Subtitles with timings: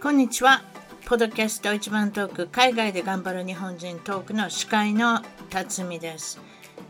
[0.00, 0.62] こんにちは。
[1.06, 6.40] ポッドキャスト一番トーク、海外で頑張る日本人トークの司会の辰巳です。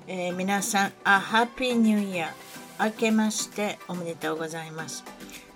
[0.07, 2.27] えー、皆さん、A Happy New Year
[2.79, 5.05] 明けましておめでとうございます。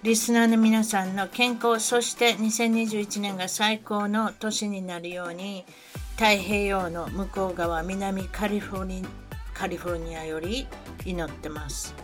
[0.03, 5.66] リスナーの皆さんの健康、そして2021年が最高の年になるように、
[6.12, 9.05] 太平洋の向こう側、南カリフォルニ
[9.53, 10.67] カリフォルニアより
[11.04, 11.95] 祈ってます。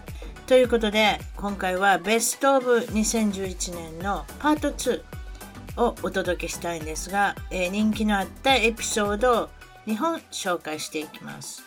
[0.46, 5.17] ということで、今回はベストオブ2011年のパート2
[5.78, 9.48] をお届けしたいんですが、えー、人気のあったエピソードを
[9.86, 11.62] 2本紹介していきます。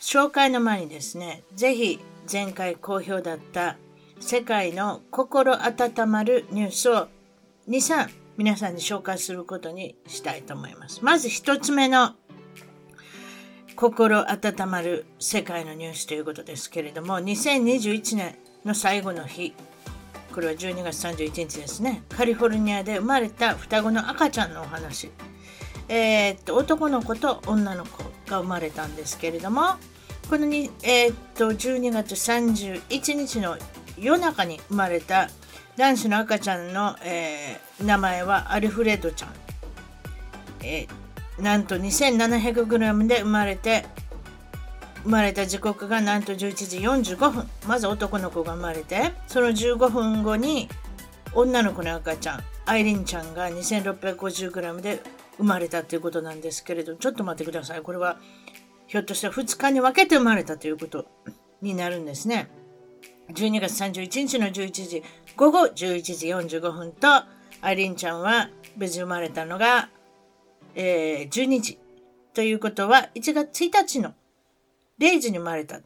[0.00, 3.76] 紹介の前にですね、ぜひ前回好評だった
[4.18, 7.08] 世界の心温まるニュースを
[7.68, 11.04] 2、3皆さんに紹介することにしたいと思います。
[11.04, 12.14] まず1つ目の
[13.76, 19.54] 心温まる世界のニュースということですけれども、2021年の最後の日、
[20.32, 22.02] これは12月31日ですね。
[22.08, 25.10] カリフォルニアで生まれた双子の赤ちゃんのお話。
[25.88, 29.74] えー、っと、男の子と女の子が生まれたんですけれども、
[30.28, 33.56] このに、えー、っと、12月31日の
[33.98, 35.28] 夜中に生まれた
[35.76, 39.30] 男子の赤ちゃんの、えー、名前はアルフレッドちゃん。
[40.62, 43.84] えー、なんと 2700g で生まれて、
[45.02, 46.36] 生まれた時刻がなんと11
[46.68, 46.78] 時
[47.16, 47.48] 45分。
[47.66, 50.68] まず男の子が生まれて、その15分後に
[51.32, 55.00] 女の子の赤ちゃん、アイリンちゃんが 2650g で
[55.38, 57.82] 生まれたということなんですけれど、ちょっと待ってください。
[57.82, 58.18] これは
[58.86, 61.06] ひょっとしたら2日に分けて生まれたということ
[61.62, 62.50] になるんですね。
[63.32, 65.02] 12月31日の11時、
[65.36, 66.26] 午後11時
[66.58, 67.22] 45分と、
[67.62, 69.88] アイリンちゃんは無事生まれたのが、
[70.74, 71.78] えー、12時。
[72.34, 74.14] ということは、1月1日の
[75.00, 75.80] 0時に生まれた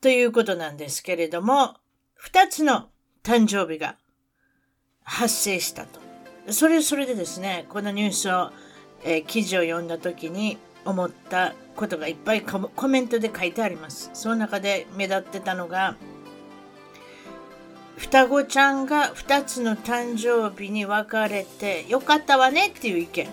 [0.00, 1.76] ということなんですけれども、
[2.20, 2.88] 2つの
[3.22, 3.96] 誕生日が
[5.04, 6.00] 発生したと。
[6.52, 8.50] それそれでですね、このニュースを、
[9.04, 14.10] えー、記事を読んだ時に思ったことがいっぱいコメントで書いてあります。
[14.12, 15.96] その中で目立ってたのが、
[17.96, 23.28] 双子ちゃんが2つの誕生日に分かれてよかったわねっていう意見。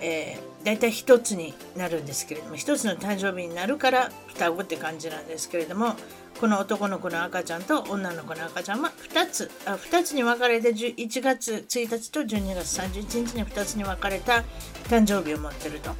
[0.00, 5.94] えー大体一つになるんですけれども一つの誕生日になるから双子って感じなんですけれども
[6.40, 14.44] この男の子の赤ちゃんと女の子の赤ちゃんは2つあ2つに分かれて1月1日と12月31日に2つに分かれた
[14.88, 15.90] 誕生日を持ってると。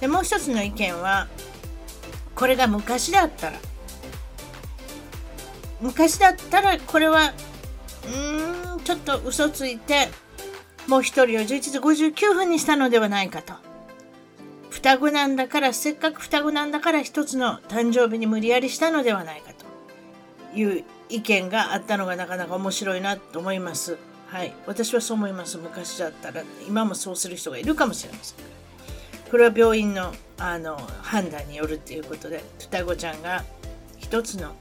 [0.00, 1.28] でもう一つの意見は
[2.34, 3.58] これが昔だったら
[5.80, 7.32] 昔だったらこれは
[8.06, 10.08] うんちょっと嘘ついて
[10.86, 13.69] もう一人を11時59分にしたのではないかと。
[14.70, 23.98] 双子なんだから、せっかく双子なんだから一つの誕生日に無理やりしたのではないかという意見があったのがなかなか面白いなと思います。
[24.28, 24.54] はい。
[24.66, 25.58] 私はそう思います。
[25.58, 28.36] 昔だったら、今もそうする人がいるかもしれません。
[29.30, 33.44] これは病院のあの判断によるっていうことで、双子ちゃんが
[33.98, 34.54] 一つの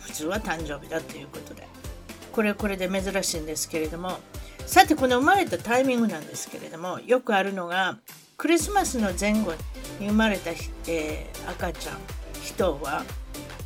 [0.00, 1.66] 普通は誕生日だということで、
[2.32, 4.18] これはこれで珍しいんですけれども、
[4.66, 7.98] さてこの生まれたタイミングなんですけれども、よくあるのが、
[8.36, 9.52] クリスマスの前後
[9.98, 10.50] に生まれた、
[10.88, 11.98] えー、赤ちゃん
[12.42, 13.02] 人は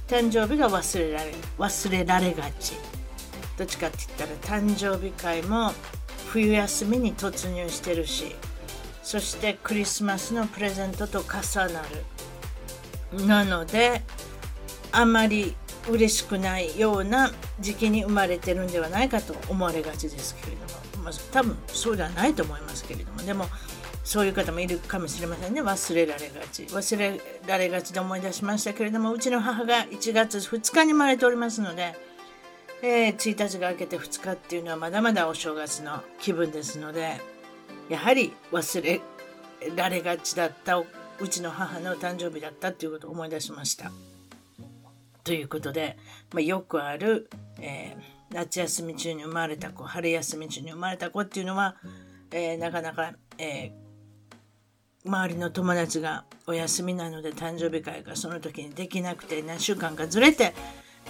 [0.07, 2.75] 誕生日が忘れられ忘れられがち。
[3.59, 5.73] どっちかって言ったら誕生日会も
[6.29, 8.35] 冬休みに突入してるし
[9.03, 11.83] そしてクリスマスのプレゼントと重な
[13.13, 13.27] る。
[13.27, 14.03] なので
[14.93, 15.57] あまり
[15.89, 20.63] 嬉しくないような時期に生まれてるんではないかと思われがちですけれど
[20.99, 23.47] も、まあ、多分そうではないと思いますけれどもでも
[24.11, 31.95] そういう方もいるかもしれませんね忘れられがち忘れられがちで思い出しましたけれどもうちの母が1月2日に生まれておりますので、
[32.83, 37.21] えー、1日が明けて2日っていうのはまだまだお正月の気分ですので
[37.89, 39.01] やはり忘れ
[39.77, 40.87] られがちだったう
[41.29, 43.93] ちの母の誕生日だったっていうことを思い出しました。
[45.23, 45.97] ということで、
[46.33, 47.31] まあ、よくある、
[47.61, 51.77] えー、夏休み中に生まれた子春休み中に生まれた子っていうのは、
[52.33, 53.90] えー、なかなか、えー
[55.05, 60.53] 周りの友達がお休みなので誕生日会がその時にできなくて何週間かずれて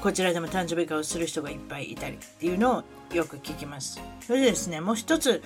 [0.00, 4.00] こちらでも誕生日会をする人がいっぱいいたりっていうのをよく聞きます。
[4.26, 5.42] それでですね、もう一つ、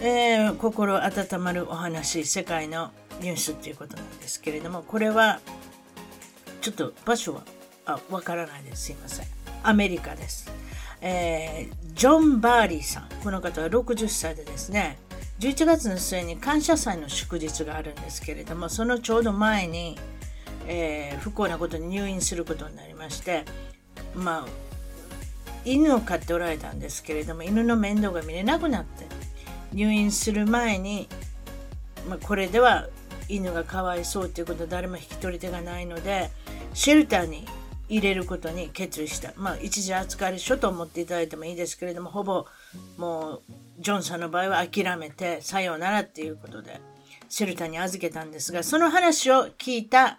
[0.00, 5.40] えー、心温まるお話、世界のニュースっていうことなんですけれども、これは
[6.62, 7.42] ちょっと場所は
[7.84, 8.84] あわからないです。
[8.84, 9.26] すいません。
[9.62, 10.50] アメリカです。
[11.02, 13.08] えー、ジョン・バーリーさん。
[13.22, 14.98] この方は60歳でですね、
[15.40, 19.98] 11月の末に感謝祭の祝日があるんですけれどもそのちょうど前に、
[20.66, 23.44] えー、不幸なことに入院することになりまして
[24.14, 24.46] まあ
[25.64, 29.06] 犬を飼っておられたんですけれども犬の面倒が見れなくなって
[29.72, 31.08] 入院する前に、
[32.06, 32.88] まあ、これでは
[33.28, 36.30] 犬がかわいそうということ誰も引き取り手がないので
[36.74, 37.46] シェルターに
[37.90, 39.32] 入れることに決意した。
[39.36, 42.46] まあ、一時扱い書と思っていただいてもいいですけれども、ほぼ
[42.96, 43.42] もう、
[43.80, 46.80] ジョンさんの場合は諦めて、さようならっていうことで、
[47.28, 50.18] シェルターに預けたんですが、その話を聞いた、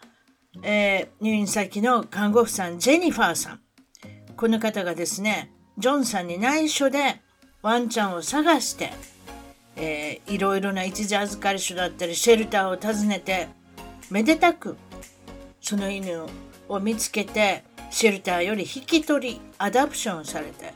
[0.63, 3.61] えー、入院先の看護婦さん、ジェニファーさん。
[4.35, 7.21] この方がですね、ジョンさんに内緒で
[7.61, 8.91] ワンちゃんを探して、
[9.75, 13.47] えー、いろいろな一時預かり所だったり、シェルターを訪ねて、
[14.09, 14.75] めでたく、
[15.61, 16.29] その犬を
[16.71, 20.73] を見つけてシェルターより引き取り adoption されて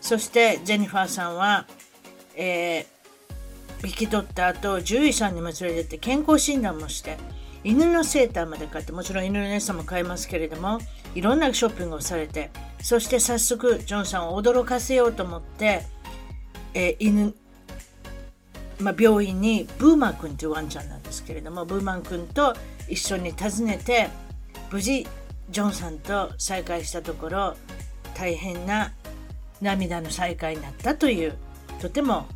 [0.00, 1.66] そしてジェニファーさんは、
[2.38, 7.18] えー、引き取った後獣医さんにも連れてって健康診断もして
[7.64, 10.78] 犬のセーターまで買ってもちろん犬の餌も買いますけれども
[11.16, 12.50] いろんなショッピングをされて
[12.80, 15.82] そして早速ジョンさんを驚かせようと思って、
[16.74, 17.34] えー、犬
[18.80, 22.54] まあ、病院にブーマン君というワンちゃんなんですけれどもブーマン君と
[22.88, 24.08] 一緒に訪ねて
[24.70, 25.04] 無事
[25.50, 27.56] ジョンさんと再会したところ
[28.14, 28.92] 大変な
[29.60, 31.36] 涙の再会になったという
[31.80, 32.26] とても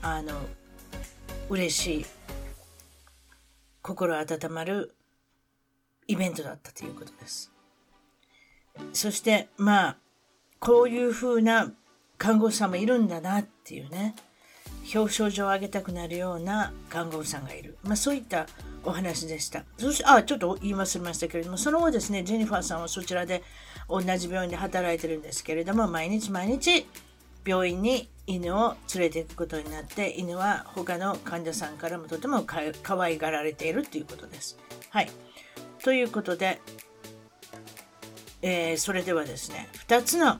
[0.00, 0.32] あの
[1.48, 2.06] 嬉しい
[3.82, 4.94] 心温まる
[6.06, 7.50] イベントだったということです。
[8.92, 9.96] そしてまあ
[10.60, 11.72] こういうふうな
[12.16, 14.14] 看護師さんもいるんだなっていうね
[14.94, 17.76] 表彰状をあげたくなるような看護婦さんがいる。
[17.82, 18.46] まあそういった
[18.84, 19.64] お話でした。
[19.78, 23.42] そして、あ、ちょっと言い忘れましたけれども、その後ですね、ジェニファーさんはそちらで
[23.88, 26.86] 同じ病院で働いてるんですけれども、毎日毎日
[27.44, 34.58] 病院に犬を連れていくことになって、犬は他の患者さんからもとてもか可愛がられているということです。
[34.90, 35.10] はい。
[35.82, 36.60] ということで、
[38.42, 40.38] えー、それではですね、2つの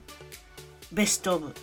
[0.93, 1.55] ベストオブ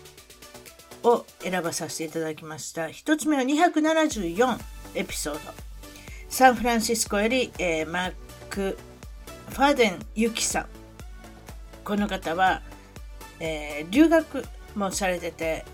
[1.04, 2.88] を選ばさせていただきました。
[2.88, 4.60] 1つ目は274
[4.96, 5.40] エピソード。
[6.30, 8.14] サンフランシスコより、えー、マー
[8.50, 8.78] ク・
[9.50, 10.66] ファーデン・ユキさん。
[11.84, 12.62] この方は、
[13.40, 14.44] えー、留学
[14.80, 15.66] もされてて、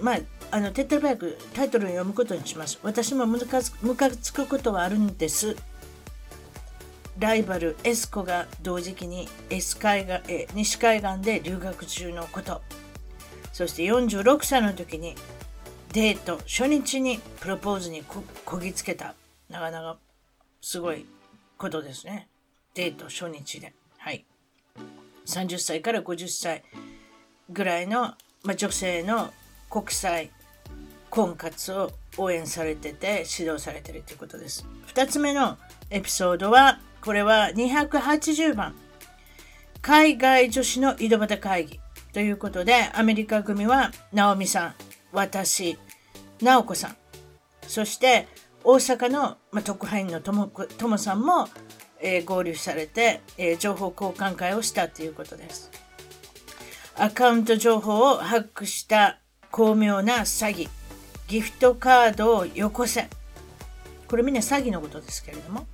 [0.00, 0.18] まあ、
[0.50, 2.78] あの、手っ取り早くタイトルを読むことにします。
[2.82, 5.56] 私もムカつくことはあるんです。
[7.18, 12.60] ライバルエスコが同時期にエス海岸え西海岸で留学中のこと。
[13.52, 15.14] そして46歳の時に
[15.94, 19.14] デート初日にプロポーズにこぎつけた
[19.48, 19.96] なかなか
[20.60, 21.06] すごい
[21.56, 22.28] ことですね。
[22.74, 23.72] デート初日で。
[23.96, 24.26] はい。
[25.24, 26.62] 30歳から50歳
[27.50, 29.32] ぐらいの、まあ、女性の
[29.70, 30.30] 国際
[31.10, 34.66] 婚活を応援されてて指導されてるということです。
[34.88, 35.58] 2つ目の
[35.90, 38.74] エピソードは、これは280番。
[39.82, 41.80] 海外女子の井戸端会議
[42.12, 44.74] ということで、アメリカ組は、ナオミさん、
[45.12, 45.78] 私、
[46.42, 46.96] 直子さん、
[47.66, 48.28] そして
[48.64, 50.48] 大阪の、まあ、特派員のとも
[50.78, 51.48] ともさんも、
[52.00, 55.70] えー、合流されて、えー、情報交換会をしたということです。
[56.98, 59.18] アカウント情報をハックした
[59.50, 60.68] 巧妙な詐欺。
[61.28, 63.10] ギフトカードをよこせ。
[64.08, 65.66] これみんな詐欺のことですけれども。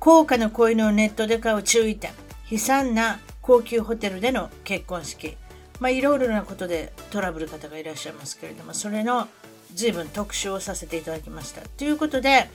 [0.00, 2.10] 高価な子犬をネットで買う注意点。
[2.50, 5.36] 悲惨な高級ホテルでの結婚式。
[5.78, 9.28] まあいろいろなことでトラブル方がいらっしゃいますけれども、それの
[9.74, 11.60] 随分特集をさせていただきました。
[11.60, 12.50] ということで、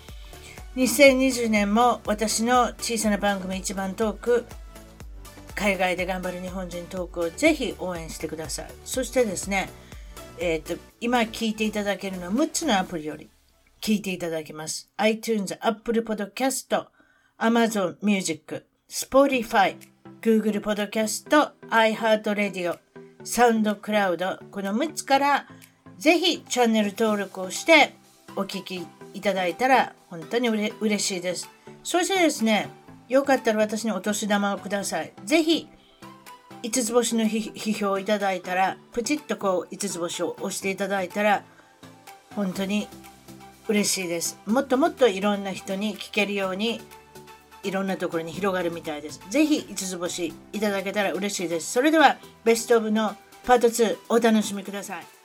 [0.76, 4.46] 2020年も私の小さな番組一番トーク、
[5.60, 8.72] 海外で頑張る日本人トークをぜひ応援してください。
[8.86, 9.70] そしてですね、
[10.40, 13.30] えっ、ー、と、今聞いていただけるのは6つのアプリより
[13.82, 14.90] 聞いていただけます。
[14.96, 16.86] iTunes、Apple Podcast、
[17.38, 19.76] Amazon Music、Spotify、
[20.22, 22.80] Google Podcast、iHeartRadio、
[23.26, 25.46] SoundCloud、この6つから
[25.98, 27.96] ぜひチャンネル登録をして
[28.38, 31.50] お聞きいただいたら本当にうれ嬉しいです。
[31.84, 32.70] そしてですね、
[33.10, 35.12] よかったら私にお年玉をください。
[35.26, 35.68] ぜひ、
[36.62, 41.44] 5つ星の批評をいただいたら、プチッとこう5つ星を押していただいたら、
[42.36, 42.88] 本当に
[43.68, 44.38] 嬉しいです。
[44.46, 46.82] もっともっといろんな人に聞けるように、
[47.64, 49.20] いろんなところに広がるみたいです。
[49.30, 51.72] ぜひ5つ星いただけたら嬉しいです。
[51.72, 55.19] それでは、ベストオブのパート2お楽しみください。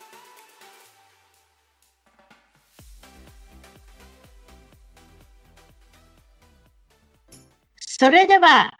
[7.96, 8.72] それでは、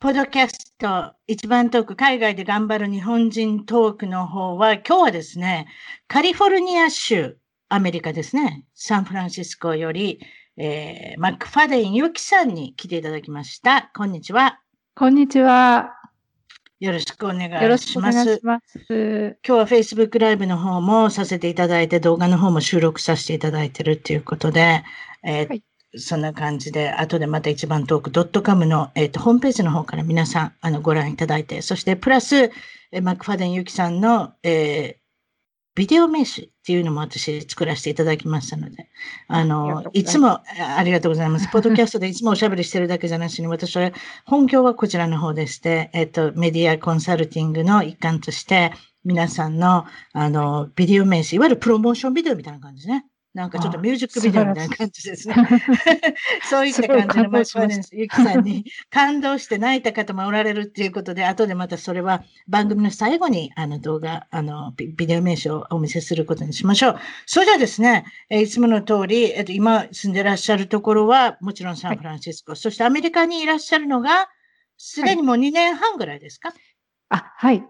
[0.00, 5.68] ポッドキャスト一番トーク、海外で頑張る日本人トークの方は、今日はですね、
[6.08, 7.38] カリフォルニア州、
[7.68, 10.18] アメリカですね、サンフランシスコより、
[10.56, 13.92] えー、マックファデンユキさんに来ていただきました。
[13.94, 14.58] こんにちは。
[14.96, 15.92] こんにちは。
[16.80, 17.62] よろしくお願いします。
[17.62, 18.76] よろしくお願いします。
[18.88, 24.82] 今日は Facebook ライブの方もさせていただいて、動画の方も収録させていただいているということで、
[25.22, 25.62] えーはい、
[25.96, 32.50] そんな感じで、後でまた一番トーク .com の、えーと、ホームページの方から皆さんあのご覧いただいて、そしてプラス、
[32.90, 35.08] えマックファデンユキさんの、えー
[35.78, 38.88] ビデオ名刺っていうのも私作らせていただきましたので、
[39.28, 40.40] あの、いつも、
[40.76, 41.46] ありがとうございます。
[41.52, 43.92] ポッドキャストでいつもおしゃべりしてるだけじゃなしに、私は
[44.24, 48.72] 本業はこちらの方でして、えっと、メディアコンサルティングの一環として、
[49.04, 53.06] 皆さんの、あの、ビデオ名刺、いわゆるプロモーションビデオみたいな感じね。
[53.34, 55.34] なんかちょっとミュージックビデオみたいな感じですね。
[56.48, 66.98] そういった感じのマシュマネス、ゆきさんに感動して泣いた方もおられるっていうことで、後でまたそれは番組の最後にあの動画、あのビデオ名称をお見せすることにしましょう。
[67.26, 74.28] それではですね、えいつもの通り、えっと、今住んでらっしゃるところはもちろんサンフランシスコ、はい、そしてアメリカにいらっしゃるのが、
[74.78, 76.58] すでにもう2年半ぐらいですか、はい、
[77.10, 77.64] あ、はい。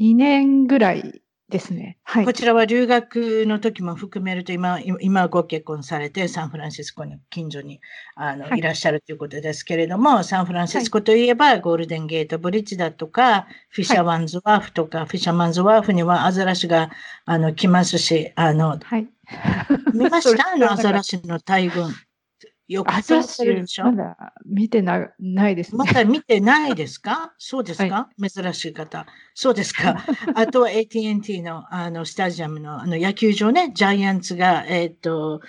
[0.00, 1.21] 2年ぐらい
[1.52, 1.98] ですね。
[2.02, 2.24] はい。
[2.24, 7.80] こちらは留学の時も含めると、今、今ご結婚されて、サンフランシスコの近所に
[8.16, 16.90] あの、はい、いらっしゃるということですけれども、サンフランシスコといえば、はい、ゴールデンゲートブリッジだとか、フィッシャーワンズワーフとか、はい、フィッシャーマンズワーフにはアザラシが
[17.26, 19.06] あの来ますし、あの、はい、
[19.92, 20.48] 見ました？
[20.54, 21.94] あのアザラシの大群。
[22.72, 23.84] よく撮ってるでしょ？
[23.84, 27.32] まだ見てなないです、ね、まだ見てないですか？
[27.38, 29.06] そうですか、はい、珍しい方。
[29.34, 30.04] そうですか。
[30.34, 35.40] あとは AT&T のあのスタジアムのあの野球場ね、ジャイアンツが、えっ、ー、と、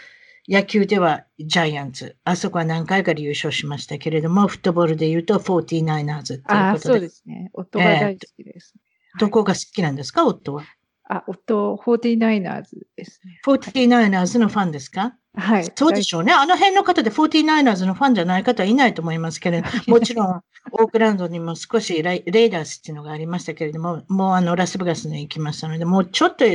[0.50, 2.18] 野球ではジャイアンツ。
[2.25, 6.53] あそこは何回かで優勝しましたけれども、フットボールで言うと 49ers ということで。
[6.53, 7.50] あそうですね。
[7.53, 8.82] 夫が大好きです、ね
[9.15, 10.63] えー、どこが好きなんですか、夫は。
[11.10, 12.63] あ、夫、49ers
[12.96, 13.39] ですね。
[13.46, 15.15] 49ers のファンですか？
[15.35, 15.71] はい。
[15.75, 16.31] そうでしょうね。
[16.31, 26.45] あの辺の方で 49ers のファンじゃない方はいないと思いますけれど、もちろん、オークランドにも少しレイダースっていうのがありましたけれども、もうあの、ラスベガスに行きましたので、もうちょっと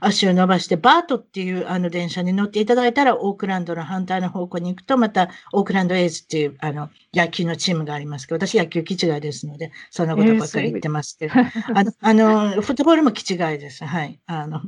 [0.00, 12.14] 足を伸ばして、バートっていうあの電車に乗っていただいたら、オークランドの反対の方向に行くと、また、オークランドエイズっていう、あの、野球のチームがありますけど、私野球気違いですので、そんなことばっかり言ってますけど、えー、あの、あ
[12.56, 13.84] の、フットボールも気違いです。
[13.84, 14.18] はい。
[14.26, 14.66] あの、フ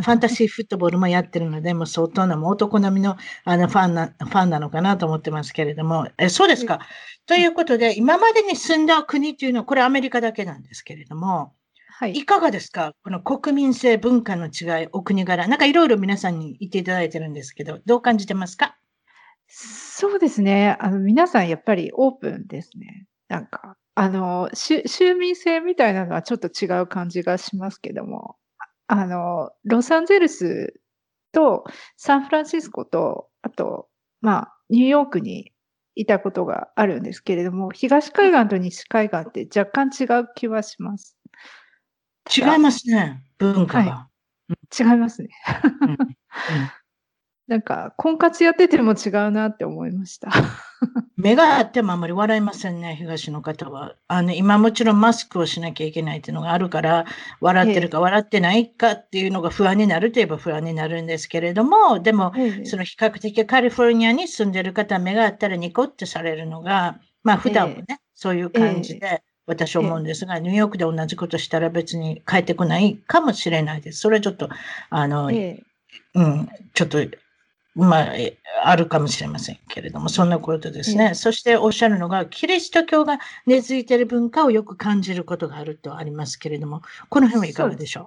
[0.00, 6.80] ァンタジーフットボールもやってるので、もう相当な、もう男並みの、あの、ファンな、ファンなのかなと思ってますけれども、え、そうですか。
[7.26, 11.52] ということで、今までに住んだ国というのは、これアメリカだけなんですけれども、
[11.98, 12.94] はい、いかがですか？
[13.04, 15.46] この国民性、文化の違い、お国柄。
[15.46, 18.76] なんかいろいろ皆さんに言っていただいてるんですけど、どう感じてますか？
[19.46, 20.76] そうですね。
[20.80, 23.06] あの、皆さんやっぱりオープンですね。
[23.28, 28.36] なんか、あの、州民性みたいなのはちょっと違う感じがしますけども、
[28.88, 30.74] あの、ロサンゼルス
[31.32, 31.64] と
[31.96, 33.88] サンフランシスコと、あと、
[34.20, 35.52] まあ、ニューヨークに
[35.94, 41.16] いたことがあるんですけれども、東海岸と西海岸って若干違う気はします。
[42.34, 43.90] 違いますね、文化が。
[43.90, 44.10] は
[44.50, 45.28] い、違いますね。
[45.80, 45.98] うんうん
[47.48, 50.30] なんか、婚活やってても違うなって思いました。
[51.16, 53.94] 目があってもあんまり笑いませんね、東の方は。
[54.08, 57.04] あの、今もちろんマスクをしなきゃいけないっていうのがあるから、
[57.40, 62.32] 笑ってるか笑ってないかっていうのが不安になるといえば不安になるんですけれども、でも、
[62.64, 74.00] その比較的カリフォルニアに住んでる方、目があったらニコってされるのが、まあ普段もね、そういう感じで、私は思うんですが、ニューヨークで同じことしたら別に帰ってこないかもしれないです。
[74.00, 74.48] それはちょっと、
[74.90, 76.98] あの、うん、ちょっと
[77.74, 78.06] まあ、
[78.64, 81.06] あるかもしれませんけれども、そんなことですね。
[81.06, 88.06] うん、そしておっしゃるのが、キリスト教が根付いている文化をよく感じることがあるとありますけれども、この辺はいかがでしょう？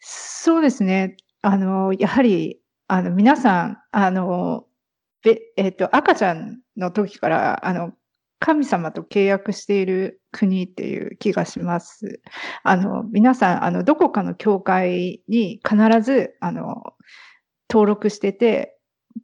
[0.00, 1.16] そうですね。
[1.42, 4.64] あの、やはり、あの、皆さん、あの、
[5.56, 7.92] えっ、と、赤ちゃんの時から、あの、
[8.40, 12.20] 神様と契約している国っていう気がします。
[12.64, 16.82] あの、皆さん、あの、どこかの教会に必ず、あの、
[17.72, 18.76] 登録してて、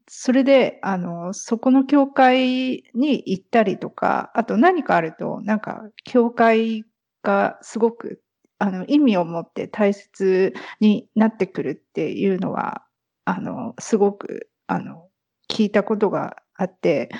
[0.08, 6.84] それで、あの、そこの教会に行ったりとか、あと何かあると、なんか、教会
[7.22, 8.22] がすごく、
[8.58, 12.84] あの、意味を持って大切になってくるっていうのは、
[13.26, 15.08] あの、すごく、あの、
[15.50, 17.10] 聞いたことがあって、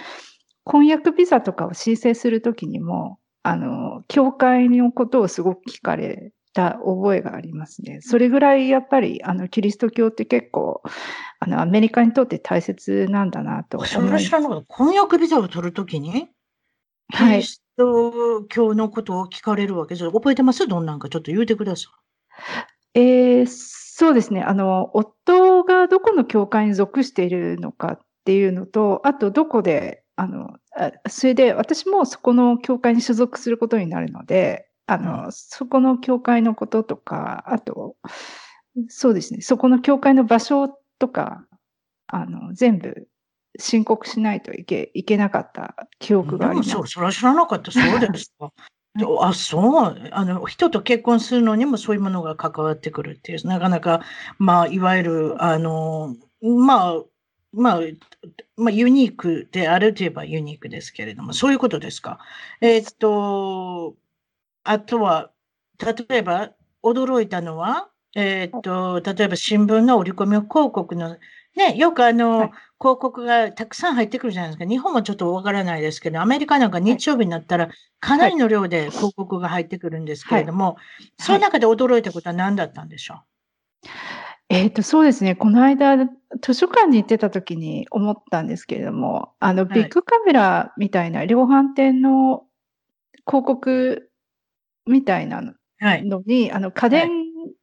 [0.64, 8.00] 婚約ビザとかを申請するときにも、あの、教会のことをすごく聞かれた覚えがありますね。
[8.00, 10.82] それぐらいやっぱり、あの、キリスト教って結構、
[11.40, 13.84] あの、アメリカにとって大切なんだなと。
[13.84, 14.66] それ知らなかった。
[14.68, 16.28] 婚約ビザを取るときに、
[17.12, 19.94] キリスト教のことを聞かれるわけ？
[19.94, 20.04] です。
[20.04, 20.66] はい、覚えてます？
[20.66, 21.88] どんなんかちょっと言うてくださ
[22.94, 23.00] い。
[23.00, 24.42] えー、そうですね。
[24.42, 30.56] あの、夫がどこの教会に属しているのかっていうのと、あとどこで、あの、
[31.08, 37.96] それで私もそこの教会に所属することになるので、あの、そこの教会のこととか、あと、
[38.88, 41.46] そうですね、そこの教会の場所とか、
[42.06, 43.06] あの、全部
[43.58, 46.70] 申告しないといけいけなかった記憶があります。
[46.70, 47.70] そう、それは知らなかった。
[47.70, 48.50] そうですか。
[49.20, 50.08] あ、そう。
[50.10, 54.00] あの、人と結婚するのにもそういうものが関わってくるっていう、なかなか、
[54.38, 57.02] まあ、いわゆる、あの、まあ、
[57.52, 57.80] まあ、
[58.56, 62.18] まあ、ユニークであるといえばユニークですけれども、そういうことですか。
[62.62, 63.94] えー、っと、
[64.68, 65.30] あとは、
[65.78, 66.50] 例えば、
[66.82, 71.16] 驚いたのは、えー、っと、例えば新聞の折り込み広告の、
[71.56, 74.66] ね、よくあの、はい、広告がたくさん入ってくるじゃないですか。
[74.66, 77.70] 日本もちょっとわからないですけど、アメリカなんか日曜日になったら、
[78.00, 80.74] かなりの量で広告が入ってくるんですけれども、はい。
[80.74, 83.88] はい、その中で驚いたことは何だったんでしょう、
[84.50, 85.34] えっ、ー、と、そうですね。
[85.34, 85.96] この間、
[86.42, 92.44] 図書館に行ってた時に思ったんですけれども、あの、ビッグカメラみたいな量販店の
[93.26, 94.07] 広告
[94.88, 95.52] みたいなの
[96.26, 97.10] に、はい、あの、家電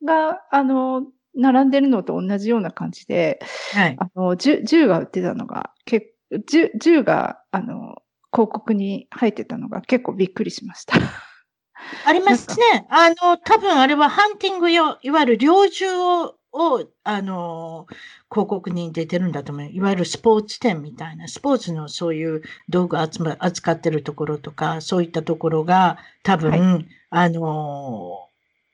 [0.03, 1.03] が、はい、あの、
[1.35, 3.39] 並んでるのと同じような感じで、
[3.73, 6.13] はい、あの銃銃が売ってたのが、け
[6.47, 7.97] 銃銃が、あの、
[8.31, 10.95] 広告に入ってたのが結構びっくりしました。
[12.05, 12.87] ありますね。
[12.89, 17.85] あの、多分あれはハンティング用、いわゆる猟銃をを、あの、
[18.35, 19.69] 広告に出てるんだと思う。
[19.71, 28.27] いわゆるスポーツ店みたいな、スポーツのそういう道具扱ってるところとか、そういったところが多分、はい、あの、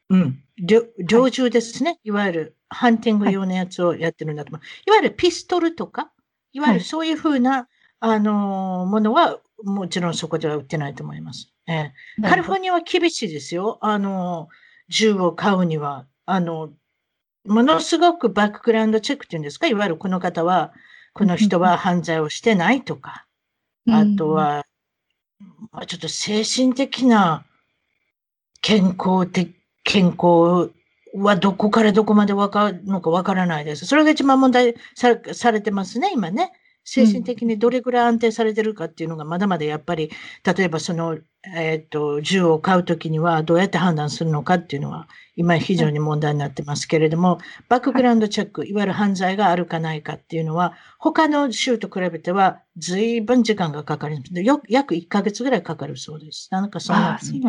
[0.10, 2.00] うん、猟銃ですね、はい。
[2.06, 4.62] いわゆるハンティング用のやつをやってるんだと思う。
[4.62, 6.12] はい、いわゆるピストルとか、
[6.54, 7.68] いわゆるそういうふうな、
[8.00, 11.54] あの、ものは、もちろんそこでは売ってないと思います。
[11.68, 13.78] えー、カリフォルニアは厳しいですよ。
[13.82, 14.50] あの、
[14.90, 16.08] 銃を買うには。
[16.26, 16.74] あの、
[17.46, 20.74] ものすごくバックグラウンドチェックっていうんですか、いわゆるこの方は、
[21.14, 23.26] この人は犯罪をしてないとか、
[23.90, 24.66] あとは、
[25.88, 27.46] ちょっと精神的な
[28.62, 30.72] 健康的、健康
[31.16, 33.86] はどこからどこまでわかるのかわからないです。
[33.86, 36.52] それが一番問題さされてますね、今ね。
[36.84, 40.12] 精神的にどれぐらい安定されてるかっていうのがまだまだやっぱり、
[40.44, 41.18] 例えばその、
[41.56, 47.40] えっ、ー、と、銃を買うときにはどうやって判断するのかっていうのは、今非常に問題になってますけれども、
[47.70, 54.42] バックグラウンドチェック、いわゆる犯罪があるかないかっていうのは、他の州と比べては随分時間がかかります。
[54.42, 56.50] よ約1ヶ月ぐらいかかるそうです。
[56.52, 57.42] なんかそんなふうに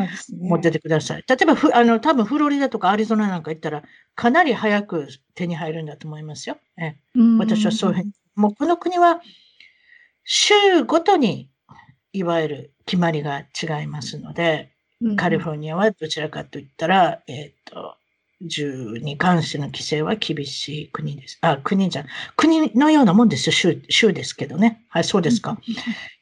[0.48, 1.24] 持っててください。
[1.28, 3.82] 例えばふ、あの、多分フロリダとかアリゾナなんか行ったら、
[4.14, 6.56] かなり早く手に入るんだと思いますよ。
[6.78, 6.96] え
[7.38, 8.12] 私はそういうふうに。
[8.34, 9.20] もうこの国は、
[10.24, 11.50] 州ごとに、
[12.12, 14.72] いわゆる決まりが違いますので、
[15.16, 17.96] カリフォルニアはどちらかといったら、えっ、ー、と、
[18.42, 21.38] 銃に関しての規制は厳しい国です。
[21.42, 22.04] あ、国じゃ、
[22.36, 23.52] 国のようなもんですよ。
[23.52, 24.84] 州、州ですけどね。
[24.88, 25.58] はい、そうですか。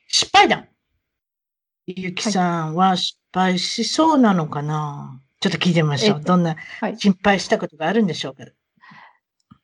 [0.08, 0.66] 失敗だ。
[1.86, 6.20] ゆきさんは失敗しそうなのかな、はい、ちょっと聞いてみましょう。
[6.20, 6.56] どんな
[6.96, 8.44] 心配したことがあるんでしょうか？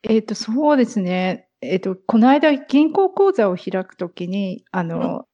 [0.03, 1.46] えっ、ー、と、そうですね。
[1.61, 5.25] えっ、ー、と、この間、銀行口座を開くときに、あの、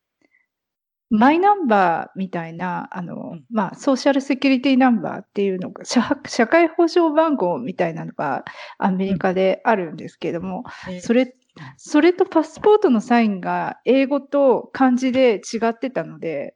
[1.10, 8.46] マイナンバーみたいな、あの、まあ、ソーシャルセキュリティナンバーっていうのが、社社会保障番号みたいなのが
[8.80, 11.36] アメリカであるんですけれども、うん、それ、
[11.78, 16.56] それとパスポートのサインが英語と漢字で違ってたので、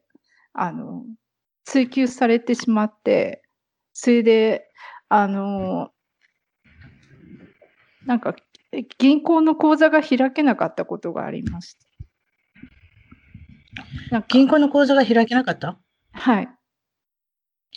[0.54, 1.04] あの、
[1.64, 3.42] 追求されてしまって、
[3.92, 4.68] それで、
[5.08, 5.90] あの、
[8.06, 8.34] なんか、
[8.98, 11.76] 銀行の口座が開けなかったことがありまし
[14.10, 14.22] た。
[14.28, 15.78] 銀行の口座が開けなかった？
[16.12, 16.48] はい。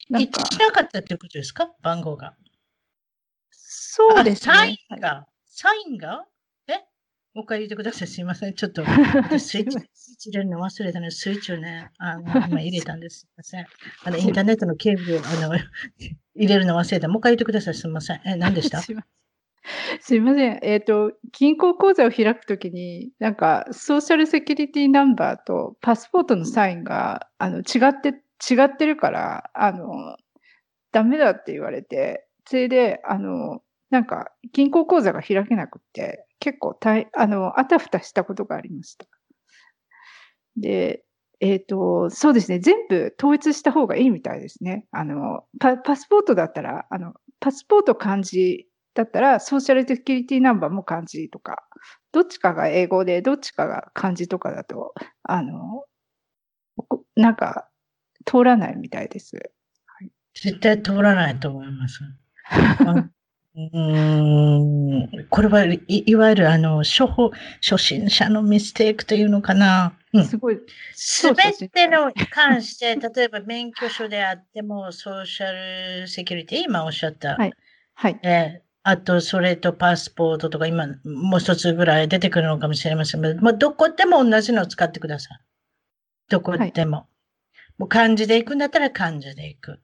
[0.10, 1.70] 一致しなかったってことですか？
[1.82, 2.36] 番号が。
[3.52, 4.54] そうですね。
[4.54, 6.26] サインが、はい、サインが？
[6.68, 6.74] え？
[7.34, 8.08] もう一回言ってください。
[8.08, 8.54] すいません。
[8.56, 13.20] ちょっと、スイッチ、スイッチ入れるの忘れたので、スイッチをね、あの、今入れたんです。
[13.20, 13.66] すいません。
[14.04, 15.56] あの、インターネットのケーブルを、あの、
[16.36, 17.08] 入れるの忘れた。
[17.08, 17.76] もう一回言ってください。
[17.76, 18.22] すみません。
[18.26, 18.82] え、何でした？
[18.82, 19.21] すいません。
[20.02, 30.17] すいませんえっ、ー、と、銀行口座を開くときに、なんか、ソーシャルセキュリティナンバーとパスポートのサインが、あの、違って、違ってるから、あの、
[30.91, 39.06] ダメだって言われて、それで、あの、なんか、銀行口座が開けなくて、結構大、あの、あたふたしたことがありました。
[40.58, 41.04] で、
[41.39, 42.60] えっ、ー、と、そうですね。
[42.60, 44.86] 全部統一した方がいいみたいですね。
[44.91, 51.64] あの、パパスポートだったら、あの、パスポート漢字だったら、ソーシャルセキュリティナンバーも漢字とか、
[52.12, 55.86] どっちかが英語で、どっちかが漢字とかだと、あの、
[57.16, 57.68] なんか、
[58.26, 59.36] 通らないみたいです。
[59.36, 62.02] はい、絶対通らないと思います。
[62.94, 63.12] うん
[65.30, 69.94] これはいいわゆるあの初歩初心者のミステイクというのかな。
[70.26, 70.60] すごい。
[70.94, 77.36] すべての関して、例えば免許証であっても、ソーシャルセキュリティ、今おっしゃった。
[77.36, 77.54] はい。
[77.94, 78.20] はい。
[78.24, 85.39] えー、あと、それとパスポートとか、今、もう一つぐらい出てくるのかもしれませんけど、まあ、どこでも同じのを使ってください。
[86.30, 86.98] どこでも。
[86.98, 87.08] はい、
[87.78, 89.80] もう漢字で行くんだったら漢字で行く。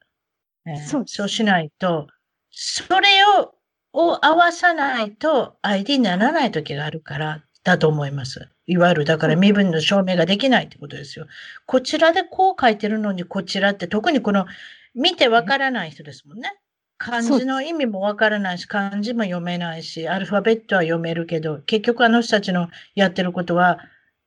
[0.66, 2.08] えー、そうそうしないと、
[2.50, 3.58] それを
[3.94, 8.48] を合わさないと ID にならない時があるからだと思います。
[8.68, 11.26] いわゆるだから身分の証明ができないってことですよ。
[11.66, 14.46] こちらでこう書いてるのにこちらって特にこの
[14.94, 16.54] 見てわからない人ですもんね。
[16.98, 23.80] 漢字の意味もわからないし、漢字も読めないし、アルファベットは読めるけど、結局あの人たちのやってることは、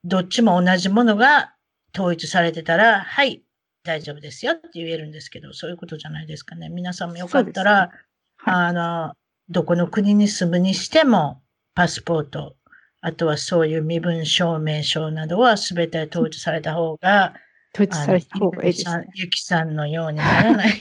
[0.05, 1.55] どっちも同じものが
[1.95, 3.43] 統一されてたら、はい、
[3.83, 6.69] 大丈夫ですよって言えるんですけど、そういうことじゃないですかね。
[6.69, 7.91] 皆さんもよかったら、
[8.37, 9.15] はい、あの、
[9.49, 11.43] どこの国に住むにしても、
[11.75, 12.57] パスポート、
[13.01, 17.35] あとはそういう身分証明書などは全て統一された方が、
[17.75, 19.09] 統一された方がいいです、ね。
[19.15, 20.81] ゆきさんのようにならない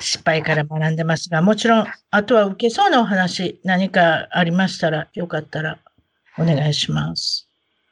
[0.00, 5.78] 失敗から学んでますが、もちろん、あとは受けそうなお話、何かありましたら、よかったら
[6.38, 7.48] お願いします。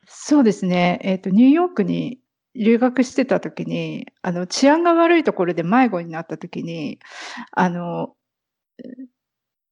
[0.06, 0.98] そうですね。
[1.02, 2.18] えっ、ー、と、ニューヨークに
[2.54, 6.98] 留学してた時に、あの、治安が悪いところで迷子になった時に、
[7.52, 8.14] あの、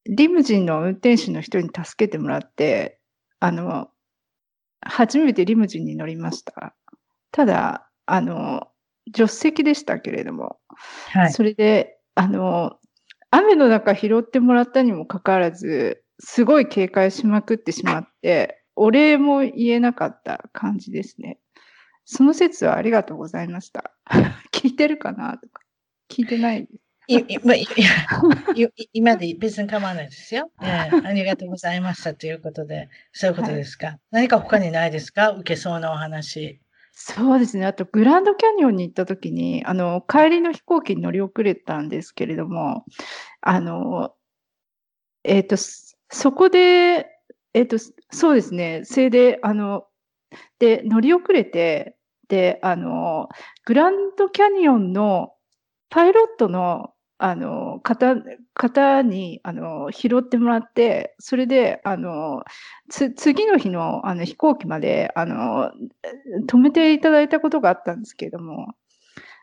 [0.04, 3.00] リムジンの運転手の人に助けてもらって、
[3.40, 3.88] あの、
[4.80, 6.74] 初めてリムジンに乗りました。
[7.32, 8.68] ただ、あの、
[9.14, 10.58] 助手席でしたけれども、
[11.12, 12.78] はい、それで、あの、
[13.30, 21.38] 雨の中拾ってもらったにもかかわらず、すごい警戒しまくってしまって、お礼も言えなかった感じですね。
[22.06, 23.92] その説はありがとうございました。
[24.52, 25.62] 聞いてるかなとか。
[26.08, 26.80] 聞いてないです。
[28.94, 31.06] 今で別に構わないですよ、えー。
[31.06, 33.86] ありがとうございましたということで、そういうことですか。
[33.88, 35.30] はい、何か他にないですか？
[35.32, 36.60] 受けそうなお話。
[36.98, 37.66] そうですね。
[37.66, 42.86] あと、グランドキャニオンに行った時に、あの、帰りの飛行機に乗り遅れたんですけれども、
[43.42, 44.14] あの、
[45.22, 47.06] えっ、ー、と、そこで、
[47.52, 47.76] えっ、ー、と、
[48.10, 48.82] そうですね。
[48.86, 49.84] それで、あの、
[50.58, 53.28] で、乗り遅れて、で、あの、
[53.66, 55.34] グランドキャニオンの
[55.90, 58.14] パイロットのあの、方、
[58.52, 62.42] 方に、あの、拾ってもらって、それで、あの、
[62.90, 65.72] つ、次の日の、あの、飛行機まで、あの、
[66.46, 68.74] 止めていただいたことがあったんですけれども、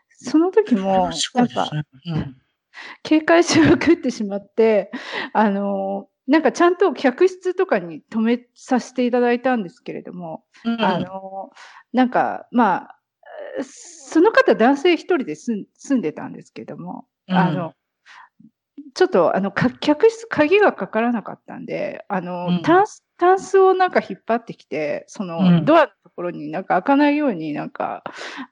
[0.08, 1.70] その時も、なんか、
[3.02, 4.92] 警戒しまくってしまって、
[5.32, 11.50] あの、なんかちゃんと客室とかに止めさせていただいたんですけれども、うん、あの、
[11.92, 12.98] なんか、まあ、
[13.62, 17.74] その方男性一人で住んでたんですけども、あの、
[18.94, 28.02] ちょっと、あの、客室、鍵がかからなかったんで、あの、うん、タンス、タンスをなんか引っ張ってきて、その、ドアのところになんか開かないようになんか、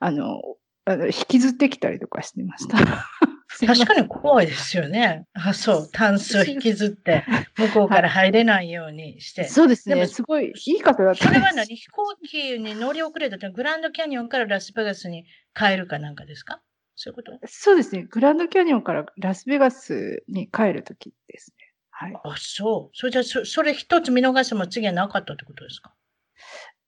[0.00, 0.40] あの、
[0.84, 2.76] あの引きずってきたりとかしてました。
[3.66, 5.26] 確かに怖いですよね。
[5.34, 7.24] あ、そう、タンスを引きずって、
[7.56, 9.42] 向こうから入れないようにして。
[9.42, 9.94] はい、そうですね。
[9.94, 11.24] でもすごいいい方だった。
[11.28, 11.76] それは何？
[11.76, 16.62] 飛行機に乗り遅れたってグランドキャニオンからラスベガスに帰るかなんかですか？
[17.02, 17.32] そういうこと？
[17.46, 18.04] そうですね。
[18.04, 21.66] グランドキャニオンからラスベガスに帰るときですね。
[21.90, 22.14] はい。
[22.24, 22.96] あ、そう。
[22.96, 25.92] それじゃそ、それ一つ見逃しても次はなかったってことですか？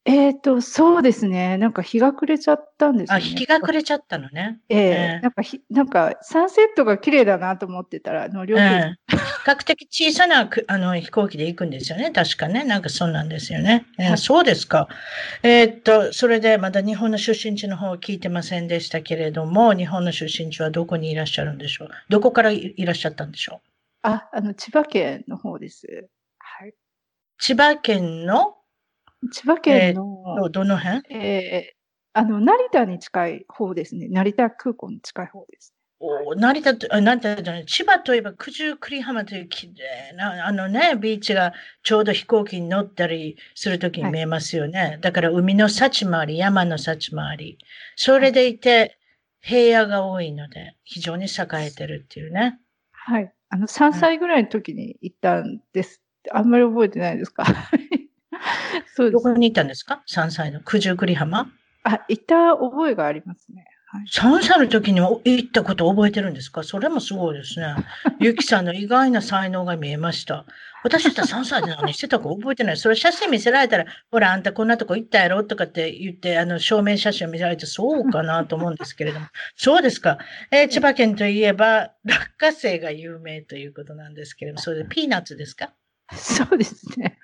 [0.06, 1.56] えっ、と、そうですね。
[1.56, 4.60] なんか日が暮れちゃったんですあ、日が暮れちゃったのね。
[4.68, 12.10] ええなんかひ、なんかサンセットが綺麗だなと思ってたら、の料金、比較的小さなく あの飛行機で行くんですよね。
[12.10, 12.64] 確かね。
[12.64, 13.86] なんかそうなんですよね。
[13.98, 14.88] えーそうですか。
[15.42, 21.88] えーっと、それでまだ日本の出身地の方は聞いてませんでしたけれども、日本の出身地はどこにいらっしゃるんでしょう？
[22.10, 23.68] どこからいいらっしゃったんでしょう？
[24.02, 26.08] あ、あの、千葉県の方です。
[26.38, 26.74] はい。
[27.38, 28.56] 千葉県の
[29.32, 31.02] 千葉県の、えー、どの辺？
[31.10, 34.08] えー、あの、成田に近い方ですね。
[34.08, 35.74] 成田空港に近い方です。
[36.00, 44.78] お成田と、成田じゃない、千葉といえば九十九里浜という綺麗な、あのね、ビーチがちょうど飛行機に乗ったりするときに見えますよね。
[44.80, 47.58] はい、だから海の幸もあり、山の幸もあり。
[47.96, 48.98] それでいて、
[49.40, 51.28] 平野が多いので、非常に栄
[51.66, 52.58] えてるっていうね。
[52.92, 53.32] はい。
[53.48, 56.02] あの、3歳ぐらいの時に行ったんです。
[56.32, 57.44] あんまり覚えてないですか？
[58.94, 59.10] そう。
[59.10, 61.50] どこに行ったんですか ?3 歳の九十九里浜？
[61.84, 63.66] あ、行った覚えがありますね。
[64.12, 66.62] 3歳の時に行ったことを覚えてるんですか？
[66.64, 67.76] それもすごいですね。
[68.18, 70.44] ゆきさんの意外な才能が見えました。
[70.82, 72.76] 私だったら3歳で何してたか覚えてない。
[72.76, 79.26] それ写真見せられたら、ほら、あんたこんなとこ行ったやろとかって言って、あの、証明写真を見せられて、そうかなと思うんですけれども。
[79.56, 80.18] そうですか。
[80.50, 85.70] えー、千葉県といえば、落花生が有名ということなんですけれども、それでピーナッツですか？
[86.12, 87.18] そうですね。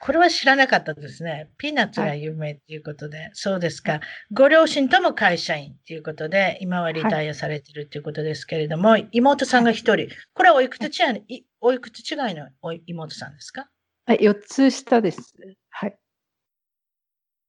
[0.00, 1.50] これは知らなかったですね。
[1.58, 4.00] ピーナッツが有名ということで、はい、そうですか。
[4.32, 10.08] ご両親とも会社員ということで、今はリタイアされているということですけれども、はい、妹さんが一人。
[10.32, 12.48] これはおいくつ違い、おいくつ違いの
[12.86, 13.68] 妹さんですか？
[14.06, 15.34] はい、4つ下です。
[15.68, 15.98] はい。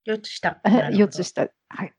[0.05, 0.59] 4つ下。
[0.65, 1.47] 4つ下。
[1.69, 1.93] はい。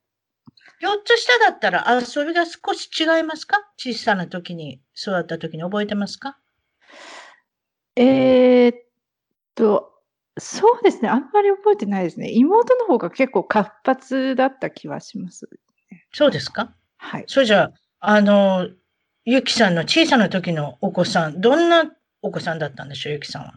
[0.83, 3.57] 4つ下だったら、遊びが少し違いますか？
[3.77, 6.37] 小さな時に、育った時に覚えてますか？
[7.95, 8.77] えー、っ
[9.55, 9.92] と、
[10.39, 11.09] そうですね。
[11.09, 12.31] あんまり覚えてないですね。
[12.31, 15.47] 妹の方が結構活発だった気はします、
[16.11, 16.73] そうですか？
[16.97, 17.25] はい。
[17.27, 18.67] それじゃあ、あの、
[19.25, 21.85] ゆきさんの小さな時のお子さん、どんな
[22.21, 23.53] お子さんだったんでしょう、ゆきさんは。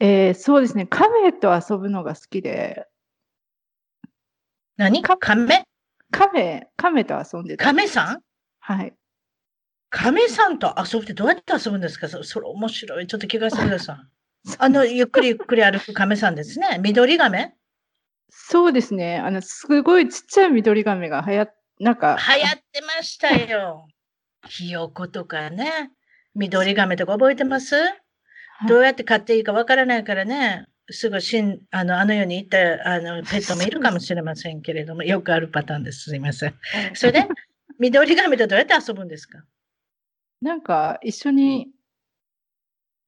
[0.00, 0.86] えー、そうですね。
[0.86, 2.86] 亀と遊ぶのが好きで。
[4.76, 5.02] 何？
[5.02, 5.64] 亀
[6.10, 7.64] 亀、亀と遊んでた。
[7.64, 8.22] 亀さん？
[8.60, 8.94] はい。
[9.90, 12.08] 亀さんと遊ぶってどうやって遊ぶんですか？
[12.08, 13.06] それ面白い。
[13.06, 13.96] ちょっと聞かせてください。
[14.58, 16.78] あの、ゆっくりゆっくり歩く亀さんですね。
[16.82, 17.54] 緑亀？
[18.30, 19.18] そうですね。
[19.18, 22.16] あの、すごいちっちゃい緑亀が流行っ、なんか。
[22.36, 23.86] 流行ってましたよ。
[24.48, 25.90] ひよことかね。
[26.34, 27.88] 緑亀とか覚えてます、は
[28.64, 30.66] い、どうやって飼っていいかわからないからね。
[30.90, 36.10] すぐしん、あの、あの世に行ったあの ペットもいるかもしれませんけれども、よくあるパターンです。
[36.10, 36.54] すいません。
[36.94, 37.26] それで、
[37.78, 39.42] 緑亀とどうやって遊ぶんですか？
[40.40, 41.68] なんか、一緒に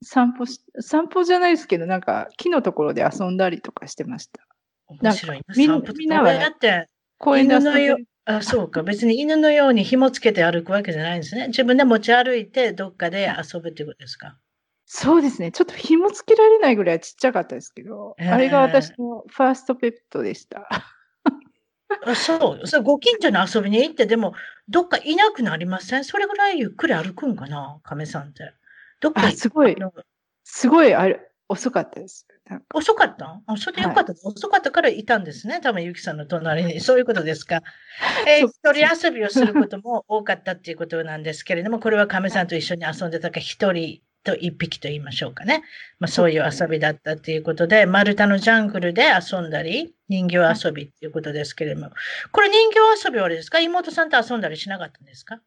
[0.03, 4.43] 散歩し、散歩じゃないですけど、なんか木のところで遊んだりとかしてました。
[4.87, 5.41] 面白い。
[5.57, 8.07] みみんなは、ね、公園で遊んでる。
[8.25, 8.83] あ、そうか。
[8.83, 11.49] 別に犬のように紐つけて歩くわけじゃないんですね。
[11.49, 14.37] 自分で持ち歩いてどっかで遊ぶっていうことですか？
[14.85, 15.51] そうですね。
[15.51, 20.69] ちょっと紐つけられないぐらいちっちゃかったですけど、あれが私のファーストペットでした。
[22.05, 22.67] あそう。
[22.67, 24.35] それご近所に遊びに行って、でも、
[24.69, 26.05] どっかいなくなりません？
[26.05, 27.81] それぐらいゆっくり歩くんかな？
[27.83, 28.53] 亀さんって。
[29.01, 29.77] どっかすごい、
[30.45, 32.27] すごいあれ遅かったです。
[32.75, 33.41] 遅かった？
[33.47, 35.61] あ、それでよかった、はい、遅かったからいたんですね。
[35.63, 36.81] 多分、ゆきさんの隣に。
[36.83, 37.63] そういうことですか。
[38.27, 45.63] えー、一人遊びをすることも多かったっていうことなんですけれども、これは亀さんと一緒に遊んでたか、一人と一匹と言いましょうかね。
[45.99, 51.91] まあ、そういう遊びだったっていうことで、丸太のジャングルで遊んだり、人形遊びっていうことですけれども、
[52.33, 53.61] これ人形遊びはあれですか？
[53.61, 55.41] 妹さんと遊んだりしなかったんですか？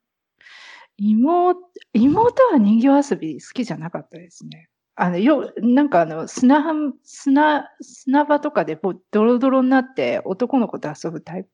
[1.02, 1.58] 妹、
[1.94, 4.70] 妹は人形遊び好きじゃなかったですね。
[4.96, 6.64] あの、よ、なんかあの、砂、
[7.04, 11.50] 砂、砂場とかでこうドロドロになって男の子と遊ぶタイプ。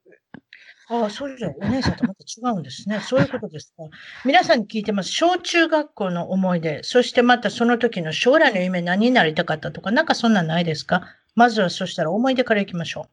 [0.90, 3.00] ああ、そうじゃお姉さんとまた違うんですね。
[3.02, 3.84] そういうことですか。
[4.26, 5.12] 皆さんに聞いてます。
[5.12, 11.04] 小中学校の思い出、そしてまたその時の将来の夢何になりたかったとか、なんかそんなんないですか？
[11.36, 13.10] まずはそしたら思い出からいきましょう。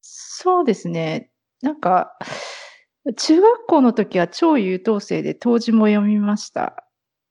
[0.00, 1.30] そうですね。
[1.60, 2.16] なんか、
[3.14, 6.84] 中学校の時は超優等生で当時も読みました。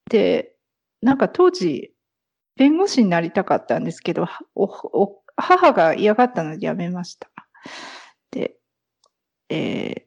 [0.09, 0.55] で、
[1.01, 1.93] なんか当時、
[2.55, 4.27] 弁護士になりたかったんですけど、
[5.35, 7.29] 母が嫌がったのでやめました。
[8.31, 8.55] で、
[9.49, 10.01] えー、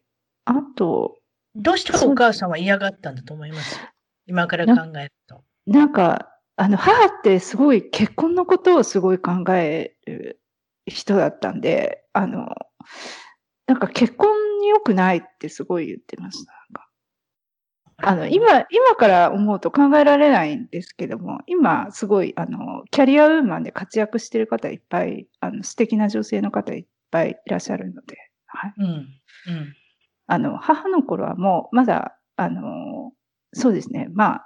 [0.47, 1.19] あと、
[1.55, 3.79] どうしてお母さんは嫌がったんだと思います？
[4.27, 5.43] 今から考えると。
[5.67, 10.41] なんか、あの、母ってすごい結婚のことをすごい考える
[10.87, 12.49] 人だったんで、あの、
[13.69, 16.53] なんか結婚に良くないってすごい言ってました。
[18.01, 28.75] あの、今、今から思うと考えられないんですけども、今、すごい、あの、キャリアウーマンで活躍してる方いっぱい、あの、素敵な女性の方いっぱいいらっしゃるので、はい。
[28.79, 28.87] うん。
[28.87, 29.09] うん。
[30.29, 33.13] あの、母の頃はもう、まだ、あの、
[33.53, 34.45] そうですね、まあ。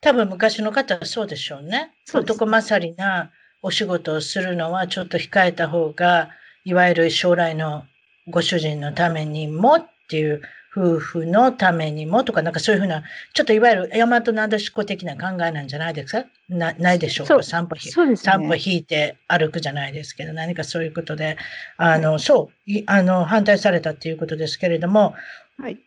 [0.00, 1.94] 多分昔の方はそうでしょうね。
[2.12, 3.30] う男勝りな
[3.62, 6.30] お仕事をするのはちょっと控えた方が、
[6.64, 7.84] いわゆる将来の
[8.30, 10.42] ご主人のためにもっていう
[10.76, 13.02] 夫婦のためにもとか、なんかそういうふうな、
[13.34, 16.24] ちょっといわゆる大和なでしこ的な考えなんじゃないですか？
[16.48, 17.42] なないでしょうか？
[17.42, 21.36] 散歩ひ、ね、散歩引いて歩くじゃないですけど、何かそういうことで、
[21.78, 25.14] あの、はい、そう、あの、反対されたっていうことですけれども、
[25.58, 25.78] はい。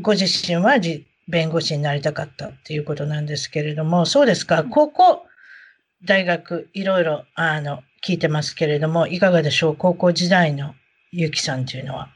[0.00, 5.22] ご自身はじ弁護士になりたかったっていうことなんですけれども、そうですか、高校、
[6.04, 9.76] 大学、いろいろ、あの、聞いてますけれども、いかがでしょう？
[9.76, 10.74] 高校時代の
[11.16, 12.08] ゆきさんというのは？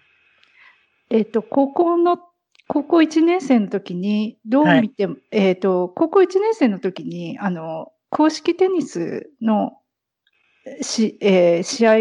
[1.11, 2.19] えっ、と、高校の、
[2.67, 9.73] 高校1年生の時に、どう見ても、はい、えっ、と、高校1年生の時に、あの、公式テニスの
[10.83, 11.97] し、えー、試合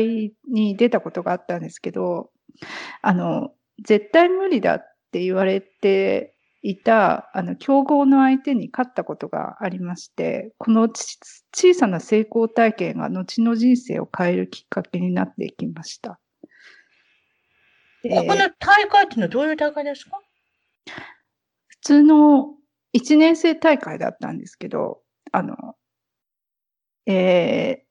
[0.51, 2.31] に出たことがあったんですけど、
[3.01, 3.51] あの、
[3.83, 4.79] 絶対無理だっ
[5.11, 11.19] て言われていた、あの、競合の相手に勝ったことがありまして、このち
[11.53, 16.19] 小さな成功体験が後の人生を変えるきっかけになっていきました。
[18.09, 20.19] でここの大会っていうのはどういう大会ですか？
[21.67, 22.55] 普通の
[22.95, 25.75] 1年生大会だったんですけど、あの、
[27.05, 27.87] えー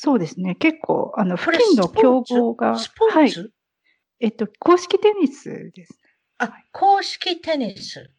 [0.00, 3.52] そうですね、結構、あの、付近の競合が、スポはい、ーツ、
[4.20, 5.98] えっと、公式テニスです。
[6.36, 8.10] あ、公式テニス。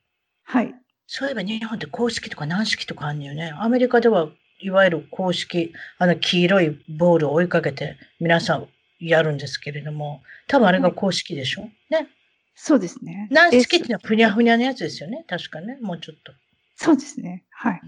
[0.45, 0.73] はい。
[1.05, 3.53] そういえば日本って公式とか軟式とかあるんよね。
[3.55, 4.29] アメリカでは
[4.61, 8.67] いわゆる公式、あの黄色いボールを追いかけて皆さん
[8.99, 12.07] やるんですけれども、多分あれが公式でしょ、ね。
[12.55, 13.27] そうですね。
[13.31, 15.23] 軟式っていうえのはふにゃふにゃのやつですよね。
[15.27, 15.77] 確かね。
[15.81, 16.33] もうちょっと。
[16.75, 17.45] そうですね。
[17.51, 17.81] はい。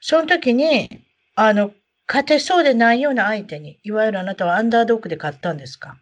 [0.00, 0.88] その時に、
[1.34, 1.72] あの、
[2.08, 5.96] 勝てそうでないような相手に、いわゆるあなたはアンダードックで勝ったんですか？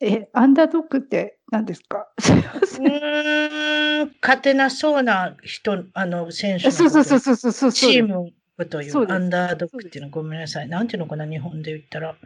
[0.00, 2.08] え、アンダードックって何ですか？
[2.18, 4.12] うせん。
[4.22, 7.20] 勝てなそうな人、あの、選手のそうそうそうう。
[7.20, 7.72] そうそうそう。
[7.72, 8.32] チーム
[8.66, 10.68] といそうアンダードックっていうのはごめんなさい。
[10.68, 12.16] なんていうのかな、日本で言ったら。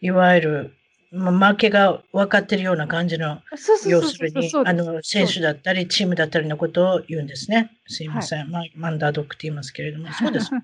[0.00, 0.74] いわゆる、
[1.10, 3.40] ま、負けが分かってるような感じの、
[3.86, 7.70] 要するにあの、選手だったり、チームだったりのことを言うんですね。
[7.86, 8.50] すいません。
[8.50, 10.50] まあ、アンダードックって言いますけれども、 そうです。
[10.52, 10.62] はい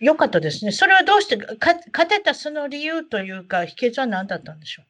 [0.00, 0.72] よかったですね。
[0.72, 4.82] それはどうして、か勝てたその理由というか、秘訣は何だったんでしょ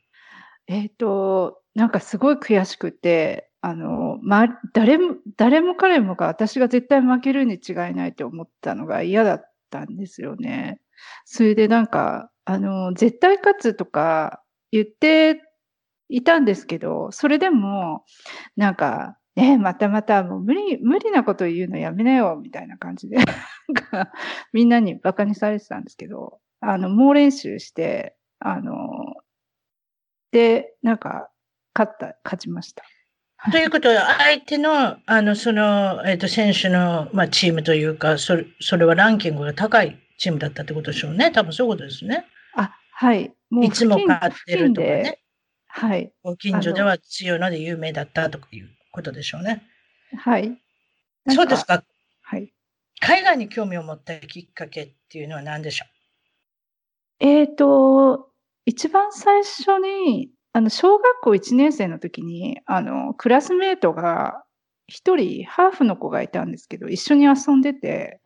[0.68, 10.80] えっと、なんかすごい悔しくて、あの、ま、誰も、誰も彼もが私が絶対負けるに違いないと思ったのが嫌だったんですよね。
[11.24, 15.42] それでなんか、あの、絶対勝つとか言って
[16.08, 18.06] いたんですけど、それでも、
[18.56, 23.18] なんか、ねまたまたもう無理、無理なこと言うのやめなよ、みたいな感じで、
[24.54, 28.78] みんなにバカにされてたんですけど、あの、猛練習して、あの、
[30.32, 31.28] で、なんか、
[31.74, 32.82] 勝った、勝ちました。
[33.52, 41.30] ということは、相手の、あの、その、えっ、と、選手の、まあ、チームというか、それ、それはランキングが高いチームだったってことでしょうね。
[41.30, 42.24] 多分そういうことですね。
[43.00, 43.32] あ、はい。
[43.50, 45.20] もいつも付近勝ってるとかね。
[45.68, 46.12] はい。
[46.22, 49.62] ご近所では強いので有名だったということでしょうね。
[50.16, 50.58] はい。
[51.28, 51.64] そうです。
[51.64, 51.84] か。
[52.22, 52.52] はい。
[53.00, 55.84] 海外に興味を持ったきっかけっていうのは何でしょ
[57.20, 58.30] えっ、と、
[58.66, 64.44] 一番最初に、あの、小学校1年生の時に、あの、クラスメートが、
[64.86, 68.20] 一人、ハーフの子がいたんですけど、一緒に遊んでて、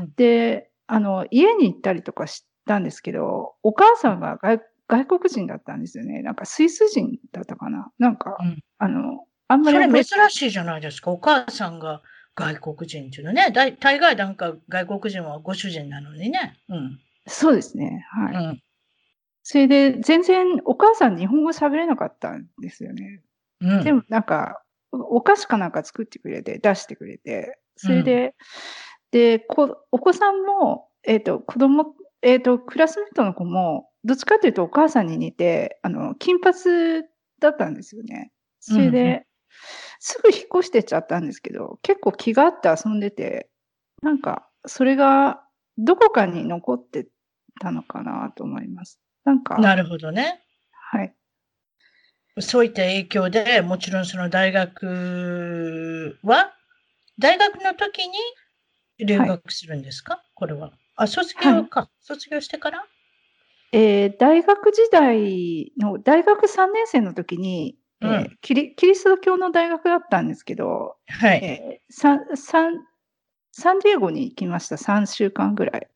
[0.00, 6.22] うんで、あの、家に行ったりとかしたんですけど、お母さんが外外国人だったんですよね。
[6.22, 7.90] なんかスイス人だったかな。
[7.98, 11.10] なんか、うんあの、あんうそれまり覚え珍しいじゃないですか。
[11.10, 12.02] お母さんが
[12.34, 13.50] 外国人っていうのね。
[13.52, 16.58] 大大概なんか外国人はご主人なのにね。
[16.68, 17.00] うん。
[17.26, 18.06] そうですね。
[18.10, 18.44] はい。
[18.44, 18.62] うん。
[19.42, 23.22] それで、全然お母さん日本語喋れなかったんですよね。
[23.60, 28.34] うん、でもなんか、おお菓子かなんか作ってくれて、出してくれて、それで、
[29.10, 36.54] で、こお子さんも、えっ、と、子供、えっ、と、クラスメートの子も、どっちかというとお母さんに似て、あの、金髪
[37.38, 38.32] だったんですよね。
[38.60, 39.24] それで、うんうん
[40.00, 43.48] すぐ引っ越してっちゃったんですけど、結構気があって遊んでて、
[44.02, 45.42] なんか、それが
[45.78, 47.06] どこかに残って
[47.60, 49.00] たのかなと思います。
[49.24, 50.42] なんか、なるほどね。
[50.72, 51.14] はい。
[52.40, 56.52] そういった影響で、もちろんその大学は、
[57.18, 58.14] 大学の時に
[59.06, 60.72] 留学するんですか、これは。
[60.96, 61.88] あ、卒業か。
[62.00, 62.84] 卒業してから？
[63.72, 71.40] えー大学時代の、大学3年生の時に、えーうんキリキリスト教の大学だったんですけど、はい。
[71.42, 72.84] えーサンサン
[73.52, 75.88] サンディエゴに行きました、3週間ぐらい。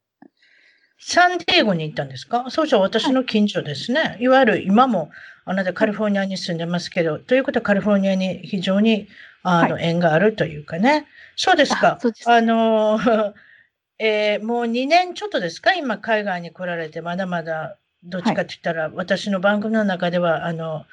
[1.01, 2.47] サンディエゴに行ったんですか？
[2.51, 4.17] そうじゃ私の近所ですね。
[4.21, 5.11] い、わゆる今も
[5.45, 9.09] あなたカリフォルニアに住んでますけど、ということはカリフォルニアに非常に
[9.43, 11.07] あの、は縁があるというかね。
[11.37, 12.01] そうですかあ。
[12.01, 12.99] すあの、
[13.99, 15.75] えーもう2年ちょっとですか？
[15.75, 20.85] 今海外に来られて、まだまだどっちかって言ったら、私の番組の中ではあの、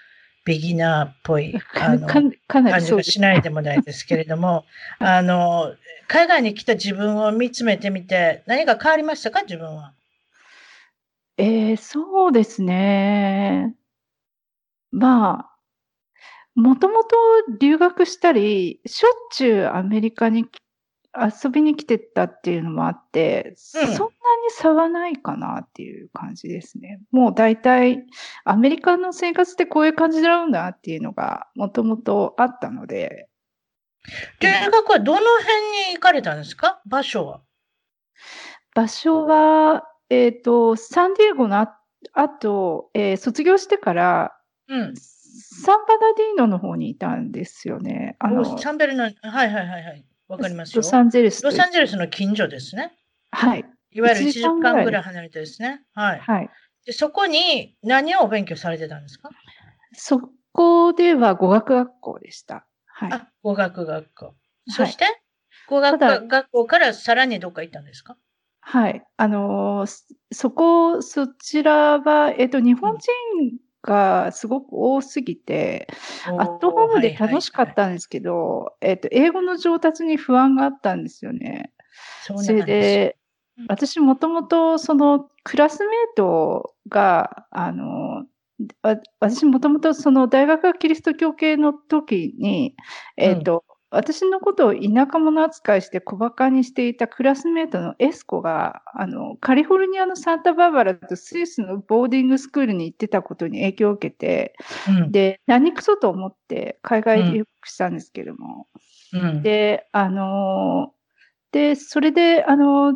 [0.45, 2.07] ビギナーっぽい、あの、
[2.47, 4.65] 感じがしないでもないですけれども、
[4.99, 5.73] あの、
[6.07, 9.41] 海外に来た自分を見つめてみて、何か変わりましたか？
[9.43, 9.93] 自分は。
[11.37, 13.75] えーそうですね。
[14.91, 15.55] まあ、
[16.55, 17.15] もともと
[17.59, 20.59] 留学したり、しょっちゅうアメリカにき
[21.17, 24.01] 遊びに来てたっていうのもあって、そんなに
[24.49, 26.99] 差はないかなっていう感じですね。
[27.11, 28.05] もう大体、
[28.43, 33.29] アメリカの生活ってこういう感じなんだっていうのがもともとあったので、
[34.39, 36.81] 留学はどの辺に行かれたんですか？
[36.85, 37.41] 場所は。
[38.75, 41.79] 場所は、えっ、と、サンディエゴのあ
[42.13, 44.37] 後、えー卒業してから、
[44.67, 44.93] うん。
[44.97, 48.15] サンバナディーノの方にいたんですよね。
[48.19, 50.05] あの、サンベルナ、はいはいはいはい。
[50.27, 50.81] わかりますよ。
[50.81, 52.93] ロサンゼルスとロサンゼルスの近所ですね。
[53.31, 53.65] はい。
[53.91, 55.83] いわゆる1 1時時間ぐらい離れてですね。
[55.93, 56.19] はい。
[56.19, 56.49] はい。
[56.85, 59.29] でそこに何をお勉強されてたんですか？
[59.93, 62.65] そこでは語学学校でした。
[62.85, 63.13] はい。
[63.13, 64.35] あ、語学学校。
[64.67, 65.05] いそして、
[65.67, 68.17] 語学ただ学校からさらにどっか行ったんですか？
[68.61, 69.03] はい。
[69.17, 73.11] あのー、そそこ、そちらは、えっと、日本人
[73.85, 75.87] がすごく多すぎて、
[76.25, 77.73] アットホームで楽しかっ。
[77.75, 81.71] たんですけど、えっと、英語の上達に不安があったんですよね。
[82.23, 83.17] それで
[83.69, 88.25] 私もともとそのクラスメートが、あの、
[88.81, 92.75] わ私もともとその大学がキリスト教系の時に、
[93.17, 93.63] えっ、と、
[93.95, 94.79] 私のことを田
[95.11, 104.53] 舎者扱いして小馬鹿にしていたクラスメートのエスコが、あの、カリフォルニアのサンタバーバラとスイスのボーディングスクールに行ってたことに影響を受けて、
[104.89, 105.11] うん。
[105.11, 108.67] で、何くそと思って海外留学したんですけども、
[109.13, 109.41] うん。
[109.41, 110.95] で、あのー
[111.53, 112.93] で、それで、あのー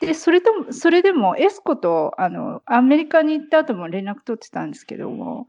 [0.00, 5.46] で、それとも、それでも、エスコと、あの、アメリカに行った後も連絡取ってたんですけども、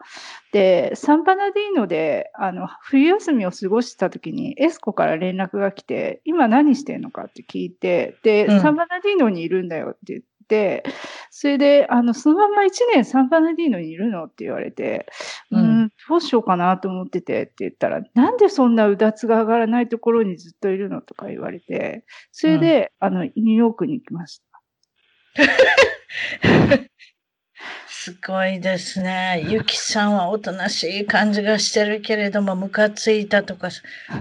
[0.52, 8.62] で、サンバナディーノで、あの、冬休みを過ごした時に、エスコから連絡が来て、今何してんのかって聞いて、で、うん。
[8.62, 10.84] サンバナディーノにいるんだよって言って、
[11.34, 15.08] それで、あの、そのまま1年サンバナディーノにいるのって言われて、
[15.50, 22.04] ううんん、どうしようかなと思っててって言ったら、なんでそんなうだつが上がらないところにずっといるのとか言われて、
[22.34, 24.46] それで、あの、ニューヨークに行きました。
[27.88, 29.46] すごいですね。
[29.48, 33.70] ゆきさんはおとなしい感じがしてるけれども、ムカついたとか、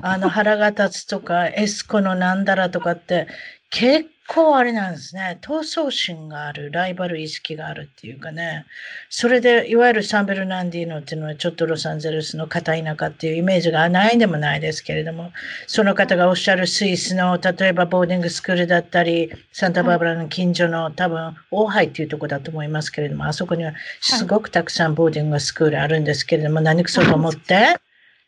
[0.02, 3.26] あの腹が立つとか、エスコのなんだらとかって、
[3.70, 5.38] 結構あれなんですね。
[5.42, 8.64] 闘争心がある、ライバル意識があるっていうかね。
[9.08, 15.32] それで、いわゆるサンベルナンディーノっていうのは、ちょっとロサンゼルスの片田舎っていうイメージがないでもないですけれども、
[15.68, 27.76] その方がおっしゃるスイスの、例えばボーディングスクールだったり、サンタバーバラの近所の多分、オーハイっていうとこだと思いますけれども、あそこにはすごくたくさんボーディングスクールあるんですけれども、何くそと思って、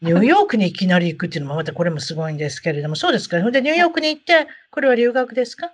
[0.03, 3.41] ニューヨークにいきなり行くっていうのもまたこれもすごいんですけれども、そうですか？
[3.41, 5.73] ほんで、ニューヨークに行って、これは留学ですか？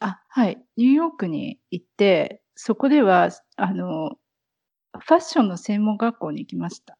[0.00, 0.58] あ、はい。
[0.78, 4.16] ニューヨークに行って、そこでは、あの、
[4.98, 6.96] ファッションの専門学校に行きました。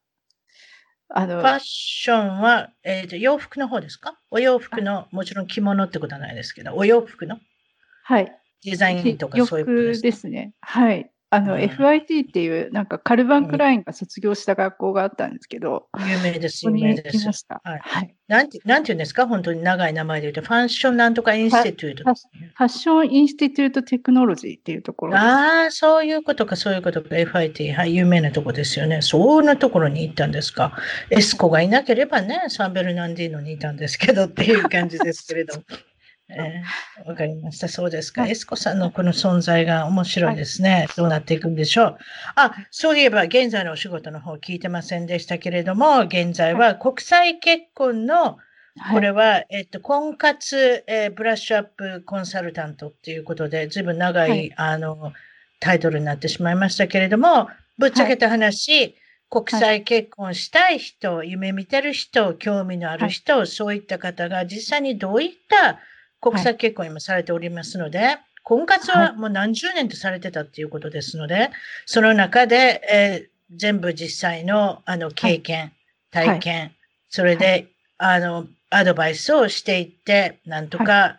[1.08, 4.18] あのフ、ァッションは、えーと、洋服の方ですか？
[4.30, 7.38] お洋服の、もちろん着物ってことはないですけど、お洋服の？
[8.04, 8.32] はい。
[8.62, 10.08] デザインとか洋そういうことで服すか？
[10.08, 10.52] ですね。
[10.60, 11.10] はい。
[11.32, 17.46] あの、うん FIT っていう、なんかカルバン・クラインが卒業した学校があったんですけど、有名です、有名です。
[17.62, 18.14] はいはい。
[18.26, 19.26] なんて、なんて言うんですか？
[19.28, 22.04] 本当に長い名前で言うと、 fashion なんとか institute。
[22.04, 25.16] Fashion Institute Technology っていうところ。
[25.16, 27.08] ああ、そういうことか、そういうことか。
[27.14, 29.00] FIT、はい、有名なとこですよね。
[29.00, 30.76] そんなところに行ったんですか？
[31.10, 35.62] エスコがいなければね、サンベルナンディーノにいたんですけどっていう感じですけれども。
[36.36, 37.68] えーわかりました。
[37.68, 38.22] そうですか。
[38.22, 40.86] はいエスコさんのこの存在が面白いですね。
[40.96, 41.98] どうなっていくんでしょう。
[42.36, 48.38] あ、そういえば現在のお仕事の方聞いてませんでしたけれども、現在は国際結婚の
[48.78, 55.12] はいこれは、えっと、婚活、えーブラッシュアップコンサルタントっていうことで、ずいぶん長い、はいあの、
[55.58, 58.94] タイトルになってしまいましたけれども、ぶっちゃけた話、
[59.28, 65.78] 国際結婚したい人、夢見てる人、興味のある人、そういった方が実際にどういった
[66.20, 71.50] 国際結婚を今されておりますので、婚活はもう何十年とされてたっていうことですので、
[71.86, 75.72] その中で、えー全部実際のあの経験、
[76.12, 76.26] はい。
[76.26, 76.72] 体験、
[77.08, 77.66] それで、
[77.98, 81.18] あの、アドバイスをしていって、なんとか、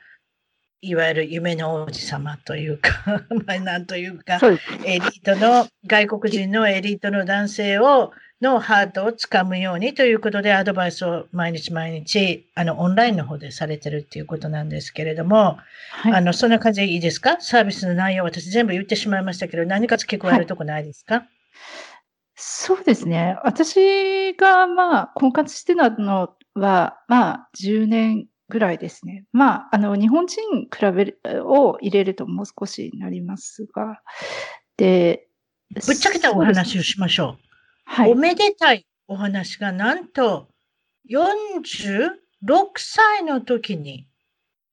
[0.82, 4.40] い、わゆる夢の王子様というか、 まあ、なんというか。
[4.86, 8.12] エリートの、外国人のエリートの男性を、
[8.42, 15.60] のハートをつかむようにということで、アドバイスを毎日毎日、あの、オンラインの方でされてるっていうことなんですけれども、
[15.92, 16.14] はい。
[16.14, 17.38] あの、そんな感じでいいですか？
[17.40, 21.26] サービスの内容、私全部言ってしまいましたけど、何か付け加えるとこないですか、
[22.36, 23.38] そうですね。
[23.44, 29.26] 私が、まあ、婚活してたのは、まあ、10年ぐらいですね。
[29.32, 34.02] まあ、あの、日本人比べる、を入れるともう少しになりますが、
[34.78, 35.28] で、
[35.86, 37.51] ぶっちゃけたお話をしましょう。
[37.94, 38.16] はいお。
[38.16, 40.48] めでたいお話がなんと
[41.10, 42.12] 46
[42.78, 44.08] 歳の時に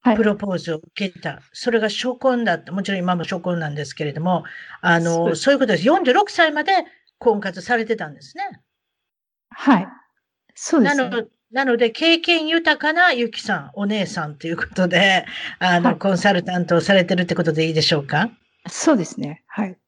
[0.01, 1.41] はいプロポーズを受けた。
[1.51, 2.71] それが初婚だった。
[2.71, 4.45] もちろん今も初婚なんですけれども、
[4.81, 5.85] あの、そういうことです。
[5.85, 6.71] 46歳まで
[7.17, 8.61] 婚活されてたんですね。
[9.49, 9.87] はい。
[10.55, 11.09] そうですね。
[11.09, 15.25] なのなので、経験豊かなゆきさん、お姉さんということで、
[15.59, 18.29] あの、はいコンサルタントをされてるってことでいいでしょうか？
[18.69, 19.43] そうですね。
[19.47, 19.78] はい。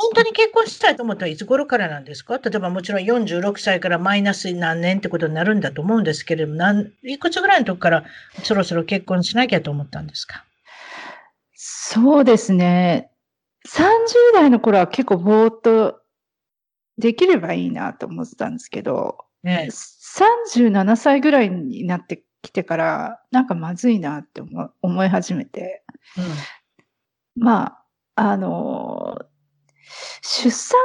[0.00, 2.38] 本当に結婚したいと思ったらいつ頃からなんですか？
[2.38, 8.04] 例えばもちろん46歳からマイナス何年ってことになるんだと思うんですけれども、なんいくつぐらいの時から
[8.44, 10.44] そろそろ結婚しなきゃと思ったんですか？
[11.54, 13.10] そうですね。
[13.68, 13.74] 30
[14.34, 16.00] 代の頃は結構ぼーっと
[16.96, 25.82] できればいいなと思ってたんですけど、ね37歳ぐらいになってきてから、なんかまずいなって思い思い始めて、
[27.36, 27.78] ま
[28.16, 29.18] あ、あの、
[30.22, 30.78] 出産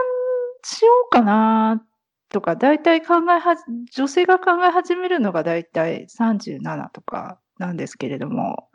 [0.63, 1.83] しようかな
[2.29, 3.55] とか、大体考えは、
[3.93, 8.69] 女性が考え始めるのが大体37とかなんですけれども、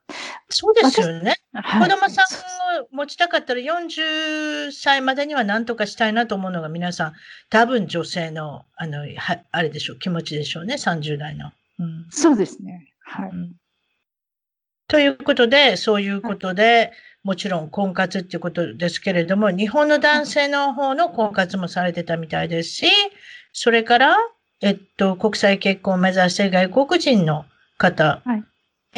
[0.49, 1.37] そうですよね。
[1.53, 7.13] はい子供さんを持ちたかったら40歳までには何とかしたいなと思うのが皆さん、
[7.51, 11.53] 多分女性の、あの、はあれでしょう、気持ちでしょうね、30代の。
[11.79, 12.93] うんそうですね。
[13.01, 13.31] はい。
[13.31, 13.53] うん
[14.91, 16.93] ということで、そういうことで、
[17.29, 22.87] もちろん婚活っていうことですけれども、日本の男性の方の婚活もされてたみたいですし、
[23.53, 24.17] それから、
[24.63, 27.45] えっと、国際結婚を目指して外国人の
[27.77, 28.43] 方はい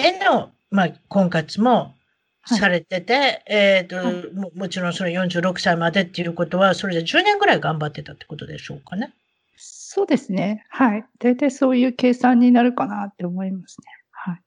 [0.00, 1.96] への、まあ、婚活も
[2.42, 9.12] はいされてて、えっと、はいももちろんその46歳までっていうことは、それで10年ぐらい頑張ってたってことでしょうかね。
[9.56, 10.64] そうですね。
[10.68, 11.04] はい。
[11.18, 13.86] 大体そういう計算になるかなって思いますね。
[14.12, 14.38] は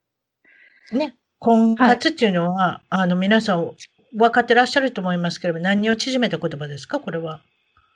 [0.94, 0.98] い。
[0.98, 3.72] ね、婚活っていうのは、あの、皆さん
[4.16, 7.00] 分かってらっしゃると思いますけれども、何を縮めた言葉ですか？
[7.00, 7.42] これは。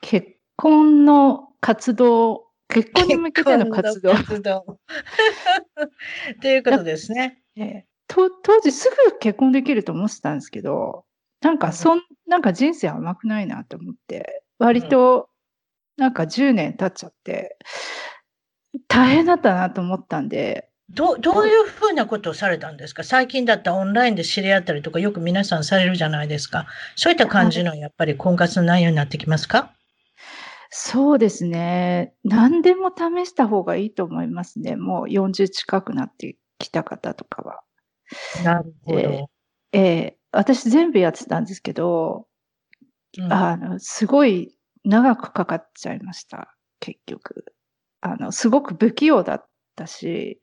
[0.02, 0.28] 結
[0.58, 4.14] 婚の活動、結婚に向けての活動。
[4.14, 4.80] 活動。
[6.38, 7.42] っていうことですね。
[7.56, 11.04] ええと当時すぐ結婚できると思ってたんですけど、
[11.42, 15.30] なんかそん、なんか人生甘くないなと思って、割と
[15.98, 17.58] なんか10年経っちゃって、
[18.88, 23.04] 大変だったなと思ったんで、どう、どういうふうなことをされたんですか？
[23.04, 26.66] 最近だったらオンラインで知り合ったりとかよく皆さんされるじゃないですか。
[26.96, 29.74] そういった感じのやっぱり婚活の内容になってきますか？
[30.70, 32.14] そうですね。
[32.24, 34.76] 何でも試した方がいいと思いますね。
[34.76, 37.62] もう40近くなってきた方とかは。
[38.44, 39.30] なるほど。
[39.74, 42.28] ええ私全部やってたんですけど、
[43.18, 46.56] うんあの、すごい長くかかっちゃいました。
[46.80, 47.46] 結局。
[48.02, 50.42] あの、すごく不器用だったし、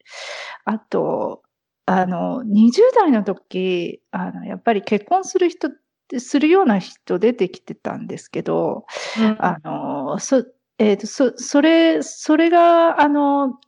[0.67, 1.43] あと、
[1.87, 5.73] あの、20代の時、あの、やっぱり結婚する人っ
[6.09, 8.87] て、するような人出てきてたんですけど、
[9.39, 10.45] あの、そ、
[10.79, 13.59] えっ、と、そ、それ、それが、あの、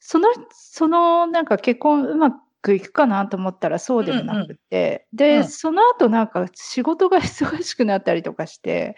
[0.00, 2.36] その、その、なんか結婚うまく
[2.72, 8.96] いくかなと思ったらそうでもなくて、で、うんその後なんか仕事が忙しくなったりとかして、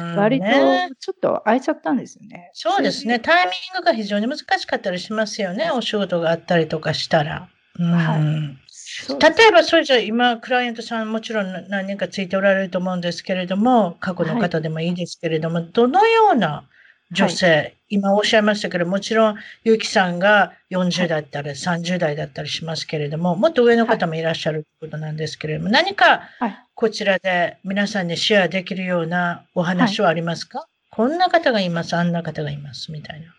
[0.00, 2.50] うん割とねちょっと空いちゃったんですよね。
[2.52, 3.18] そうですね。
[3.20, 5.70] タイミングが非常に難しかったりしますよね。
[5.70, 7.48] お仕事があったりとかしたら。
[7.78, 8.62] うんはい
[9.08, 16.68] 例えば、それじゃ今、クライアントさんもちろん何人かついておられると思うんですけれども、過去の方でもいいですけれども、どのような
[17.12, 26.58] 女性、今おっしゃいましたけど、もちろん、ゆきさんが40代だったり、30代だったりしますけれども、もっと上の方もいらっしゃるということなんですけれども、何かはい。
[26.74, 33.34] こちらで皆さんにシェアできるようなお話はありますか、こんな方がいます、あんな方がいます、みたいな。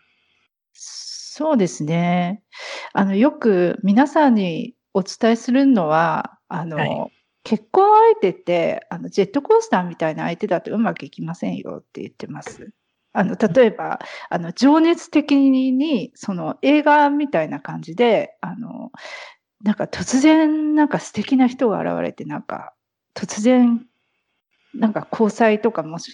[0.72, 2.42] そうですね。
[2.92, 7.12] あの、よく皆さんにお伝えするのは、あの、はい。
[7.42, 12.70] 結婚相手って、あの、ジェットコースターみたいな相手だとうまくいきませんよって言ってます。
[13.14, 18.90] あの、例えば、あの、情熱的に、その映画みたいな感じで、あの、
[19.62, 22.74] なんか突然、なんか素敵な人が現れて、なんか、
[23.14, 23.86] 突然、
[24.74, 26.12] なんか交際とかもし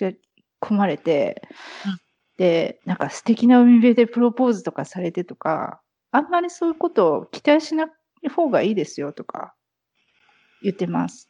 [0.60, 1.42] 込まれて、
[1.86, 2.00] うん
[2.40, 7.84] で、なんか素敵な海辺でプロポーズとかされてとか、あんまりそういうことを期待しな
[8.22, 9.54] い方がいいですよとか
[10.62, 11.28] 言ってます。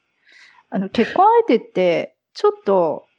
[0.70, 3.09] あの、結婚相手って、ちょっと、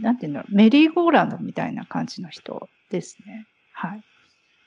[0.00, 3.46] なんていうの、メリーゴーランドみたいな感じの人ですね。
[3.72, 4.02] はい。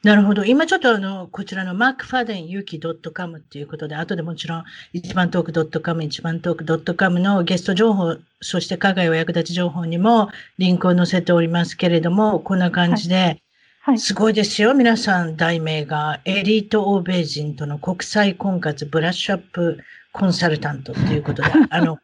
[0.04, 0.46] なるほど。
[0.46, 4.64] 今ちょっとあの、こちらのマークファデンユキ .com っていうことで、後でもちろん、
[4.94, 13.44] 一番トーク .com、一番トーク .com のゲスト情報、そして課外お役立ち情報にもリンクを載せておりますけれども、こんな感じで、
[13.84, 14.00] はい。
[14.00, 14.74] すごいですよ。
[14.74, 19.80] 皆さん、題名が、エリート欧米人との国際婚活ブラッシュアップ
[20.12, 22.00] コンサルタントということで、あの、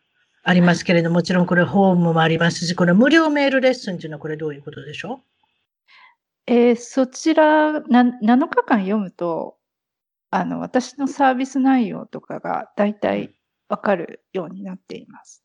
[0.50, 5.20] ありますけれども、もちろんこれホームもありますし、これ無料メールレッスンっていうのはこれどういうことでしょ
[6.46, 9.58] えーそちらな、7日間読むと、
[10.32, 13.36] あの、私のサービス内容とかが大体
[13.68, 15.44] わかるようになっています。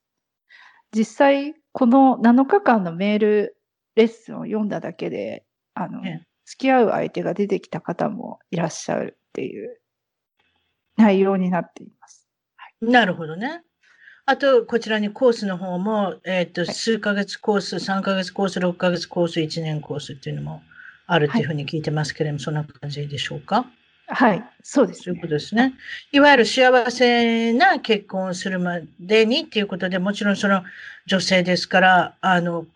[0.95, 3.57] 実際、この7日間のメール
[3.97, 5.45] レッスンを読んだだけで、
[5.75, 9.79] あの、ええ付き合う相手が出てきた方もいらっしゃるっていう
[10.97, 12.29] 内容になっています。
[12.81, 13.63] なるほどね。
[14.25, 20.63] あと、こちらにコースの方も、えっ、と、数ヶ月コース、3ヶ月コース、6ヶ月コース、1年コースっていうのも
[21.07, 23.67] あるっていうふうに聞いてますけれども、そんな感じでしょうか？
[24.07, 25.21] はい、そうですそういうね。
[25.23, 25.75] ことですね。
[26.13, 30.63] いわゆる幸せな結婚をするまでにっていうことで、もちろんその
[31.07, 32.67] 女性ですから、あの、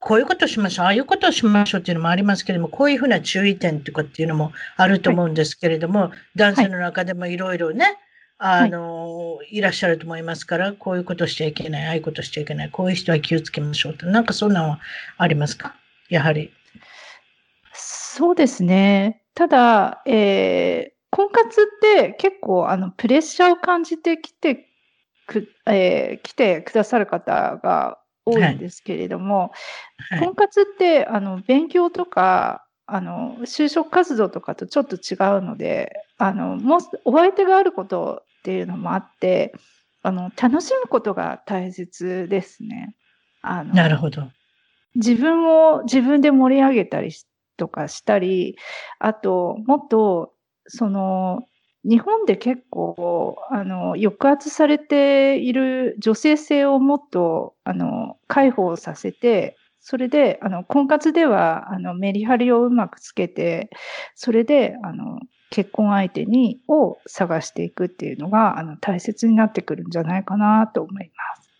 [0.00, 7.96] こういうことをしましょう、ああいうことをしましょうっていうのもありますけれども、こういうふうな注意点とかっていうのもあると思うんですけれども、男性の中でもいろいろね、
[8.42, 14.80] あの、い、らっしゃると思いますから、こういうことしちゃいけない、ああいうことしちゃいけない、こういう人は気をつけましょうって、なんかそんなのは
[15.18, 15.74] ありますか？
[16.08, 16.50] やはり。
[17.74, 19.22] そうですね。
[19.34, 24.68] ただ、えー婚活って結構あのプレッシャーを感じてきて
[25.26, 29.50] く、えー来てくださる方が多いんですけれども、
[30.10, 30.20] はい。
[30.20, 39.52] 婚活ってあの勉強とかあの就職活動とかとちょっと違うのであのもうお相手があることっていうのもあって
[40.02, 42.96] あの楽しむことが大切ですね。
[43.42, 44.30] あのなるほど。
[44.94, 47.26] 自分を自分で盛り上げたりし
[47.60, 48.56] とかしたり、
[48.98, 50.32] あと、もっと、
[50.66, 51.42] その、
[51.84, 63.70] 日本で結構、あの、抑圧されている女性性をもっと、あの、解放させて、それで、あの、婚活では、あの、メリハリをうまくつけて、
[64.14, 65.20] それで、あの、
[65.50, 71.50] 結婚相手に、を探していくっていうのが、あの、大切になってくるんじゃないかなと思います。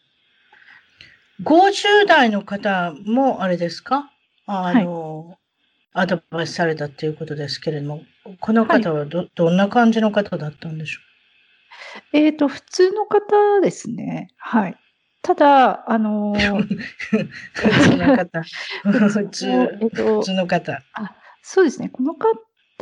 [1.42, 4.10] 50代の方もあれですか？
[4.46, 5.38] あの、
[5.92, 8.02] アドバイスされたっていうことですけれども、
[8.40, 11.00] この方はど,、どんな感じの方だったんでしょ
[12.12, 14.28] えっ、と、普通の方ですね。
[14.36, 14.76] はい。
[15.22, 16.62] ただ、あのーう
[17.54, 18.42] 普通の方。
[18.82, 20.82] 普通、えっと 普通の方。
[21.42, 21.88] そうですね。
[21.88, 22.28] この方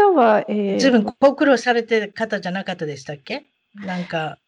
[0.04, 3.46] は、えー随分ご苦労されてる方じゃなかったでしたっけ？
[3.74, 4.38] なんか、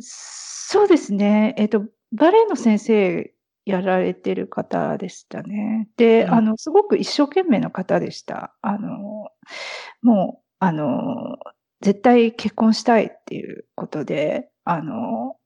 [0.00, 1.54] そうですね。
[1.58, 3.32] えっ、と、バレエの先生
[3.64, 5.88] やられてる方でしたね。
[5.96, 8.54] で、うんあの、すごく一生懸命な方でした。
[8.62, 9.30] あの、
[10.02, 11.38] もう、あの、
[11.80, 15.36] 絶対結婚したいっていうことで、あの、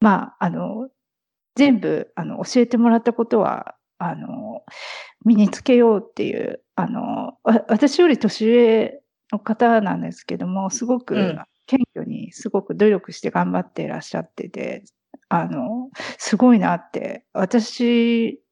[0.00, 0.88] まあ、あの、
[1.54, 4.62] 全部、あの、教えてもらったことは、あの、
[5.24, 9.00] 身につけようっていう、あの、わ私より年上
[9.32, 14.84] の方なんですけども、すごくうん謙虚にすごく努力して頑張っていらっしゃってて、
[15.28, 18.42] あの、すごいなって、私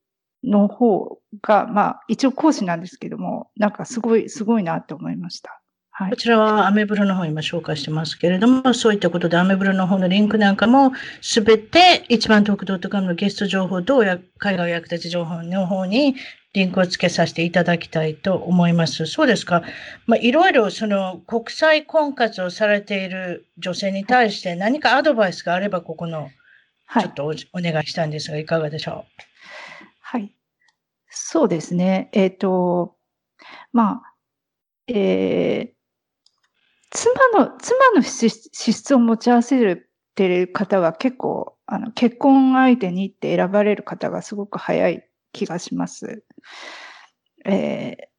[0.42, 5.59] の方が、まあ、一応講師なんですけども、なんかすごい、すごいなって思いました。
[6.00, 6.16] はいこ。
[6.16, 16.16] ちらはアメブロの方今紹介してますけれども、そういったことでアメブロの方のリンクなんかもすべて一番トーク .com のゲスト情報とや海外役立ち情報の方に
[16.54, 19.04] リンクをつけさせていただきたいと思います。
[19.04, 19.62] そうですか。
[20.06, 26.30] まあ、いろいろその国際婚活をされている女性に対して何かアドバイスがあればここの
[26.86, 27.02] はい。
[27.04, 29.04] ちょっとお,、お願いしたいんですが、いかがでしょ
[30.00, 30.34] はい。
[31.10, 32.08] そうですね。
[32.12, 32.96] えっ、と、
[33.72, 34.14] まあ、
[34.88, 35.79] えー
[36.90, 39.76] 妻の、妻の資質を持ち合わせ
[40.14, 46.24] てる方は結構、あの、結婚相手にって選ばれる方がすごく早い気がします。
[47.44, 48.10] えー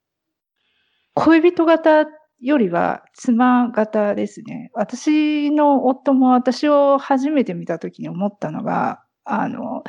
[1.13, 2.05] 恋人型
[2.39, 4.71] よりは妻型ですね。
[4.73, 9.83] 私の夫も私を初めて見たときに思ったのが、あの、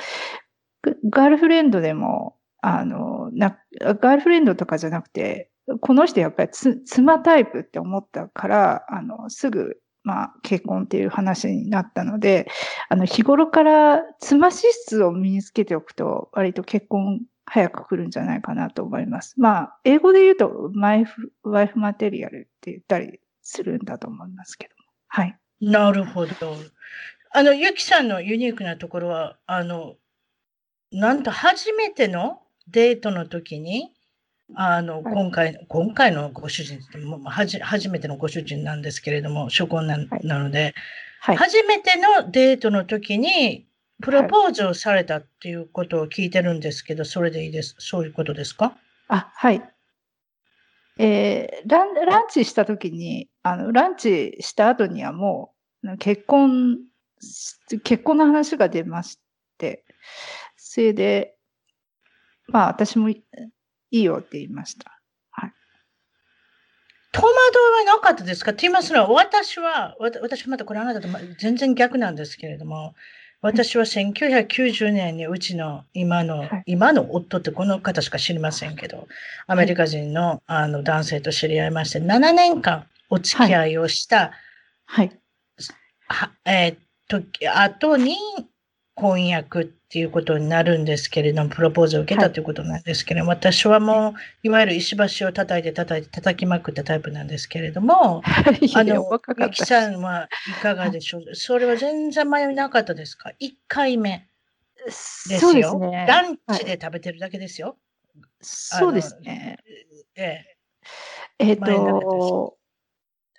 [1.11, 12.49] ガールフレンドでも、あの、な、ガールフレンドとかじゃなくて、この人やっぱり妻タイプって思ったから、あの、すぐ、まあ、結婚っていう話になったので、
[12.89, 19.35] あの、日頃から妻資質を身につけておくと、割と結婚早く来るんじゃないかなと思います。
[19.39, 24.91] まあ、英語で言うと、マイフ、ワイフマテリアルって言ったりするんだと思いますけども。
[25.09, 25.39] はい。
[25.61, 26.57] なるほど。
[27.31, 29.95] あの、ゆきさんのユニークなところは、あの、
[30.91, 33.95] なんと初めてのデートの時に、
[34.55, 40.75] あの、はい今回、今回のご主人ってもうはじ、初めてのご主人なんですけれども、初婚なはいなので、
[41.21, 41.37] はい。
[41.37, 43.67] 初めてのデートの時に、
[44.03, 47.77] プロポーズをされたっていうことを聞いてるんですけど、それでいいです。
[47.79, 48.77] そういうことですか？
[49.09, 49.63] あ、はい。
[50.99, 56.79] えーラン、ランチしたときに、あの、ランチした後にはもう、結婚
[57.21, 59.21] し、結婚の話が出まし
[59.57, 59.85] て、
[60.57, 61.37] それで、
[62.49, 63.09] まあ、私も
[63.93, 64.99] いいいよって言いました。
[67.15, 68.53] 戸惑いはなかったですか？
[68.53, 72.95] って言いますのは、私は、私またこれあなたとま全然逆なんですけれども、
[73.43, 76.63] 私は1990年にうちの今の、はい。
[76.65, 79.09] 今の夫ってこの方しか知りませんけど、
[79.47, 84.33] アメリカ人のあの男性と知り合いまして、7年間お付き合いをした、
[84.87, 85.13] はい。
[86.09, 86.77] はえー
[87.09, 88.17] 時、後に
[88.95, 94.15] 婚約っていうことになるんですけれども、プロポーズを受けたということなんですけれども、私はも
[94.45, 101.35] う、いわゆる石橋を叩いて叩いて叩きまくったタイプなんですけれども、あの、ゆきさんはいかがでしょう？
[101.35, 104.29] それは全然迷いなかったですか ?1 回目
[104.85, 105.71] ですよ。
[105.71, 107.77] すね、ランチで食べてるだけですよ。
[108.41, 109.59] そうですね。
[110.17, 110.57] ええ。
[111.39, 112.57] えっ、ー、と、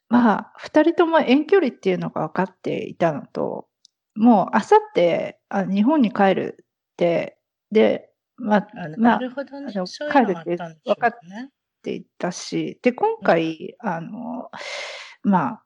[0.09, 3.67] まあ、2人とも遠距離っていうのが分かっていたのと、
[4.15, 6.65] もうあさってあ日本に帰るっ
[6.97, 7.37] て、
[7.71, 9.29] で、まあ、まあ、ね、
[10.11, 11.11] 帰るって分かっ
[11.81, 14.51] ていたし、で、今回、うん、あの、
[15.23, 15.63] まあ、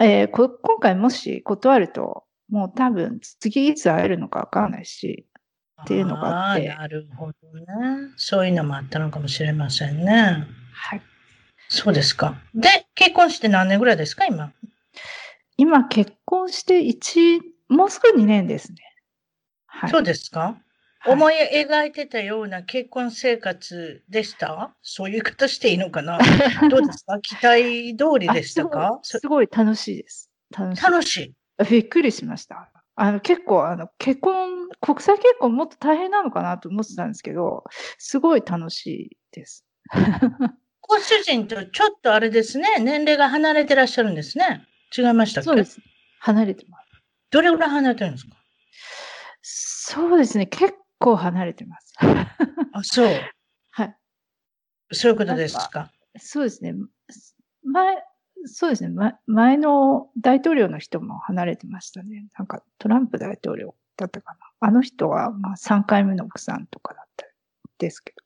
[0.00, 0.50] えー、今
[0.80, 5.26] 回もし断ると、もう多分次いつ会えるのか分かんないし、
[5.82, 6.68] っていうのがあって。
[6.68, 7.66] なるほどね。
[8.16, 10.46] そういうのもあったのかもしれませんね。
[10.72, 11.02] はい。
[11.68, 12.36] そうですか。
[12.54, 14.52] で、結婚して何年ぐらいですか、今？
[15.58, 18.78] 今、結婚して1、もうすぐ2年ですね。
[19.66, 20.40] はい、そうですか、
[21.00, 24.74] はい、思い描いてたような結婚生活でした？
[24.82, 26.18] そういう方していいのかな？
[26.70, 27.20] どうですか？
[27.20, 28.98] 期待通りでしたか？
[29.02, 30.30] すごい楽しいです。
[30.56, 30.82] 楽しい。
[30.84, 31.34] 楽しい。
[31.70, 32.70] びっくりしました。
[32.98, 37.64] あの結構あの結婚、国際結婚もっと大変なのかなと思ってたんですけど、
[37.98, 39.64] すごい楽しいです。
[40.82, 44.66] ご主人とちょっとあれですね、年齢が離れてらっしゃるんですね。
[44.96, 45.46] 違いましたっけ？
[45.46, 45.80] そうです。
[46.20, 46.86] 離れてます。
[47.30, 48.36] どれぐらい離れてるんですか？
[49.42, 50.46] そうですね。
[50.46, 51.94] 結構離れてます。
[52.72, 53.08] あ、そう。
[53.70, 53.96] はい。
[54.92, 55.90] そういうことですか？
[56.18, 56.74] そうですね。
[57.64, 58.02] 前、
[58.44, 59.18] そうですね、ま。
[59.26, 62.26] 前の大統領の人も離れてましたね。
[62.38, 64.38] なんかトランプ大統領だったかな。
[64.68, 67.26] あの人はまあ3回目の奥さんとかだった
[67.78, 68.25] ですけど。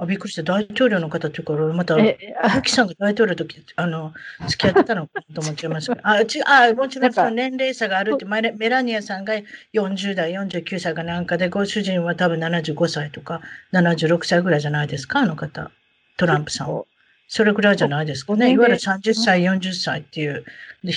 [0.00, 0.42] あ、びっくりした。
[0.42, 2.16] 大統領の方っていうから、また、ゆ
[2.62, 4.14] きさんが大統領の時、あの、
[4.48, 9.34] 付き合ってたのかと思っちゃいました あ、ちあ、もちろんその年齢差があるって、メメラニアさんが
[9.74, 13.42] 40代、49歳かなんかで、ご主人は多分75歳とか、
[13.74, 15.70] 76歳ぐらいじゃないですか、あの方。
[16.16, 16.82] トランプさん。
[17.28, 18.50] それぐらいじゃないですかね。
[18.50, 20.44] いわゆる30歳、40歳っていう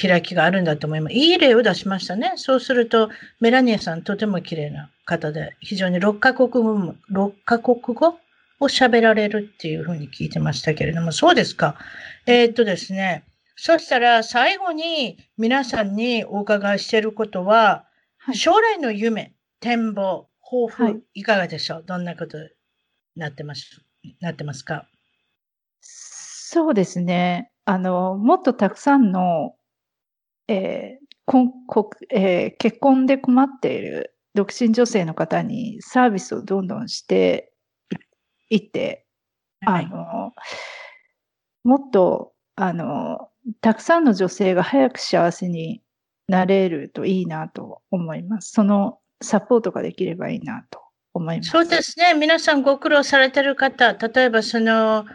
[0.01, 1.14] 開きがあるんだと思います。
[1.14, 2.34] いい例を出しましたね。
[2.38, 8.18] そうすると、メラニアさんとても綺麗な方で、非常に6カ国語も、6カ国語
[8.64, 11.78] を喋られるっていうふうに聞いてましたけれども、そうですか。
[12.26, 17.86] えー、っとですね、そしたら最後に皆さんにお伺いしていることは、
[18.18, 22.49] はい、将来の夢、展望、抱負、いかがでしょう、はい、どんなことに
[23.16, 23.84] なってます
[24.20, 24.88] なってますか？
[25.82, 27.51] そうですね。
[27.66, 29.55] あの、もっとたくさんの、
[30.47, 37.53] えーここえー、結婚で困っている独身女性の方にサービスをどんどんして
[38.49, 39.05] いて、
[39.65, 40.33] あの、
[41.63, 43.29] もっと、あの、
[43.61, 45.81] たくさんの女性が早く幸せに
[46.27, 48.51] なれるといいなと思います。
[48.51, 50.81] そのサポートができればいいなと
[51.13, 51.49] 思います。
[51.49, 52.13] そうですね。
[52.13, 55.05] 皆さんご苦労されてる方、例えばその、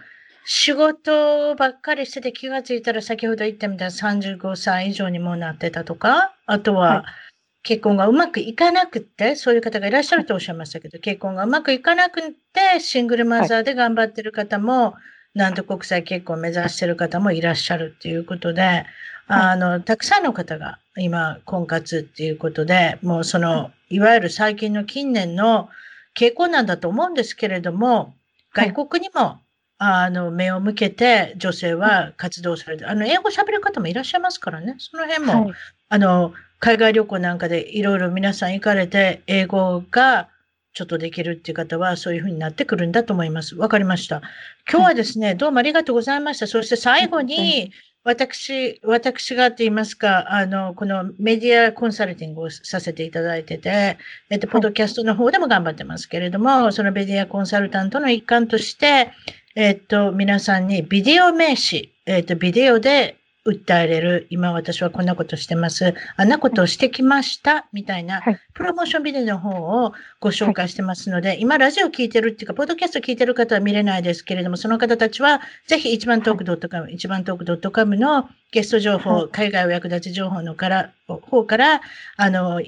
[0.50, 7.27] 仕事ばっかりしてて気がついたら先ほど言ったみたいな35歳以上にもなってたとか、あとは、はい
[7.62, 14.94] 結婚がうまくいかなくて、そういう方がいらっしゃるとおっしゃいましたけど、結婚がうまくいかなくて、シングルマザーで頑張ってる方も、
[15.34, 18.86] なんと国際結婚を目指してる方もいらっしゃるっていうことで、
[19.26, 24.00] あの、たくさんの方が今、婚活っていうことで、もうその、い。
[24.00, 25.68] わゆる最近の近年の
[26.16, 28.14] 傾向なんだと思うんですけれども、
[28.54, 29.38] 外国にも、
[29.78, 35.52] あの、目を向けて女性は活動されて、あの、英語喋る方もいらっしゃいますからね、その辺も、
[35.88, 40.28] あの、海外旅行なんかでいろいろ皆さん行かれて、英語が
[40.74, 43.56] ちょっとできるっていう方は、そういうふうになってくるんだと思います。
[43.56, 44.22] わかりました。
[44.70, 46.46] 今日はですね、どうもありがとうございました。
[46.46, 47.72] そして最後に、
[48.04, 53.98] 私、私がって言いますか、あの、このメディアコンサルティングをさせていただいてて、
[54.30, 59.10] えっと、ポッドキャストの方でも頑張ってますけれども、そのメディアコンサルタントの一環として、
[59.56, 63.16] えっと、皆さんにビデオ名詞、えっと、ビデオで
[63.46, 68.22] 訴えれる、今私はこんなことしてます、あんなことをしてきました、みたいな、
[68.54, 69.50] プロモーションビデオの方
[69.84, 81.80] をご紹介してますので、はい、今ラジオ聞いてるっていうか、ポッドキャスト聞いてる方は見れないですけれども、その方たちは、ぜひ一番トーク .com、一番トーク .com のゲスト情報、はい、海外お役立ち情報のから、方から、
[82.16, 82.60] あの、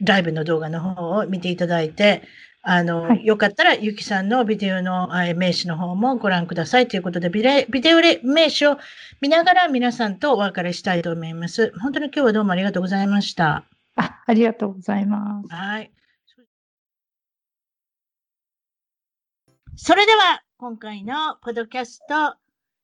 [0.00, 2.22] ライブの動画の方を見ていただいて、
[2.68, 5.06] あの、はい、よかったら、ゆきさんのビデオの
[5.36, 8.76] 名刺の方もご覧くださいということで、ビデビデオ名刺を
[9.20, 11.72] 見ながら皆さんとお別れしたいと思います。
[11.78, 13.64] 本当に今日はどうもありがとうございました。
[13.94, 15.54] あ、ありがとうございます。
[15.54, 15.92] はい。
[19.76, 22.34] それでは、今回のポッドキャスト、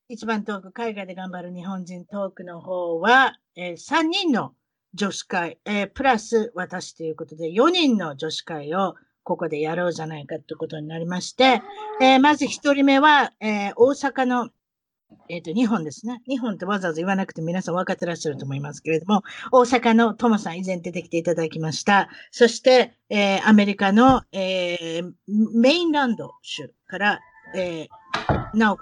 [0.07, 4.53] 一番トーク、海外で頑張る日本人トークの方は、えー、3人の
[4.93, 11.61] 女子会、えー、プラス私ということで、4人の女子会をここでやろうじゃないかということになりまして、
[12.01, 14.49] えー、まず1人目は、えー、大阪の
[15.29, 16.21] えっ、ー、と、日本ですね。
[16.27, 22.09] 日本ってわざわざ言わなくて皆さん分かってらっしゃると思いますけれども、大阪のトモさん以前出てきていただきました。
[22.31, 27.19] そして、えー、アメリカの、えー、メインランド州から、
[27.55, 28.77] えー、なお、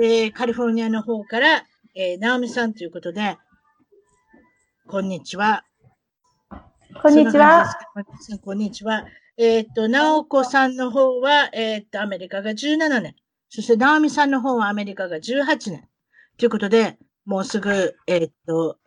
[0.00, 1.64] えー、カリフォルニアの方から、
[1.94, 3.36] えー、ナオミさんということで、
[4.86, 5.64] こんにちは。
[7.02, 7.66] こんにちは。
[8.44, 9.06] こんにちは。
[9.44, 13.16] えっ、と、ナオコさんの方は、えっ、と、アメリカが17年。
[13.48, 15.88] そして、ナオミさんの方はアメリカが18年。
[16.38, 18.78] ということで、もうすぐ、えっ、と、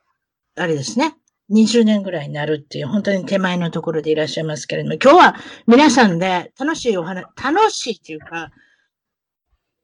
[0.56, 1.18] あれですね。
[1.51, 5.36] 20年ぐらいになるっていう、本当に手前のところでいらっしゃいますけれども、今日は
[5.68, 8.51] 皆さんで楽しいお話、楽しいっていうか、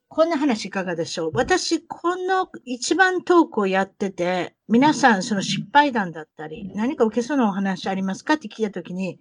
[0.08, 1.32] こんな話いかがでしょう？
[1.34, 8.36] 私、この一番トークをやってて、皆さんその失敗談だったり、何か受けそうなお話ありますか？
[8.36, 9.20] って聞いたときに、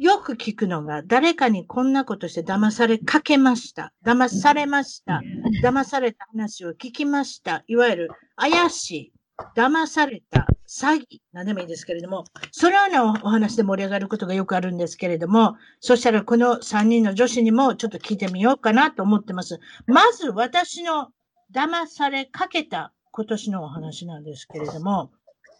[0.00, 3.92] よく聞くのが、誰かにこんなことして騙されかけました。
[4.02, 5.20] 騙されました。
[5.62, 7.64] 騙された話を聞きました。
[7.66, 9.12] いわゆる怪しい、
[9.54, 19.60] 騙された、詐欺、なんでもいいですけれども、そのようなお話で盛り上がることがよくあるんですけれども、そしたらこの3人の女子にもちょっと聞いてみようかなと思ってます。
[19.86, 21.08] まず私の
[21.52, 25.10] 騙されかけた今年のお話なんですけれども、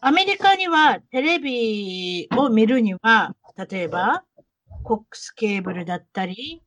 [0.01, 3.36] アメリカにはテレビを見るには、
[3.68, 4.24] 例えば、
[4.83, 6.62] コックスケーブルだったり、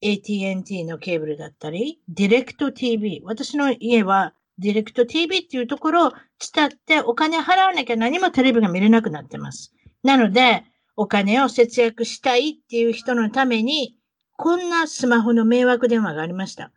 [0.00, 3.20] AT&T のケーブルだったり、ディレクト TV。
[3.24, 6.12] 私の家はディレクト TV っていうところを
[6.54, 9.72] 伝ってお金払わなきゃ何もテレビが見れなくなってます。
[10.02, 10.64] なので、
[10.96, 13.96] お金を節約したいっていう人のために、
[14.36, 16.72] こんなスマホの迷惑電話がありました。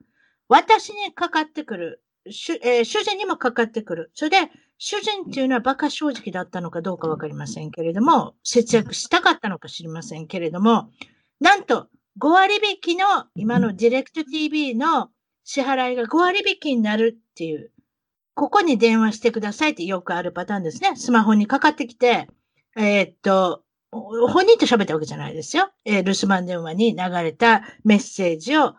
[0.47, 2.03] 私にかかってくる。
[2.29, 4.11] 主,、えー、主人にもかかってくる。
[4.13, 10.89] それで、主人っていうのは馬鹿正直だったのかどうかわかりませんけれども、節約したかったのか知りませんけれども、
[11.39, 11.87] なんと
[12.19, 13.05] 5割引きの
[13.35, 15.09] 今のディレクト TV の
[15.43, 17.71] 支払いが5割引きになるっていう、
[18.33, 20.95] ここに電話してくださいってよくあるパターンですね。
[20.95, 22.27] スマホにかかってきて、
[22.75, 25.69] えー、っと、本人と喋ったわけじゃないですよ。
[25.85, 28.73] えー、留守番電話に流れたメッセージを、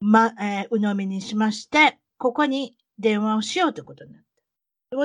[0.00, 4.22] ま、えー、鵜呑みにしまして、ここに電話をしようということになっ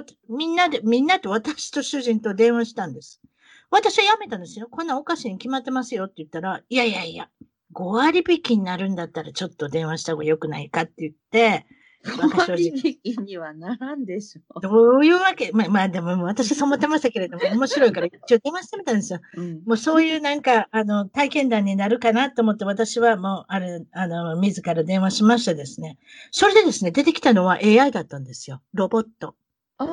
[0.05, 0.13] た。
[0.29, 3.21] みんなで、みんなと私と主人と電話したんです。
[3.69, 4.67] 私はやめたんですよ。
[4.69, 7.29] こんなおかしいに決まってますよって言ったら、いやいやいや、
[7.73, 11.65] 5割引きになるんだったらちょっと電話した方が良くないかって言って、
[12.03, 12.67] 5割
[13.03, 14.59] 引きにはならんでしょ。
[14.61, 15.51] どういうわけ？
[15.53, 19.19] まあ、まあ、でも私そう思ってましたけれども、面白いから一応電話してみたんですよ。
[19.35, 25.97] うん、もうそういうなんか、あの、体験談になるかなと思って私はもう、あれ、あの、自ら電話しましてですね。
[26.31, 28.61] それでですね、出てきたのは AI だったんですよ。
[28.73, 29.35] ロボット。
[29.77, 29.87] ああ、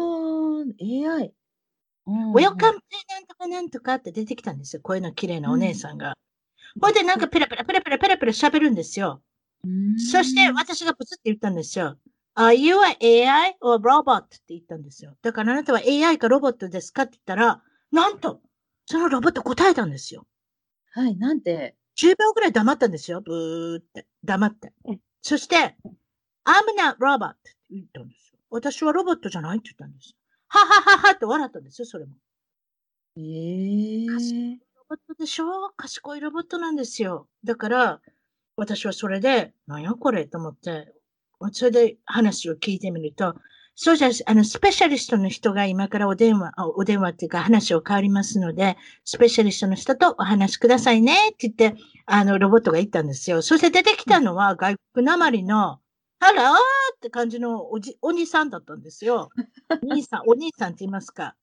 [0.81, 1.33] AI。
[2.07, 2.79] ウェルカム
[3.11, 4.83] なんとかなんとかって出てきたんですよ。
[4.83, 6.17] 声の綺麗なお姉さんが。
[6.81, 9.23] ほ、うんでなんかペラペラペラペラペラペラ喋るんですよ。
[9.99, 11.99] そして私がプツって言ったんですよ。
[12.37, 14.19] Are you a AI or robot?
[14.23, 15.17] って言ったんですよ。
[15.23, 18.41] だからあなたは AI かロボットですかって言ったら、なんと、
[18.87, 20.27] そのロボット答えたんですよ。
[20.93, 23.21] はい、なんで ?10 秒ぐらい黙ったんですよ。
[23.21, 24.07] ブーって。
[24.23, 24.73] 黙って。
[25.21, 25.77] そして、
[26.45, 28.33] I'm not robot って言ったんです。
[28.51, 30.15] 私はロボットじゃないって言ったんです。
[30.47, 32.13] ははははって笑ったんですよ、それも。
[33.17, 34.15] ええー。
[34.15, 35.71] 賢いロボットでしょ？
[35.77, 37.29] 賢いロボットなんですよ。
[37.45, 38.01] だから、
[38.59, 40.27] 私はそれで、なんやこれ？
[40.27, 40.93] と思って、
[41.53, 43.37] それで話を聞いてみると、
[43.77, 53.41] そうじゃ、あの、スペシャリストの人が今からお電話、お電話っていうか話を変わりますので、スペシャリストの人とお話しくださいねって言って、あの、ロボットが言ったんですよ。
[53.41, 55.79] そして出てきたのは外国なまりの
[56.19, 56.55] ハロー
[56.97, 59.29] って感じのおじ、お兄さんだったんですよ。
[59.89, 61.37] 兄さん、お兄さんって言いますか。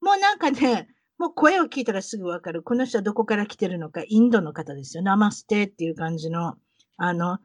[0.00, 0.88] もうなんかね、
[1.18, 2.62] もう声を聞いたらすぐわかる。
[2.62, 5.02] この人はどこから来てるのか、インドの方ですよ。
[5.02, 6.56] ナマステっていう感じの、
[6.98, 7.38] あの、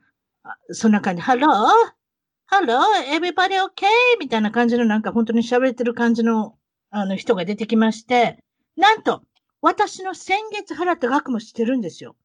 [0.71, 3.87] そんな感じ、 Hello, hello, everybody okay?
[4.19, 6.57] みたいな感じのなんか本当に喋ってる感じの、
[6.89, 8.43] あの人が出てきまして、
[8.75, 9.23] なんと、
[9.61, 12.15] 私の先月払った額も知ってるんですよ。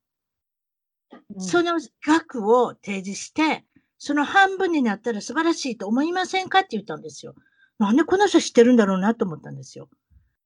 [1.34, 3.64] うん、その額を提示して、
[3.99, 6.61] その半分になったら素晴らしいと思いませんか？
[6.61, 7.34] って言ったんですよ。
[7.78, 9.88] なんでこの人知ってるんだろうなと思ったんですよ。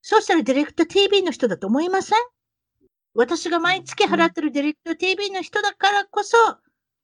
[0.01, 2.17] そうしたらディレクト TV の人だと思いません？
[3.13, 6.37] 私が毎月払ってるディレクト TV の人だからこそ、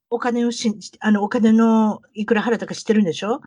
[0.10, 3.42] お金を信じて、あの、お金のいくら払ったか知ってるんでしょ？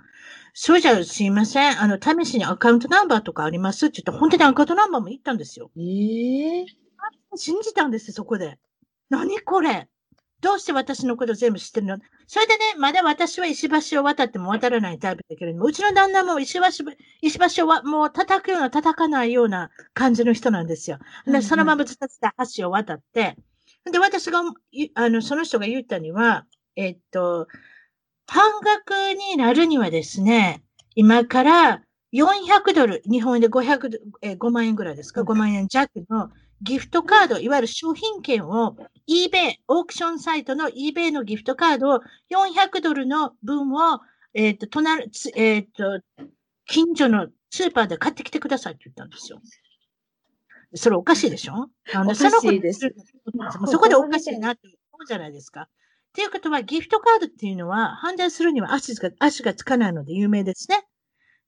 [0.52, 1.80] そうじゃ、すいません。
[1.80, 3.86] あの、試しにアカウントナンバーとかあります？
[3.86, 5.70] って言ったら、本当にアカウントナンバーも言ったんですよ。
[5.76, 5.80] え
[6.60, 6.66] えー、
[7.36, 8.58] 信じたんですよ、そこで。
[9.08, 9.88] 何これ？
[10.40, 11.98] どうして私のこと全部知ってるの？
[12.26, 16.68] それでね、まだ私は石橋を渡っても渡らないタイプだけれども、うちの旦那も石橋、
[17.22, 20.98] 石橋をわもう叩くような叩かないような感じの人なんですよ。
[21.26, 22.06] で、そのままずっと
[22.56, 23.36] 橋を渡って、
[23.90, 27.48] で、私が、いあの、その人が言ったには、えっと、
[28.26, 30.62] 半額になるにはですね、
[30.94, 31.82] 今から
[32.12, 36.30] 400ドル、日本円で500ドル、えー5万円ぐらいですか、うん ?5 万円弱の
[36.62, 38.76] ギフトカード、いわゆる商品券を
[39.08, 42.00] eBay、オークションサイトの eBay のギフトカードを
[42.30, 44.00] 400ドルの分を、
[44.34, 46.00] えっ、と、隣、つえっ、と、
[46.66, 49.40] 近所のスーパーで買ってきてくださいって言ったんですよ。
[50.74, 51.68] それおかしいでしょ？
[51.94, 52.94] あのそのです
[53.66, 55.62] そこでおかしいなって思うじゃないですか。
[55.62, 55.66] っ
[56.12, 60.84] ていうことは、ギフトカードっていうのは、判断するには足が、足がつかないので有名ですね。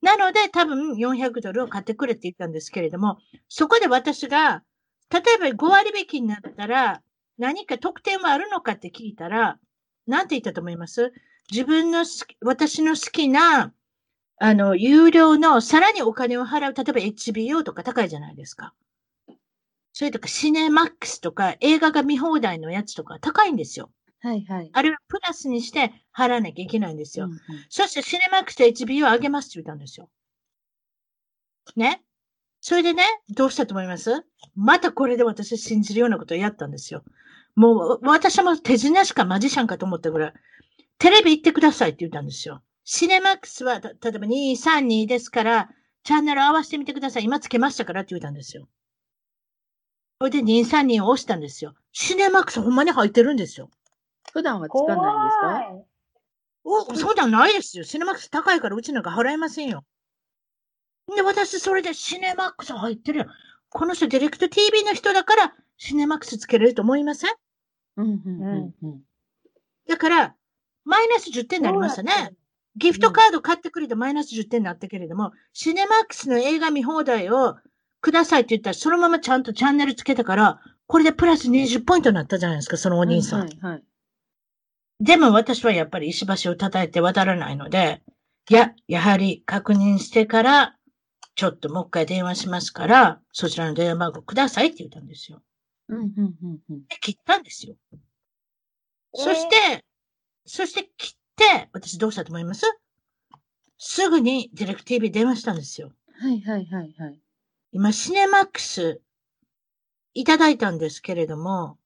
[0.02, 4.62] なので、多分400ドルを買ってくれって言ったんですけれども、そこで私が、
[5.12, 7.02] 例えば5割引きになったら、
[7.38, 9.58] 何か特典はあるのかって聞いたら、
[10.06, 11.12] なんて言ったと思います？
[11.50, 13.72] 自分の好き、私の好きな、
[14.38, 18.74] あの、有料の、さらにお金を払う、例えば HBO とか高いじゃないですか。
[19.92, 23.90] それとかシネマックスとか映画が見放題のやつとか高いんですよ。
[24.20, 24.70] はいはい。
[24.72, 27.26] あれはプラスにして払わなきゃいけないんですよ。
[27.26, 27.38] うんうん
[27.68, 30.08] そしてシネマックスと HBO を上げますって言ったんですよ。
[31.76, 32.02] ね？
[32.64, 34.24] それでね、どうしたと思います？
[34.54, 37.02] またこれで私信じるようなことをやったんですよ。
[37.56, 40.32] もう私も手品しかマジシャンかと思ったぐらい、
[40.98, 42.62] テレビ行ってくださいって言ったんですよ。
[42.84, 45.70] シネマックスは、た例えば232ですから、
[46.04, 47.24] チャンネル合わせてみてください。
[47.24, 48.68] 今つけましたからって言ったんですよ。
[50.20, 51.74] それで232を押したんですよ。
[51.90, 53.70] シネマックスほんまに入ってるんですよ。
[54.32, 55.84] 普段はつかないんですか？
[56.64, 57.82] お、そうじゃないですよ。
[57.82, 59.84] シネマックス高いからうちなんか払えませんよ。
[61.16, 63.26] で、私それでシネマックス入ってるよ。
[63.68, 67.30] この人ディレクト TV の人だからシネマックスつけれると思いません？
[67.96, 69.00] うんうんうんうん。
[69.88, 70.34] だから、
[70.84, 72.34] マイナス10点になりましたね。
[72.76, 77.56] ギフトカード買ってくれてマイナス10点になったけれども、シネマックスの映画見放題を
[78.00, 83.40] くださいって言ったら、そのままちゃんとチャンネルつけたから、これでプラス20ポイントになったじゃないですか、そのお兄さん。
[83.40, 83.84] はいはい。
[85.00, 88.02] でも私はやっぱり石橋を叩いて渡らないので、
[88.48, 90.76] いや、やはり確認してから、
[91.34, 95.42] ちょっともう一回電話しますから、そちらの電話番号くださいって言ったんですよ。
[95.88, 96.86] うんうんうんうん。
[96.88, 97.74] で、切ったんですよ。
[99.14, 99.84] そして、
[100.46, 102.66] そして切って、私どうしたと思います？
[103.78, 105.92] すぐにディレクティブ電話したんですよ。
[106.20, 107.18] はいはいはいはい。
[107.72, 109.00] 今、シネマックス
[110.14, 111.78] いただいたんですけれども、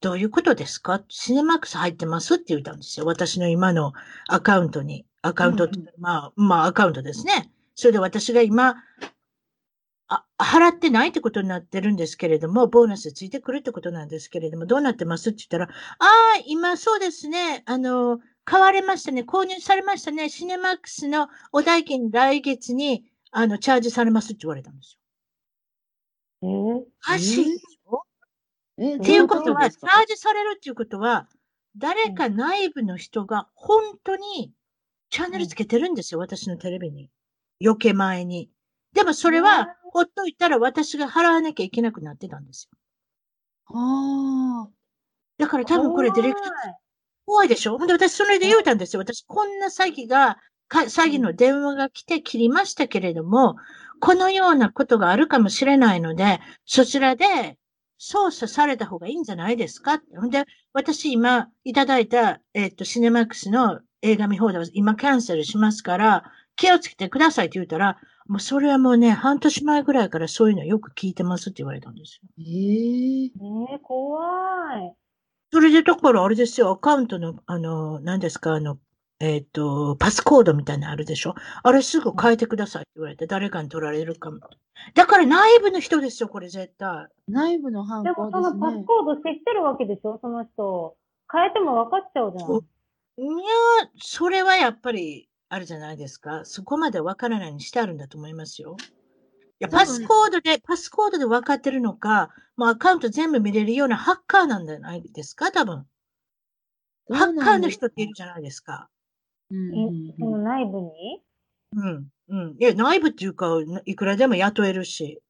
[0.00, 1.02] どういうことですか？
[1.08, 2.34] シネマックス入ってます？
[2.34, 3.06] って言ったんですよ。
[3.06, 3.92] 私の今の
[4.28, 5.06] アカウントに。
[5.22, 7.50] アカウントって、うんうんまあ、まあ、アカウントですね。
[7.78, 8.74] それで私が今、
[10.08, 25.00] あ、払ってないってことになってるんですけれども、ボーナスついてくるってことなんですけれども、どうなってますって言ったら、ああ、今そうですね、あの、買われましたね、購入されましたね、シネマックスのお代金来月に、あの、チャージされますって言われたんですよ。
[26.42, 27.42] えーし
[28.96, 31.28] っていうことは、チャージされるっていうことは、
[31.76, 34.52] 誰か内部の人が本当に
[35.10, 37.08] チャンネルつけてるんですよ、私のテレビに。
[37.62, 38.50] 余計前に。
[38.94, 42.78] でもそれは、ほっといたら私が払わなきゃいけなくなってたんですよ。
[43.74, 44.68] あ
[45.38, 46.48] だから多分これディレクト
[47.26, 47.76] 怖いでしょ？
[47.78, 49.00] ほんで私それで言うたんですよ。
[49.00, 50.38] 私こんな詐欺が、
[50.68, 53.56] か詐欺の電話が来て切りましたけれども、
[54.00, 57.58] このようなことがあるかもしれないので、そちらで
[57.98, 60.00] 操作された方がいいんじゃないですか？
[60.16, 66.24] ほんで、私今いただいた、えっと、シネマックスの映画見放題を今キャンセルしますから、
[66.58, 72.28] 気をつけてくださいって言ったら、もうそれはもうね、半年前ぐらいからそういうのよく聞いてますって言われたんですよ。
[72.38, 72.42] あ。
[72.42, 74.20] えええー、怖
[74.78, 74.94] い。
[75.50, 78.78] それで、だからあれですよ、アカウントの、あの、何ですか、あの、
[79.20, 81.34] えっ、と、パスコードみたいなのあるでしょ？
[81.62, 84.38] あれすぐ変えてくださいって言われて、誰かに取られるかも。
[84.94, 87.08] だから内部の人ですよ、これ絶対。
[87.26, 88.84] 内部の犯で行ですもそのパスね。
[88.84, 90.18] コード知ってるわけでしょ？
[90.22, 90.96] その人。
[91.32, 92.50] 変えても分かっちゃうじゃん。
[93.20, 96.44] いや、それはやっぱり、あるじゃないですか。
[96.44, 98.76] そこまでわからないにしてあるんだと思いますよ。
[99.60, 105.86] いや、パスコードで、パスコードで分かってるのか、もうアカウント全部見れるようなハッカーなんじゃないですか、多分。
[107.10, 108.88] ハッカーの人っているじゃないですか。
[109.50, 111.22] うんいうんその内部に？
[111.74, 112.56] うん、うん。
[112.58, 113.48] いや、内部っていうか、
[113.86, 115.22] いくらでも雇えるし。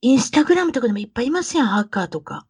[0.00, 2.46] インスタグラムとかでもいっぱいいますやん、ハッカーとか。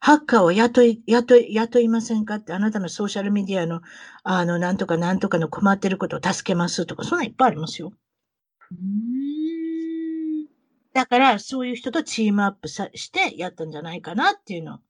[0.00, 3.80] ハッカーを雇い、雇い、雇いませんかって、あなたのソーシャルメディアの、
[4.22, 7.92] あの、なんとかなんとかの困ってることを助けますとか、そんなんいっぱいありますよ。
[8.70, 10.48] うーん
[10.94, 14.80] だから、そういう人とチームアップさしてやったんじゃないかなっていうの。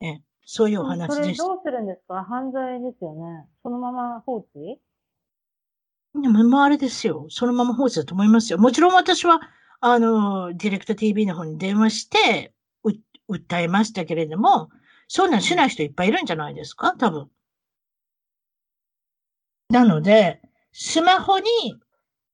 [0.00, 1.44] ええ、そういうおそ話でした。
[1.44, 2.24] れどうするんですか？
[2.24, 3.46] 犯罪ですよね。
[3.62, 4.80] そのまま放置？
[6.14, 7.26] でも、もうあれですよ。
[7.30, 8.58] そのまま放置だと思いますよ。
[8.58, 9.40] もちろん私は、
[9.80, 12.59] あの、ディレクト TV の方に電話して、う
[13.30, 14.70] 訴えましたけれども、
[15.08, 16.94] そんなんしない人いっぱいいるんじゃないですか？
[16.98, 17.28] 多分。
[19.70, 20.40] なので、
[20.72, 21.44] スマホに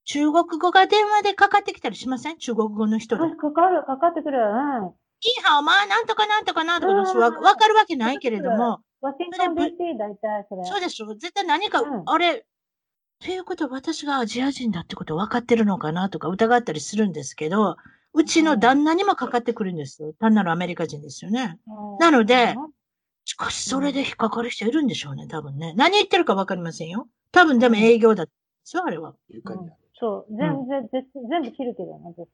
[0.05, 2.39] 中国語が電話でかかってきたりしません？
[2.39, 3.23] 中国語の人で。
[3.25, 4.95] あかかる、かかってくるよね。
[5.23, 7.19] いいはお前、なんとかなんとかなんとかうん。
[7.19, 10.65] わわかるわけないけれども、ワシントン DC 大体それ。
[10.65, 12.03] そうでしょ絶対何か、うん。
[12.07, 12.45] あれ、
[13.21, 16.11] ということは私がアジア人だってこと分かってるのかな？
[16.11, 17.77] とか疑ったりするんですけど、
[18.17, 20.13] うちの旦那にもかかってくるんですよ。
[20.19, 21.59] 単なるアメリカ人ですよね。
[21.67, 22.57] うんなので、
[23.25, 25.75] しかしそれで引っかかる人いるんでしょうね、多分ね。
[25.77, 27.09] 何言ってるか分かりませんよ。
[27.33, 29.15] 多分でも営業だったんですよ、あれは。
[29.31, 32.29] うんそう、全然、全全部切るけどね、私。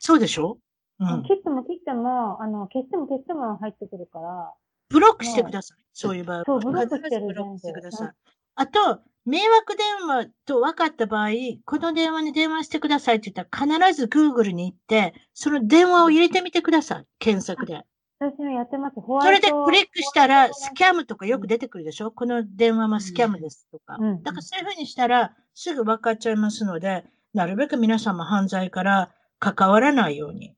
[0.00, 0.58] そうでしょ？
[0.98, 1.22] うん。
[1.22, 4.52] 切っても切っても、あの、消しても消しても入ってくるから、
[4.88, 5.78] ブロックしてください。
[5.92, 6.44] そういう場合は。
[6.44, 8.12] そうブロックしてるブロックしてください。
[8.56, 11.28] あと、迷惑電話と分かった場合、
[11.66, 17.06] この電話に電話してくださいって言ったら必ず Google に行って、その電話を入れてみてください。
[17.18, 17.82] 検索で。
[18.20, 19.00] 私もやってます。
[19.00, 22.10] ホそれワイトでクリックしたら、スキャャムとかよく出てくるでしょ？
[22.10, 23.96] この電話はスキャムですとか。
[24.00, 27.04] うんだからそういうふうにしたら、すぐ分かっちゃいますので、
[27.34, 30.54] なるべく皆さんも犯罪から関わらないように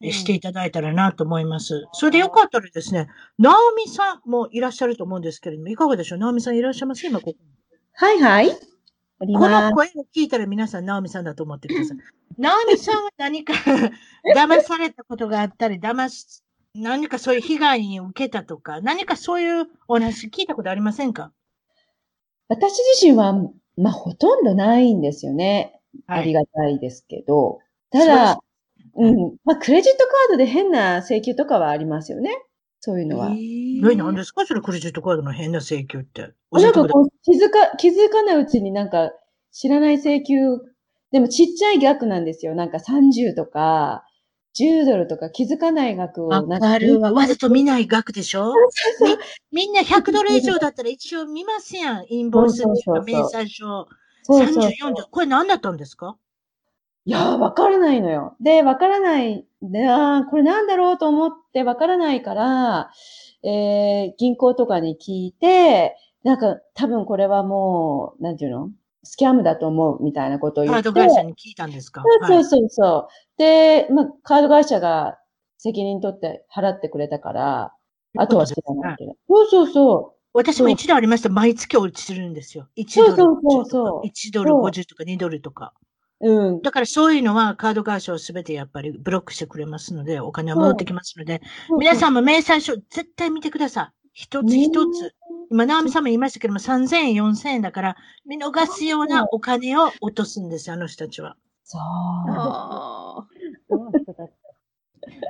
[0.00, 1.84] うんしていただいたらなと思います。
[1.92, 3.08] それでよかったらですね、
[3.38, 6.18] ナオミさんもいらっしゃると思うんですけれども、いかがでしょう？
[6.18, 7.06] ナオミさんいらっしゃいます？
[7.06, 7.36] 今ここに。
[7.94, 8.50] はいはい。
[8.50, 9.48] こ。
[9.48, 11.98] の声を聞いたら皆さん、ナオミさんだと思ってください。
[12.38, 13.54] ナオミさんは何か
[14.34, 16.42] 騙されたことがあったり、騙し、
[16.74, 21.32] 何かそういう被害に受けたとか、何かそういうお話聞いたことありませんか？
[22.48, 23.32] 私自身は、
[23.76, 25.80] まあ、ほとんどないんですよね。
[26.06, 27.60] ありががたいですけど。
[27.90, 28.38] ただ、
[28.96, 29.36] うん。
[29.44, 32.30] まあ、クレジットカードで変な請求とかはありますよね。
[32.86, 33.30] そういうのは。
[33.30, 34.44] え、何ですか？
[34.44, 36.34] それクレジットカードの変な請求って。
[36.52, 39.10] 教なんかこう気づか、気づかないうちになんか
[39.52, 40.34] 知らない請求、
[41.10, 42.54] でもちっちゃい額なんですよ。
[42.54, 44.04] なんか30とか、
[44.60, 47.10] 10ドルとか気づかない額をわなんかるわ。
[47.12, 48.52] わざと見ない額でしょ？
[48.52, 49.18] そうそう
[49.50, 52.04] みんな100ドル以上だったら一応見ますやん。
[52.10, 53.88] インボイスっていうか、明細書。
[54.24, 55.06] そうそう34ドル。
[55.10, 56.16] これ何だったんですか？
[57.06, 58.34] いやー、わからないのよ。
[58.40, 59.46] で、わからない。
[59.60, 62.90] で、あーこれなんだろうと思ってわからないから、
[63.42, 68.70] えー、銀行とかに聞いて、なんか多分これはもう、なんていうの？
[69.06, 70.82] スキャムだと思うみたいなことを言って。
[70.82, 72.02] カード会社に聞いたんですか？
[72.02, 73.08] そうはいそうそう。
[73.36, 75.18] で、まあ、カード会社が
[75.58, 77.74] 責任取って払ってくれたから、
[78.16, 79.14] あとは知らないけど。
[79.28, 81.28] そうそうそ私も一度ありました。
[81.28, 82.66] 毎月落ちてるんですよ。
[82.78, 85.74] 1ドルそうそうそう50とそうか、1ドル50とか2ドルとか。
[86.24, 86.30] う。
[86.30, 86.62] うん。
[86.62, 91.42] だからそういうのはカード会社をすべてやっぱりブロックしてくれますので、お金は戻ってきますので、
[91.78, 94.08] 皆さん、んも明細書絶対見てください。
[94.14, 95.14] 一つ一つ。
[95.50, 97.96] 今、直美さんも言いましたけども、3000円、4000円だから、
[98.26, 101.36] 見逃すようなお金を落とすんですよ、あの人たちは。
[101.64, 101.80] そう。
[101.80, 103.26] あ
[103.68, 104.30] その人たち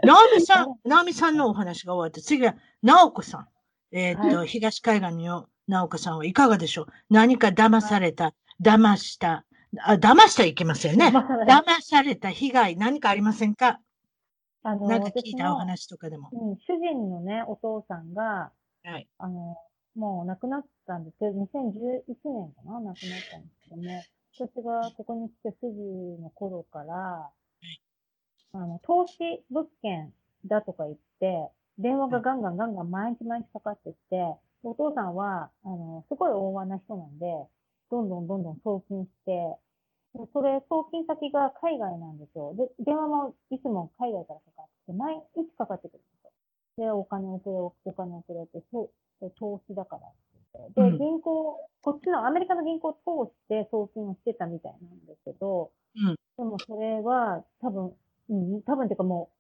[0.05, 3.49] 直美さん、直美さんのお話が終わって、次は直子さん。
[3.93, 6.87] えーっと、は東海岸の直子さんはいかがでしょう？
[7.11, 9.45] 何か騙された、騙した、
[9.83, 11.11] あ、騙したらいけませんね。
[11.11, 13.81] まあ騙された被害、何かありませんか？
[14.63, 16.29] あの、なんか聞いたお話とかでも。
[16.33, 18.51] うん、主人のね、お父さんが、
[18.85, 19.09] はい。
[19.19, 19.57] あの、
[19.95, 22.81] もう亡くなったんですけど、2011年かな？
[22.81, 22.95] 亡くなっ
[23.31, 24.03] たんですけども、
[24.35, 27.31] 私がここに来てすぐの頃から、
[28.53, 30.13] あの、投資物件
[30.47, 31.49] だとか言って、
[31.79, 34.17] 電話がガンガンガンガン毎日毎日かかってきて、
[34.63, 37.27] お父さんは、あの、すごい大和な人なんで、
[37.91, 39.57] どんどんどんどん送金して、で
[40.33, 42.55] それ、送金先が海外なんですよ。
[42.55, 46.07] で、電話もいつも海外からかかって毎日かかってくるんで
[46.77, 46.87] すよ。
[46.87, 48.91] で、お金送れ、お金送れって、そ
[49.21, 50.17] う、で投資だからって
[50.55, 50.81] 言って。
[50.81, 57.93] で、うん銀行、こっちのアメリカの銀行を通して送金をしてたみたいなんですけど、うんでもそれは多分、
[58.29, 59.31] うん、多分っていうかも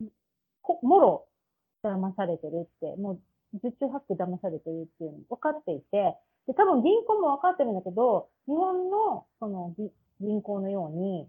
[0.00, 0.06] う、
[0.62, 1.26] こもろ
[1.84, 3.20] 騙されてるって、もう
[3.62, 9.90] 十中八九騙されてるっていうの分かっていて、で、多分銀行も分かってるんだけど、日本のそのぎ
[10.20, 11.28] 銀行のように、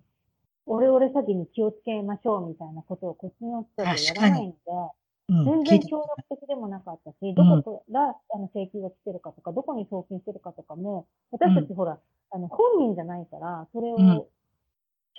[0.65, 4.57] オレオレ詐欺に気をつけましょうみたいなことをこっちの人はやらないので、
[5.29, 11.97] うん、全然協力的でもなかったし、どこからあの請求が来てるかとか、どこに送金してるかとかも、私たちほら、
[12.31, 14.23] あの、本人じゃないから、それをうん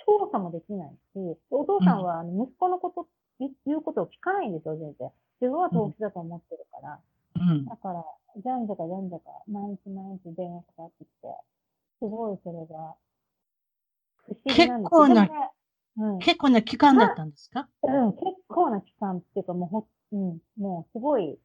[0.05, 3.07] 調査もできないし、お父さんはあの息子のこと、
[3.39, 5.11] い言うことを聞かないんですよ、全然。
[5.41, 6.99] 自分は投資だと思ってるから。
[7.35, 7.65] うん。
[7.65, 8.05] だから、
[8.35, 11.27] じゃんじゃかじゃんじゃか、毎日毎日電話かかってきて、
[11.99, 12.95] すごいそれが、
[14.25, 14.89] 不思議なんです。
[14.89, 15.29] 結構な
[15.95, 17.69] うん、結構な期間だったんですか？
[17.83, 21.37] うん、結構な期間っていうか、もうほ、うん、もうすごい、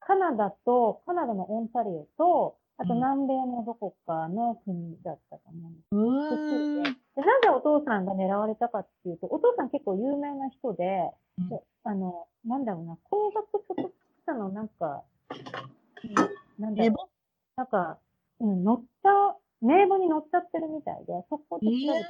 [0.00, 3.00] カナダと、カナダのオンタリオと、あとうん。
[3.00, 6.90] 南米のどこかの国だったと思うんで
[7.20, 11.48] なぜお父さんが狙われたかっていうと、お父さん結構有名な人で、うん。
[11.50, 13.92] であの、なんだろうな、工学所属
[14.26, 16.06] 者のなんか、う
[16.60, 17.10] んなんだろう、
[17.56, 17.98] なんか、
[18.40, 22.06] うん、乗っちゃう、名簿に乗っちゃってるみたいで、そこで調べて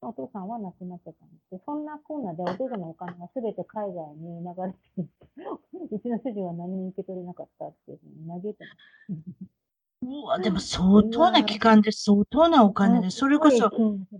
[0.00, 1.50] たお父さんは亡くなってたんです。
[1.50, 5.04] けど、そんなこんなでお父さんのお金がすべて海外に流れてい。
[5.04, 9.54] って、うちの主人は何も受け取れなかったっていうふうに嘆いてます。
[10.02, 13.70] うわ、でも相当な期間で相当なお金で、それこそ、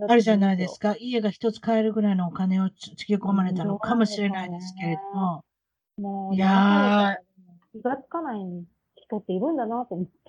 [0.09, 0.94] あれじゃないですか。
[0.94, 5.20] か、家が一つ買えるぐらいのお金をつつぎ込まれたのかもしれないですけれど。
[5.20, 5.44] も、
[5.98, 7.18] もう、いや
[7.72, 8.40] 気がつかない
[8.97, 10.23] 人っているんだなと思って。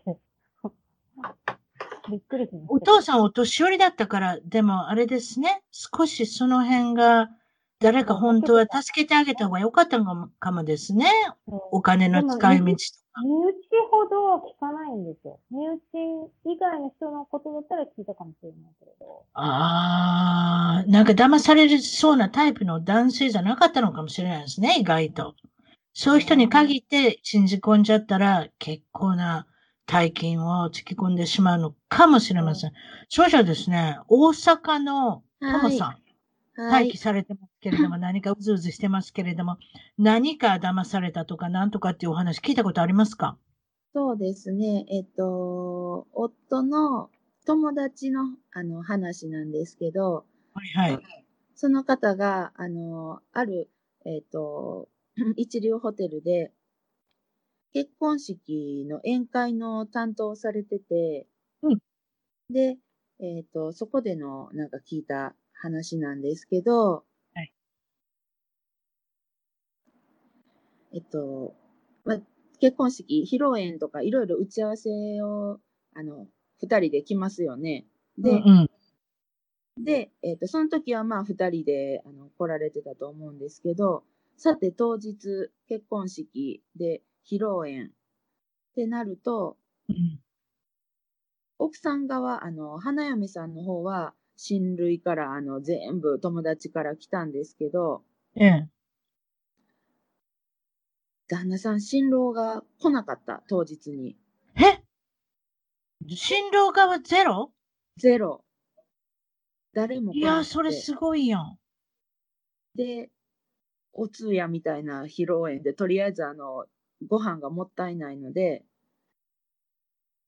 [2.09, 2.73] びっくりしました。
[2.73, 7.29] お父さんお年寄りだったから、でもあれですね、少しその辺が、
[7.79, 11.07] 誰か本当は助けてあげた方が良かったのかもですね。
[11.71, 12.77] お金の使い道と
[13.13, 13.21] か。
[13.21, 13.55] 身内
[13.91, 15.39] ほど聞かないんですよ。
[15.51, 15.79] 身内
[16.45, 19.25] 以外の人のことだったら聞いたかもしれないけれど。
[19.33, 25.35] ああ、なんか騙されそうなタイプの男性じゃなかったのかもしれないですね、意外と。
[25.93, 29.47] そういう人に限って信じ込んじゃったら、結構な
[29.87, 32.73] 大金を突き込んでしまうのかもしれません。
[33.09, 36.01] 少々ですね、大阪のともさん、はい
[36.67, 36.97] 待機。
[36.97, 39.57] されてますけれども、 何かうずうずしてますけれども、
[39.97, 43.37] 何か騙されたとかなんとかっていうお話聞いたことありますか？
[43.93, 44.85] そうですね。
[44.89, 47.09] えっと、夫の
[47.45, 51.03] 友達のあの話なんですけど、はいはい。
[51.55, 53.69] その方が、あの、ある、
[54.05, 54.89] えっと、
[55.37, 56.51] 一流ホテルで、
[57.75, 61.27] 結婚式の宴会の担当をされてて、
[61.61, 61.79] うん。
[62.49, 62.77] で、
[63.19, 67.03] えっと、そこでのなんか聞いた話なんですけど、
[67.33, 67.51] はい。
[70.93, 71.53] えっと、
[72.05, 72.17] ま、
[72.61, 74.89] 結婚式、披露宴とかいろいろ打ち合わせ
[75.21, 75.59] を、
[75.93, 76.27] あの、
[76.61, 77.85] 二人で来ますよね。
[78.17, 78.69] で、うん
[79.77, 79.83] うん。
[79.83, 84.05] で、えっ、と、その時はまあ二人であの来られてたと思うんですけど、
[84.37, 87.89] さて当日結婚式で披露宴っ
[88.75, 89.57] てなると、
[89.89, 90.19] うん
[91.57, 98.03] 奥さん側、あの、花嫁さんの方は親類からあの全部友達から来たんですけど、
[98.35, 98.69] ええ。
[101.29, 104.17] 旦那さん新郎が来なかった当日に。
[104.57, 104.83] え？
[106.09, 107.53] 新郎側ゼロ？
[107.95, 108.43] ゼロ。
[109.73, 111.57] 誰もいや、それすごいやん。
[112.75, 113.09] で、
[113.93, 116.65] お通夜みたいな披露宴で、とりあえずあの、
[117.07, 118.63] ご飯がもったいないので、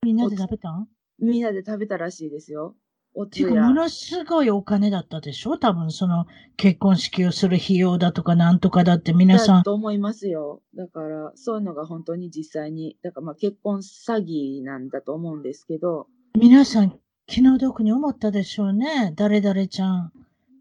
[0.03, 0.87] みんなで食べたん？
[1.19, 2.75] みんなで食べたらしいですよ。
[3.13, 3.73] おていうか、も。
[3.73, 5.57] のすごいお金だったでしょ？
[5.57, 10.61] 多分、その、結婚式をする費用だとかなんとかだって皆さだん、と思いますよ。
[10.75, 16.07] だから、そういうのが本当に実際に、だからまあ結婚詐欺なんだと思うんですけど、
[16.37, 19.13] 皆さん気の毒に思ったでしょうね。
[19.15, 20.11] 誰々ちゃん、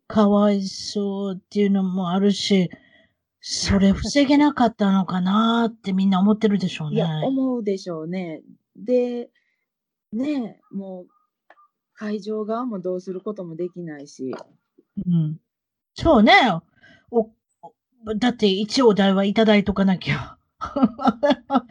[0.06, 2.70] かわいそうっていうのもあるし、
[3.48, 6.96] それ防げなかったのかなってみんな思ってるでしょうね。
[6.96, 8.42] いや、思うでしょうね。
[8.74, 9.30] で、
[10.12, 11.06] ねえ、もう、
[11.94, 14.34] 会場側もどうすることもできないし、
[15.06, 15.38] うん。
[15.94, 16.32] そうね。
[17.12, 20.38] お、おだって一応お題はいただいとかなきゃ。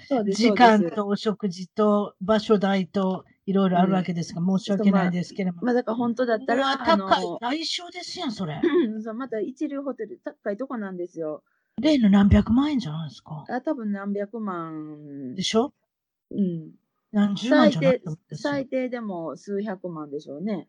[0.08, 5.64] そうです時間とお食事と場所代といろいろあるわけですが、申し訳ないですけれども。
[5.64, 7.26] まあだから本当だったら、高い。
[7.42, 8.62] 代償ですやん、それ。
[9.04, 11.44] そうまた一流ホテル、高いとこなんですよ。
[11.82, 13.46] 例の何百万円じゃないですか。
[13.50, 15.74] あ多分何百万で、しょ？
[16.32, 16.72] うん。
[17.12, 20.68] 何十万最低じゃな最低でも数百万でしょうね。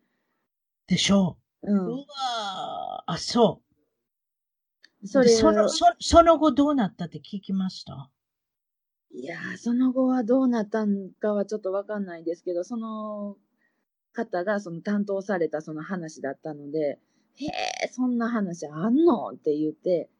[0.86, 1.38] でしょ？
[1.62, 1.72] う。
[1.72, 1.74] う。
[1.74, 3.62] うんわーあ、そ
[5.02, 5.06] う。
[5.06, 8.10] それその、そその後どうなったって聞きました？
[9.14, 13.36] いやー、その後はどうなったんかはちょっとわかんないですけど、その
[14.12, 16.98] 方がその担当されたその話だったので、
[17.36, 17.46] へ
[17.84, 19.28] え、そんな話あんの？
[19.28, 20.10] って言って、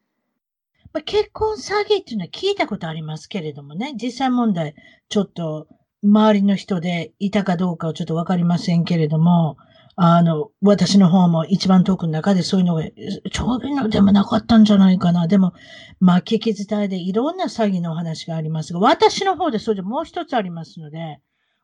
[0.97, 4.75] まあ、結婚詐欺っていうのは聞いたことありますけれどもね、実際問題、
[5.11, 5.69] ちょっと
[6.03, 9.59] 周りの人でいたかどうかはちょっとわかりませんけれども、
[9.97, 12.83] あの、私の方も一番遠くの中でそういうのが、
[13.31, 15.27] ちょうどいいのでもなかったんじゃないかな。
[15.27, 15.53] でも、
[16.01, 21.21] まあ、聞き伝えでいろんな詐欺のお話がありますが、私の方でそれでもう一つありますので、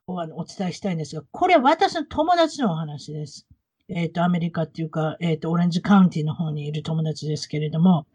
[0.07, 3.47] おあのお伝えしたいんですが、これ私の友達のお話です。
[3.89, 8.07] えっ、と、アメリカっていうか、えっ、と、オレンジカウンティの方にいる友達ですけれども、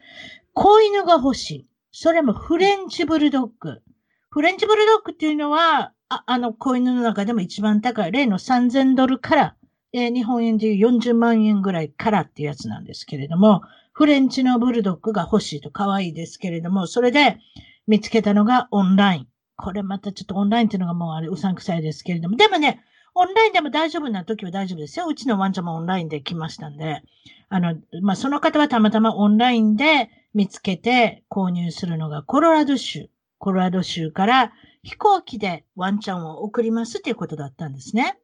[0.57, 1.67] 子犬が欲しい。
[1.91, 3.83] それもフレンチブルドッグ。
[4.31, 9.55] フレンチブルドッグっていうのは、ああの子犬の中でも一番高い、例の3000ドルから、
[9.93, 13.61] えー日本円でいう40万円ぐらいからっていうやつなんですけれども、
[13.93, 17.37] フレンチのブルドッグが欲しいと可愛いですけれども、それで、
[17.85, 19.27] 見つけたのがオンライン。
[19.57, 22.35] これまたちょっとオンラインっていうのがもうあれうさんくさいですけれども。
[22.35, 22.81] でもね、
[23.13, 25.05] オンラインでも大丈夫な時は大丈夫ですよ。
[25.07, 27.03] うちのワンちゃんもオンラインで来ましたんで。
[27.49, 33.09] あの、まあ、その方はたまたまオンラインで見つけて購入するのがコロラド州。
[33.39, 34.53] コロラド州から
[34.83, 38.19] 飛行機でワンちゃんを送りますっていうことだったんですね。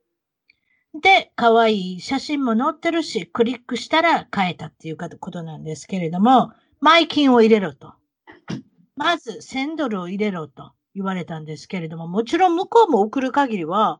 [1.02, 7.96] で、可愛い写真も載ってるし、クリックしたら買えたっていうことなんですけれども、前金を入れろと。
[8.96, 14.00] まず1000ドルを入れろと言われたんですけれども、もちろん向こうも送る限りは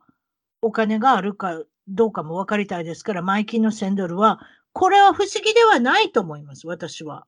[0.62, 4.40] お金があるかどうかも分かりたいですから、前金の1000ドルは、
[4.72, 7.26] これは不思議ではないと思います、私は。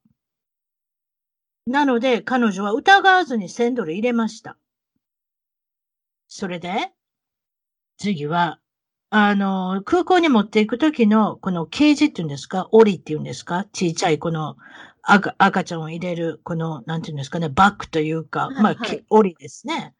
[1.67, 4.57] なので、彼女は疑わずに1000ドル入れました。
[6.27, 6.91] それで、
[7.97, 8.59] 次は、
[9.09, 12.67] あの、空港に持っていくときの、このケージっていうんですか？
[12.71, 13.65] 檻っていうんですか？
[13.73, 14.57] 小さいこの
[15.01, 19.95] 赤赤ちゃんを入れる、この、なんていうんですかね、バッグというか、まあ、はい、檻ですね。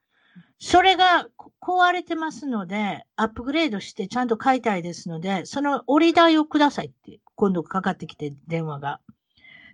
[0.60, 1.28] それが
[1.62, 9.00] 壊れてますので、アップグレードしてちゃんと買いたいですので、その折り台をくださいって、今度かかってきて電話が。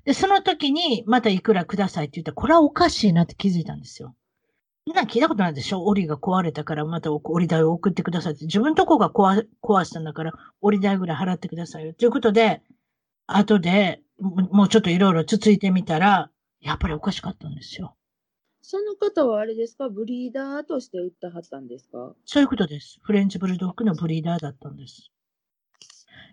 [0.03, 4.15] で、その時に、またいくらくださいって言ったら、これはおかしいなって気づいたんですよ。
[4.86, 5.84] みんな聞いたことないでしょ？
[5.86, 8.45] 折りが壊れたから、また折り台を送ってくださいって。
[8.45, 11.94] 自分とこが壊壊したんだから、折り台ぐらい払ってくださいよ。
[11.94, 12.64] ということで、
[13.28, 17.95] 後で、もうちょっといろいろつついてみたら、やっぱりおかしかったんですよ。
[18.64, 19.90] その方はあれですか？
[19.90, 22.14] ブリーダーとして売ったはったんですか？
[22.26, 22.99] そういうことです。
[23.03, 25.11] フレンチブルドッグのブリーダーだったんです。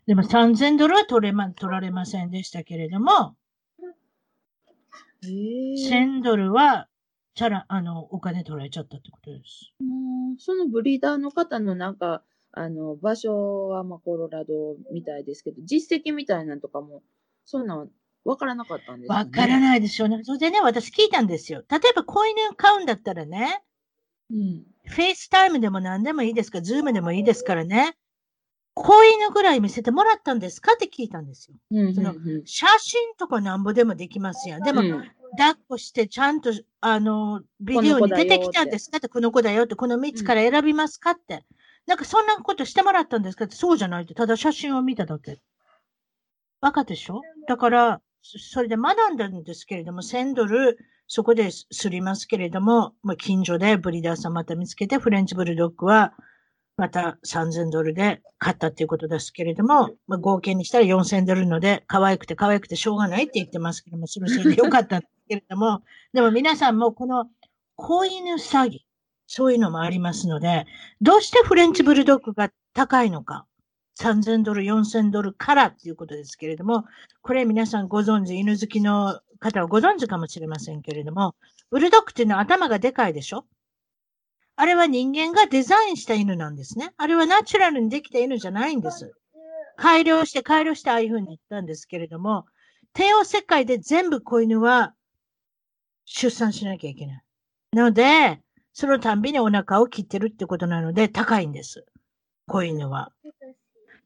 [0.07, 3.35] でも3000ドルは取れま、取られませんでしたけれども、
[5.23, 6.89] 1000ドルは、
[7.35, 9.73] チャラ、あの、お金取られちゃったってことです。
[9.81, 12.23] うん、そのブリーダーの方のなんか、
[12.53, 17.03] あの、場所はまあコロラドみたいですけど、実績みたいなのとかも、
[17.45, 17.87] そんな
[18.25, 20.21] わからなかったんですわ、ね、からないでしょうね。
[20.25, 21.63] それでね、私聞いたんですよ。
[21.71, 23.63] 例えば、子犬飼うんだったらね、
[24.31, 27.97] うん、フェイスタイムでも何でもいいですか、ズームでもいいですからね、
[28.83, 30.73] 子犬ぐらい見せてもらったんですか？
[30.75, 31.57] って聞いたんですよ。
[31.71, 32.15] うんうんうん、その
[32.45, 34.63] 写真とかなんぼでもできますやん。
[34.63, 34.91] でも、うん、
[35.37, 41.35] 抱っこしてちゃんと、あの、ビデオに出てきたんですかって、この子だよって、この3つから選びますかって。
[41.35, 41.41] うん、
[41.87, 45.41] なんかそんなことしてもらったんですかって、そうじゃないって、ただ写真を見ただけ。
[46.61, 47.21] バカでしょ？
[47.49, 56.13] だから、それで学んだんですけれども、1000ドル、そこですりますけれども、まあ、近所でブリーダーさんまた見つけて、フレンチブルドッグは、
[56.79, 65.83] また3000ドルで買ったっていうことですけれども、まあ、合計にしたら4000ドルので、可愛くて可愛くてしょうがないって言ってますけども、それそれでよかったけれども、
[66.15, 67.29] でも皆さんもこの
[67.75, 68.79] 子犬詐欺、
[69.27, 70.67] そういうのもありますので、
[71.01, 73.45] どうしてフレンチブルドッグが高いのか。
[74.01, 76.85] 3000ドル、4000ドルからっていうことですけれども、
[77.23, 81.35] これ皆さんご存知、犬好きの方はご存知かもしれませんけれども、
[81.71, 83.45] ブルドッグっていうのは頭がでかいでしょ？
[84.61, 86.93] あれは人間がデザインした犬なんですね。
[86.97, 89.15] あれはナチュラルにできた犬じゃないんです。
[89.77, 92.45] 改良して改良してああいうふうに言ったんですけれども、
[92.93, 94.95] 帝王切開で全部子犬は
[96.07, 97.23] 出産しなきゃいけない。
[97.71, 98.41] なので、
[98.73, 101.87] そのたんびにお腹を切ってるってことなので高いんです。
[102.49, 103.13] 子犬は。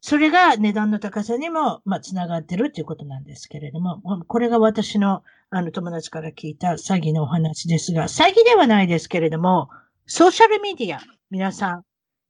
[0.02, 9.70] それが値段の高さにも、まあ、つながってるっていうことなんですけれども、これが私の、あの、友達から聞いた詐欺のお話ですが、詐欺ではないですけれども、
[10.14, 11.84] ソーシャルメディア、皆さん、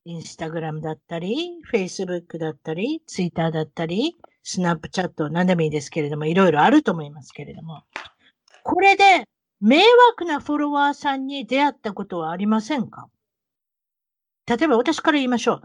[0.05, 4.15] インスタグラムだったり、フェイスブックだったり、ツイッターだったり、
[4.45, 7.83] スナップチャット、何でもいいですけれども、いろいろあると思いますけれども、
[8.63, 9.25] これで
[9.61, 13.09] 迷惑なフォロワーさんに出会ったことはありませんか？
[14.47, 15.63] 例えば私から言いましょう。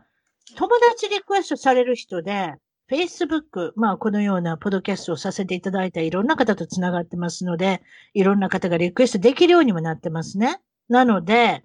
[0.56, 2.56] 友達リクエストされる人で、
[2.90, 7.84] Facebook、まあこのようなポドキャストをさせていただいたいろんな方とつながってますので、
[8.16, 10.60] いろんな方がリクエストできるようにもなってますね。
[10.90, 11.64] なので、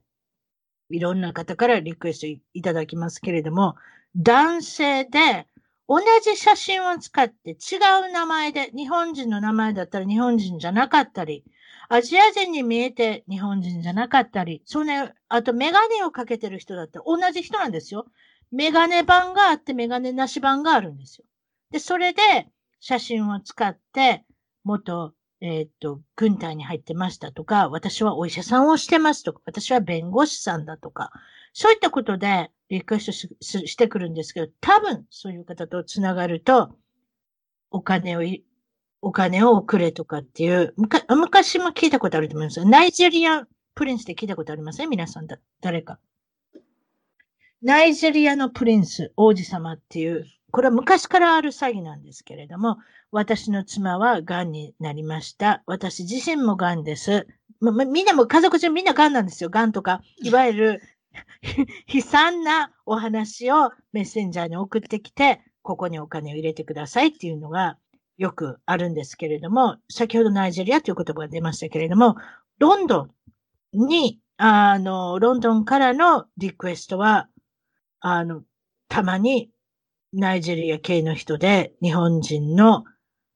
[0.92, 3.76] いろんな方からリクエストいただきますけれども、
[4.14, 5.46] 男性で
[5.88, 7.54] 同じ写真を使って違
[8.08, 11.44] う名前で、日本人の名前だったら日本人じゃなかったり、
[11.88, 18.06] アジア人に見えて日本人じゃなかったり、そね、あとメガネをかけてる人だったら同じ人なんですよ。
[18.50, 21.24] メガネ版があってメガネなし版があるんですよ。
[21.70, 22.22] で、それで
[22.80, 24.24] 写真を使って、
[24.64, 25.14] 元、
[25.44, 31.10] えっ、と、軍隊に入ってましたとか、私はお医者さんをしてますとか、私は弁護士さんだとか、
[31.52, 36.70] そういったことでリクエストししてくるんですけど、多分そういう方とつながると、
[37.72, 38.22] お金を、
[39.00, 40.74] お金を送れとかっていう、
[41.08, 42.64] 昔も聞いたことあると思います。
[42.64, 43.44] ナイジェリア
[43.74, 44.88] プリンスって聞いたことありません？
[44.90, 45.98] 皆さんだ、誰か。
[47.62, 52.76] ナイジェリアのプリンス、王子様っていうこれは昔からある詐欺なんですけれども、
[53.10, 55.62] 私の妻は癌になりました。
[55.66, 57.26] 私自身も癌です。
[57.58, 59.48] まみんなも家族中みんな癌なんですよ。
[59.50, 60.82] 癌とか、いわゆる
[61.88, 67.78] 悲惨なお話をメッセンジャーに送ってきて、ここにお金を入れてくださいっていうのが
[68.18, 72.16] よくあるんですけれども、先ほどナイジェリアという言葉が出ましたけれども、
[72.58, 73.10] ロンドン
[73.72, 77.28] に、あの、ロンドンからのリクエストは、
[78.00, 78.42] あの、
[78.88, 79.51] たまに
[80.12, 82.84] ナイジェリア系の人で日本人の、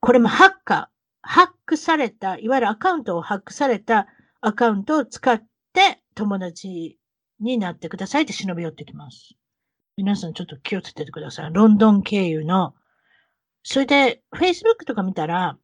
[0.00, 0.86] これもハッカー、
[1.22, 4.06] ハックされた、いわゆるアカウントをハックされた
[4.40, 5.42] アカウントを使っ
[5.72, 6.98] て友達
[7.40, 9.34] になってくださいって忍び寄ってきます。
[9.96, 11.50] 皆さんちょっと気をつけてください。
[11.52, 12.74] ロンドン経由の、
[13.62, 15.58] それで Facebook とか見たら、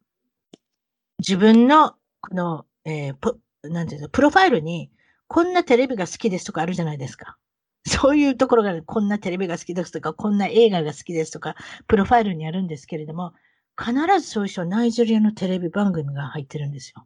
[1.19, 4.91] 自分のこの、えーなんていうの、プロファイルに、
[5.27, 7.37] こんなテレビが好きですとかあるじゃないですか。
[7.85, 11.55] そういうところが、こんなテレビが好きですとか、こんな映画が好きですとか、
[11.87, 13.33] プロファイルにあるんですけれども、
[13.77, 17.05] 必ずそういうナイジェリアのテレビ番組が入ってるんですよ。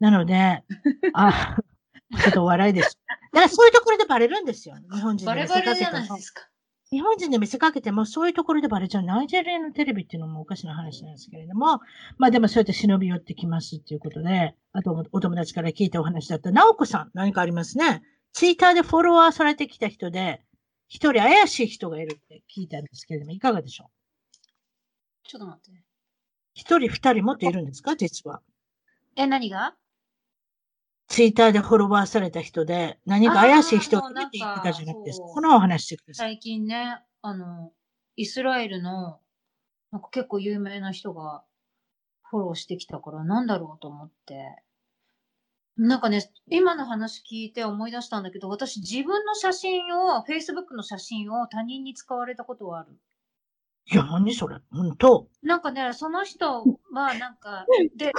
[0.00, 0.64] なので、
[1.12, 1.56] あ、
[2.22, 2.98] ちょっとお笑いです。
[3.32, 4.76] だからそういうところでバレるんですよ。
[4.92, 6.06] 日本人バで見せレバレじゃかけても。
[6.08, 6.48] ないですか。
[6.90, 9.02] 日本人で見せかけても、そういうところでバレちゃう。
[9.02, 11.80] ナイジェリアのテレビっていうのもおかしな話なんですけれども、
[12.16, 18.02] まあでもそうやって忍び寄ってきますっていうことで、あとお友達から聞いたお話だった、なおこさん、何かありますね？
[18.32, 20.42] ツイッターでフォロワーされてきた人で、
[20.88, 25.28] 一人怪しい人がいるって聞いたんですけれども、いかがでしょう？
[25.28, 25.82] ちょっと待って。
[26.54, 27.96] 一人二人もっといるんですか？
[27.96, 28.40] 実は。
[29.16, 29.74] え、何が？
[31.08, 36.34] ツイッターでフォロワーされた人で、何か怪しい人がいるって言ってたじゃなくて、このお話してください。
[36.34, 37.72] 最近ね、あの、
[38.16, 39.20] イスラエルの、
[39.90, 41.44] なんか結構有名な人が
[42.24, 44.62] フォローしてきたから、なんだろうと思って。
[45.78, 52.98] なんかね、今の話聞いて思い出したんだけど、私自分の写真を、Facebook の写真を他人に使われたことはある。
[53.90, 54.56] いや、何それ？
[54.70, 55.28] 本当？
[55.42, 57.64] なんかね、その人はなんか、
[57.96, 58.12] で、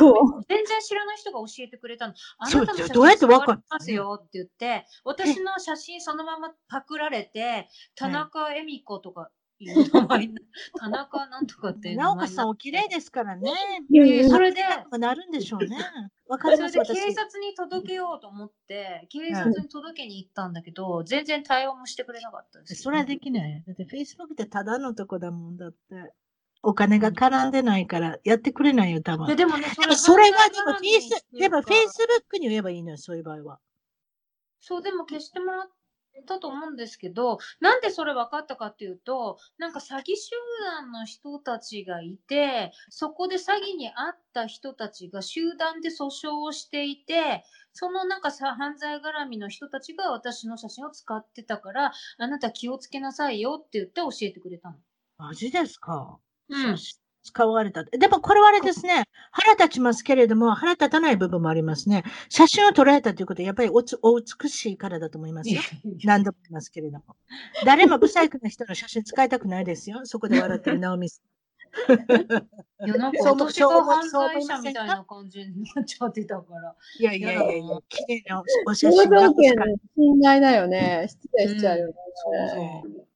[0.48, 2.14] 全然知らない人が教えてくれたの。
[2.40, 3.61] あなたの写どうやって真わかる？
[3.61, 9.30] 使われますよって言って、私の写真そのままパクられて、田中恵美子とか
[9.65, 10.36] いう名前に、
[10.77, 13.52] 田中なんとかってなおかさんお綺麗ですからね。
[13.90, 14.61] いやいやそれで、
[14.98, 15.77] なるんでしょうね。
[16.27, 16.90] わかりそます、私。
[16.90, 22.81] れで警察に届けようと思って、警察に届けに行ったんだけど、全然対応もしてくれなかったです。
[22.81, 23.64] それはできない。
[23.65, 26.14] だって Facebook ってただのとこだもんだって。
[26.61, 29.27] お金が絡んでないからやってくれないよ、多分。
[29.27, 33.60] ででもね、そでもそれは犯でもフェイ罪絡みってス、いうかでも Facebook に言えばいいのよ、そういう場合は。
[34.60, 35.69] そう、でも消してもらっ
[36.26, 40.32] たと思うんですけど、なんでそれ分かったかっていうと、なんか詐欺集
[40.78, 47.44] 団の人たちがいて、そこで詐欺に遭った人たちが集団で訴訟をしていて、
[47.74, 54.76] そのなんかさ犯罪絡みの人たちが私の写真を使ってたから、あなた気をつけなさいよって言って教えてくれたの。
[55.18, 56.18] マジですか？
[56.50, 56.78] うん。
[57.30, 57.84] 使われた。
[57.84, 59.04] でもこれはあれですね。
[59.32, 62.04] 腹立ちますけれども、腹立たない部分もありますね。
[62.30, 65.62] 写真を撮られたということは、やっぱりおつお美しいからだと思いますよ。
[66.04, 67.04] 何度も言いますけれども。
[67.66, 70.02] 誰も不細工な人の写真使いたくないですよ。
[70.06, 71.30] そこで笑ってるナオミさん。
[72.88, 76.76] いや、なんか私が犯罪者みたいな感じになっちゃってたから。
[77.00, 81.06] いやいやいやいや、綺麗なお写報真が信頼だよね。
[81.08, 81.94] 失礼しちゃうよね。
[82.16, 83.09] そう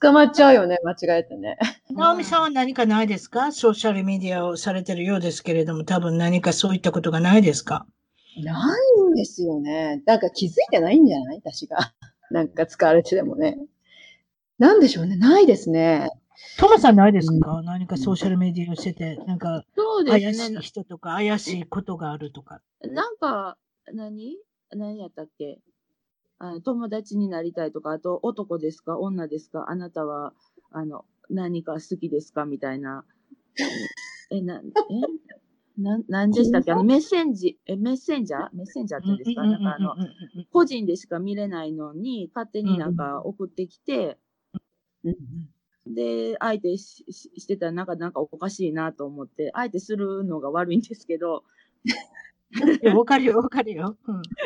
[0.00, 1.56] 捕まっちゃうよね、間違えてね。
[1.90, 3.52] ナオミさんは何かないですか？
[3.52, 7.86] ソーシャルメディアをされてるようですけれども、多分何かそういったことがないですか？
[8.42, 10.02] ないんですよね。
[10.04, 11.40] なんか気づいてないんじゃない？
[11.42, 11.94] 私が。
[12.30, 13.56] なんか使われててもね。
[14.58, 15.16] なんでしょうね。
[15.16, 16.10] ないですね。
[16.58, 19.62] トモさんないですか、何かソーシャルメディアをしてて、なんか
[20.06, 20.56] 怪しい。
[20.60, 22.60] 人とか怪しいことがあるとか。
[22.82, 23.56] なんか、
[23.94, 24.36] 何？
[24.70, 25.60] 何やったっけ？
[26.64, 28.98] 友達になりたいとか、あと男ですか？
[28.98, 29.66] 女ですか？
[29.70, 30.34] あなたは、
[30.70, 32.44] あの、何か好きですか？
[32.44, 33.04] みたいな。
[34.30, 35.08] え、な、え？
[35.78, 36.72] な、なんでしたっけ？
[36.72, 38.50] あの、メッセンジ、え、メッセンジャー？
[38.54, 39.46] メッセンジャーって言うんですか？
[39.46, 39.98] なんかあの、
[40.52, 44.18] 個人でしか見れないのに、勝手になんか送ってきて、
[45.86, 51.44] で、相手しししてたらなんか、なんかおかしいなと思って、相手するのが悪いんですけど、
[52.96, 53.98] わかるよ、わかるよ。
[54.06, 54.36] うん。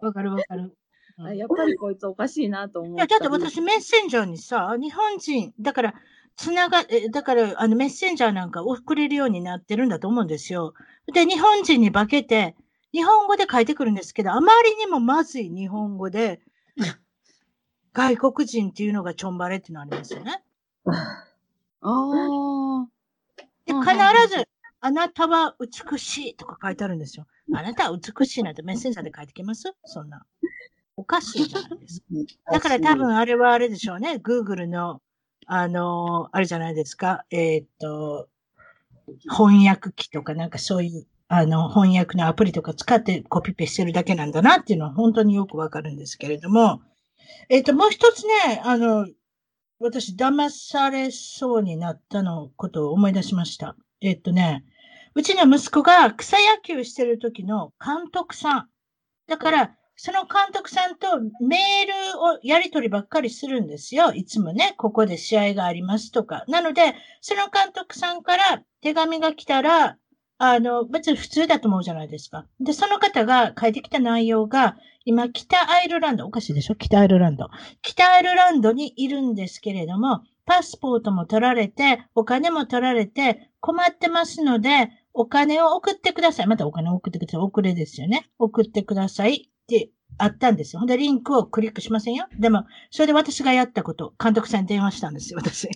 [0.00, 0.62] わかるわかる。
[0.62, 0.72] うん
[1.18, 5.94] あやっぱりこいつおかしいなと思いや、だって私メッセンジャーにさ、日本人、だから、
[6.36, 10.74] つなが、えだから、あの、メッセンジャーなんか送れるようになってるんだと思うんですよ。
[11.14, 12.54] で、日本人に化けて、
[12.92, 16.40] 日本語で書いてくるんですけど、あまりにもまずい日本語で、
[17.94, 20.42] 外国人っていうのがちょんばれっていうのありますよね。
[20.84, 20.92] あ
[21.80, 22.86] あ。
[23.64, 23.94] で、うん必
[24.28, 24.46] ず、
[24.80, 27.26] あなたは美しいとか書いてあるんですよ。
[27.52, 29.72] あなたは美しいなんてメッセンジャーで書いてきます？
[29.84, 30.24] そんな。
[30.96, 32.06] おかしいじゃないですか。
[32.52, 34.20] だから多分あれはあれでしょうね。
[34.22, 35.00] Google の
[35.48, 38.28] あの、あれじゃないですか、えーっと、
[39.30, 46.82] 翻訳機とかなんかそういう、あの、翻訳のアプリとか使ってコピペしてるだけなんだなっていうのは本当によくわかるんですけれども、
[47.48, 49.06] えーっと、もう一つね、あの、
[49.78, 53.76] 私、騙されそうになったのことを思い出しました。
[54.00, 54.64] えーっとね、
[55.16, 58.68] うちの息子が草野球してる時の監督さん。
[59.26, 61.06] だから、その監督さんと
[61.40, 64.12] メールをやり取りばっかりするんですよ。
[64.12, 66.44] いつもね、ここで試合がありますとか。
[66.48, 69.96] なので、その監督さんから手紙が来たら、
[70.36, 72.44] あの、別に普通だと思うじゃないですか。
[72.60, 74.76] で、その方が書いてきた内容が、
[75.06, 76.74] 今、北アイルランド、おかしいでしょ？
[76.74, 77.48] 北アイルランド。
[77.80, 86.46] 北アイルランドにいるんですけれども、パスポートも取られて、お金も取られて、困ってますので、お金を送ってください。
[86.46, 87.40] またお金を送ってください。
[87.40, 88.28] 遅れですよね。
[88.38, 90.80] 送ってくださいってあったんですよ。
[90.80, 92.26] ほんで、リンクをクリックしませんよ。
[92.38, 95.68] でも、それで私がやったこと、監督さんに電話したんですよ、私。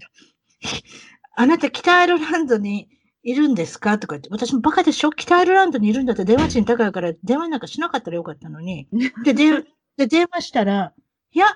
[1.37, 2.89] あなた、北アイルランドに
[3.23, 3.99] いるんですか？
[3.99, 5.11] とか言って、私もバカでしょ？
[5.12, 8.89] 北アイルランドにいるんだったら電話賃高いから電話なんかしなかったらよかったのに。
[9.25, 9.65] で、で、
[9.97, 10.93] で電話したら、
[11.33, 11.47] いや、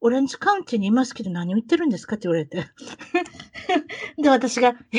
[0.00, 2.16] オレンジカウンティにいますけど何を言ってるんですか？
[2.16, 2.66] って言われて。
[4.20, 4.98] で、私が、え？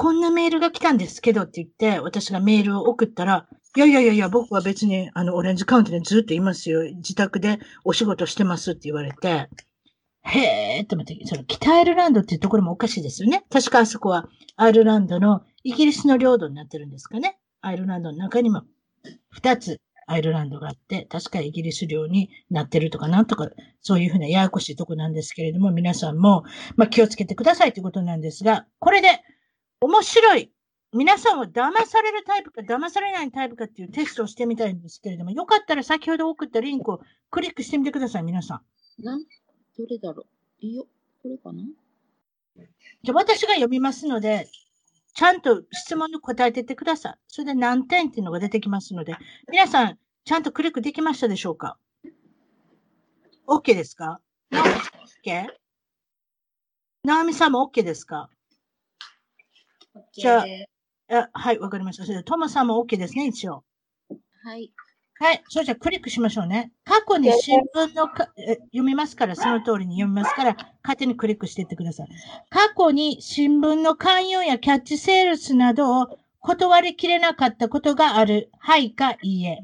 [0.00, 6.84] こんなメールが来たんですけどって言って、私がメールを送ったら、いやいやいやいや、僕は別に、あの、オレンジカウンティでずっといますよ。
[6.84, 9.48] 自宅でお仕事してますって言われて、
[10.22, 13.44] へーって思って、その北アイルランドっていうところもおかしいですよね。
[13.50, 17.36] 確かあそこはアイルランドのイギリスの領土になってるんですかね。
[17.60, 18.62] アイルランドの中にも
[19.30, 23.48] 二つアイルランドがあって、確かイギリス領になってるとかなんとか、
[23.80, 26.44] そういうふうなややこしいとこなんですけれども、皆さんも、
[26.76, 29.20] まあ、気をつけてくださいということなんですが、これで
[29.80, 30.50] 面白い。
[30.92, 37.00] 皆さんは騙されるタイプか騙されないタイプかっていうテストをしてみたいんですけれども、よかったら先ほど送ったリンクを
[37.30, 38.62] クリックしてみてください、皆さ
[38.98, 39.04] ん。
[39.04, 39.20] なん？
[39.20, 40.26] どれだろ
[40.62, 40.66] う？
[40.66, 40.86] いいよ。
[41.22, 41.62] これかな？
[43.02, 44.48] じゃあ私が読みますので、
[45.14, 47.14] ちゃんと質問に答えてってください。
[47.28, 49.16] それで何点っていうのが出てきますので、
[49.50, 51.78] 皆さん、ちゃんとクリックできましたでしょうか
[53.46, 54.20] ?OK ですか
[54.52, 55.46] ?OK?
[57.04, 58.30] ナオミさんも OK ですか？
[60.12, 60.46] じゃあ
[61.10, 62.04] あはい、わかりました。
[62.04, 63.64] それでトモさんも OK ですね、一応。
[64.44, 64.70] はい。
[65.20, 65.42] はい。
[65.48, 66.70] それじゃあクリックしましょうね。
[66.84, 70.54] 過去に新聞のかえ読みますから、その通りに読みますから、
[70.84, 72.08] 勝手にクリックしていってください。
[72.50, 78.50] 過去に新聞の勧誘やキャッチセールスなどを断りきれなかったことがある。
[78.58, 79.58] はいかいいえ。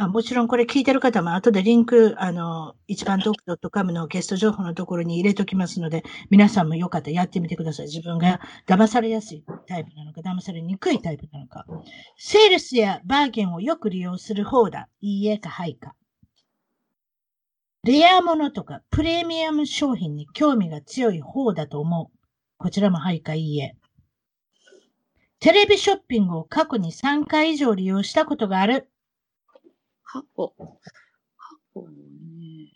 [0.00, 7.86] あもちろんこれ聞いてる方も後でリンク、あの、一番トーク .com のゲスト情報のところに入れときますので、皆さんもよかったらやってみてください。
[7.86, 8.38] 自分が
[8.68, 11.66] 騙されやすいタイプなのか、騙されにくいタイプなのか。
[12.16, 14.88] セールスやバーゲンをよく利用する方だ。
[15.00, 15.96] いいえかはいか。
[17.82, 22.16] レアものとかプレミアム商品に興味が強い方だと思う。
[22.56, 23.74] こちらもはいかいいえ。
[25.40, 28.88] テレビショッピングを過去に3回以上利用したことがある。
[30.10, 30.54] 過去。
[31.36, 32.72] 過去ね。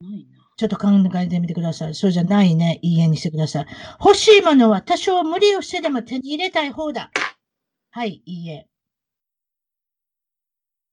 [0.00, 0.38] ないな。
[0.58, 1.94] ちょっと考えてみてください。
[1.94, 2.78] そうじゃないね。
[2.82, 3.66] いいえにしてください。
[3.98, 7.10] 欲しいものは多少無理をしてでも手に入れたい方だ。
[7.90, 8.68] はい、いいえ。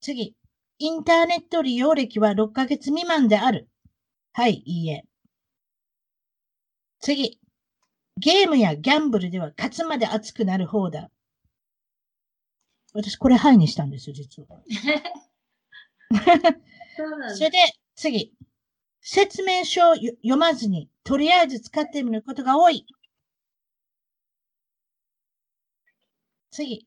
[0.00, 0.34] 次。
[0.78, 3.68] インターネット利用歴は6ヶ月未満である。
[4.32, 5.04] はい、いいえ。
[7.00, 7.38] 次。
[8.18, 11.10] ゲームやギャンブルでは勝つまで熱くなる方だ。
[12.94, 14.58] 私、これはいにしたんですよ、実は。
[17.34, 17.58] それで、
[17.94, 18.32] 次。
[19.00, 22.86] 説明書を読まずに、とりあえず使ってみることが多い。
[26.50, 26.86] 次。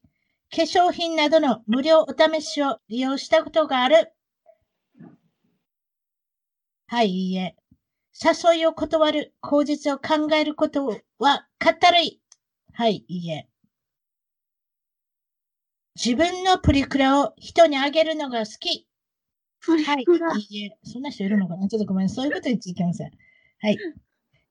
[0.52, 4.14] 化粧品などの無料お試しを利用したことがある。
[6.88, 7.56] はい、いいえ。
[8.22, 10.88] 誘いを断る、口実を考えること
[11.20, 12.22] は、かったるい。
[12.74, 13.48] はい、いいえ。
[15.96, 18.89] 自分のプリクラを人にあげるのが好き。
[19.61, 20.06] プリはい。
[20.06, 20.34] クラ。
[20.36, 20.77] いいえ。
[20.84, 21.68] そんな人いるのかな？
[21.68, 22.10] ちょっとごめん。
[22.10, 23.11] そういうこと言っちゃいけません。
[23.61, 23.77] はい。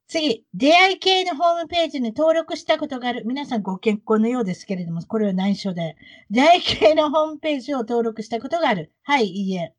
[0.06, 0.44] 次。
[0.54, 3.24] 出会い系のホームページに登録したことがある。
[3.26, 5.96] 皆さんご結婚のようですけれども、これは内緒で。
[6.30, 8.92] 出会い系のホームページを登録したことがある。
[9.02, 9.74] はい、いいえ。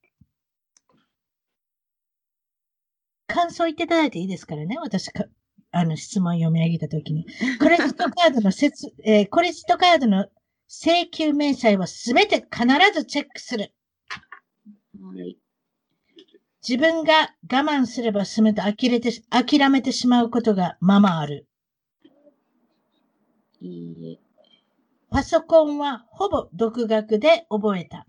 [3.27, 4.77] 感想言っていただいていいですからね。
[4.81, 5.25] 私か、
[5.71, 7.27] あの、質問読み上げたときに。
[7.59, 10.25] クレジットカードの説、えークレジットカードの
[10.67, 13.71] 請求明細はすべて必ずチェックする。
[15.15, 15.37] はい。
[16.67, 21.47] 自分が我慢すれば済むと呆れてし、諦めてしまうことがままある。
[23.61, 24.19] いいえ。
[25.09, 28.05] パソコンはほぼ独学で覚えた。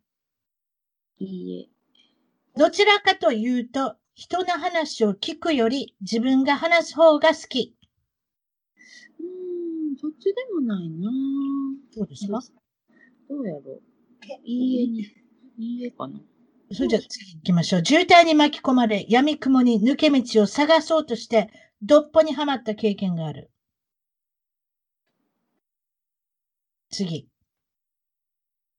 [1.18, 1.68] いいえ。
[2.58, 7.74] どちらかというと、人の話を聞くより自分が話す方が好き。
[9.18, 9.24] うー
[9.92, 11.10] ん、どっちでもないな
[11.96, 12.40] どうですか？
[13.28, 13.82] どうやろう。
[14.44, 15.00] いいえに、
[15.56, 16.20] いいえかな。
[16.72, 17.84] それじゃ次行きましょう。
[17.84, 21.50] 渋滞に巻き込まれ、闇雲に抜け道を探そうとして、
[21.82, 23.50] どっぽにはまった経験がある。
[26.90, 27.28] 次。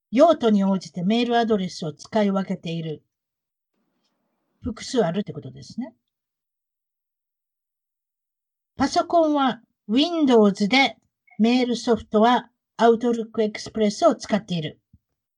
[0.10, 3.04] 用途に応じてメールアドレスを使い分けている。
[4.62, 5.94] 複数あるってことですね。
[8.78, 10.96] パソコンは Windows で、
[11.40, 14.80] メールソフトは Outlook Express を使っている。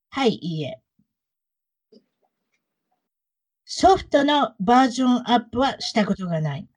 [0.09, 0.82] はい、いいえ。
[3.75, 6.67] ソフトのバージョンアップはしたことがない。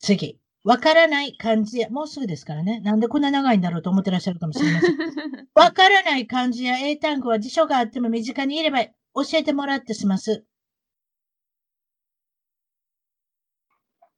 [0.00, 0.38] 次。
[0.64, 2.80] わからない漢字や、もうすぐですからね。
[2.80, 4.96] なんでこんな長いんだろうと思ってらっしゃるかもしれません。
[5.54, 8.92] わからない漢字や英単語は辞書があっても身近にいれば教
[9.32, 10.44] えてもらってします。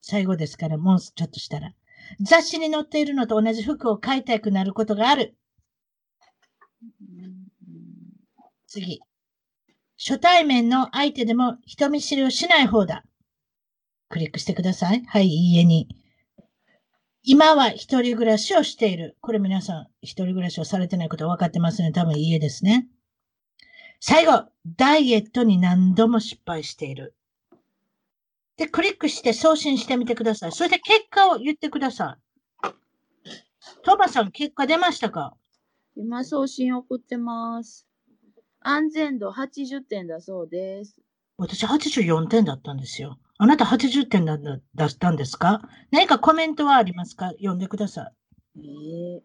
[0.00, 1.72] 最後ですから、もうちょっとしたら。
[2.20, 5.36] 雑誌に載っているのと同じ服を買いたくなることがある。
[8.66, 9.00] 次。
[10.02, 13.04] 初対面の相手でも人見知りをしない方だ。
[14.08, 15.04] クリックしてください。
[15.06, 15.94] はい、いいえに。
[17.22, 19.18] 今は一人暮らしをしている。
[19.20, 21.92] これ皆さん、一人暮らしをされてないこと分かってますね。
[21.92, 22.88] 多分いいえですね。
[24.00, 27.14] 最後、ダイエットに何度も失敗している。
[28.56, 30.52] で、クリックして送信してみてください。
[30.52, 32.16] そして結果を言ってくださ
[32.64, 32.68] い。
[33.84, 35.36] トーマさん、結果出ましたか？
[35.94, 37.86] 今送信送ってます。
[38.60, 40.96] 安全度80点だそうです。
[41.38, 43.18] 私84点だったんですよ。
[43.38, 45.62] あなた80点だだったんですか？
[45.90, 47.30] 何かコメントはありますか？
[47.32, 48.12] 読んでくださ
[48.56, 48.60] い。
[48.60, 49.22] ええ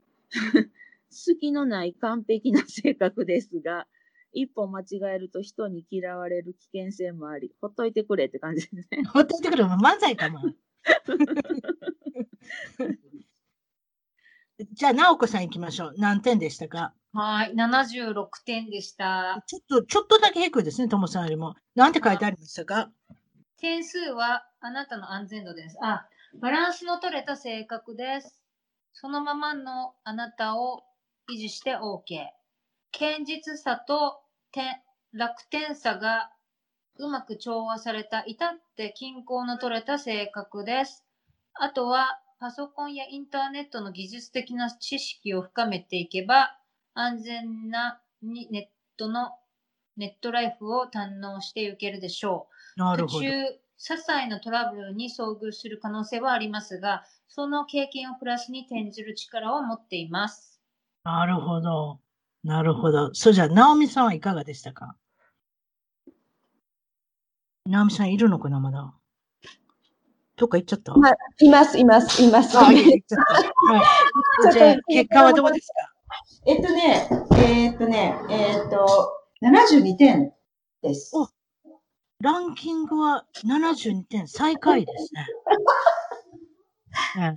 [1.10, 3.88] 隙 のない完璧な性格ですが、
[4.32, 4.86] 一歩間違
[5.16, 9.04] えると人に嫌われる危険性もあり、ほっといてくれって感じですね。
[9.14, 10.40] ほっといてくれ、漫才かも。
[14.72, 15.96] じゃあ、直子さん行きましょう。
[15.98, 16.94] 何点でしたか？
[17.18, 19.42] はい、76点でした。
[19.48, 21.56] ちょっと、ちょっとだけ低いですね、ともさんよりも。
[21.74, 22.92] なんて書いてありましたか？
[23.58, 25.78] 点数はあなたの安全度です。
[25.82, 26.06] あ、
[26.42, 28.44] バランスの取れた性格です。
[28.92, 30.84] そのままのあなたを
[31.34, 32.02] 維持して OK。
[32.92, 34.20] 堅実さと
[34.52, 34.66] 点
[35.14, 36.32] 楽天さが
[36.98, 41.06] うまく調和された至って均衡の取れた性格です。
[41.54, 46.58] あとはパソコンやインターネットの技術的な知識を深めていけば
[46.96, 49.34] 安全なにネットの
[49.98, 52.48] ネットライフを堪能していけるでしょ
[52.78, 52.80] う。
[52.80, 53.20] なるほど。
[53.20, 53.30] 途中、
[53.78, 60.62] 些細なトラブルに遭遇する可能性はありますが、その経験をプラスに転じる力を持っています。
[61.04, 62.00] なるほど。
[62.44, 63.14] なるほど。
[63.14, 64.96] それじゃあ、直美さんはいかがでしたか？
[67.66, 68.94] 直美さんいるのかな、まだ？
[70.38, 70.94] どっか行っちゃった？
[70.94, 71.10] は
[71.40, 72.58] いいます、います、います。
[72.58, 73.34] あ、行っちゃった。
[73.34, 73.84] はい。
[74.54, 75.95] じゃあ、結果はどうですか？
[76.46, 78.86] えっとね、えっとね、えっと、
[79.42, 80.34] 72点
[80.82, 81.16] です。
[81.16, 81.28] お
[82.22, 85.28] ランキングは72点、最下位ですね。
[87.18, 87.36] うん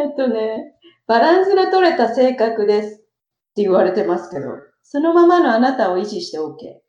[0.00, 0.74] えっとね、
[1.06, 4.48] バランスの取れた性格ですって言われてますけど、
[4.82, 6.80] そのままのあなたを維持して OK。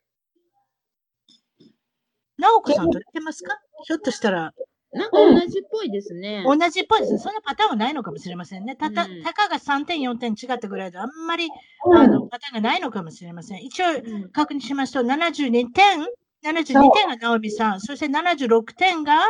[2.38, 3.60] 直子さんと似てますか？
[3.84, 4.54] ひょっとしたら、
[4.92, 6.42] なんか同じっぽいですね。
[6.44, 7.18] 同じっぽいですね。
[7.18, 8.74] そんなパターンはないのかもしれませんね。
[8.74, 11.48] たた、うんたかが3点、4点違ったぐらいで、あんまり、
[11.86, 13.62] うんあの、パターンがないのかもしれません。
[13.62, 16.00] 一応、うん確認しますと、72点、
[16.44, 19.20] 72そう点が直美さん、そして76点が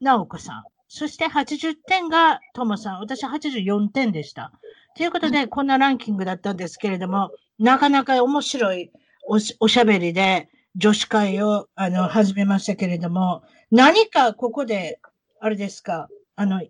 [0.00, 4.52] 直子さん、そして80点がともさん、私84点でした。
[4.96, 8.90] ということで、こんなランキングだったんですけれども、なかなか面白い
[9.26, 15.00] おしおしゃべりで女子会をあの始めましたけれども、何かここで、
[15.38, 16.60] あれですか、あの、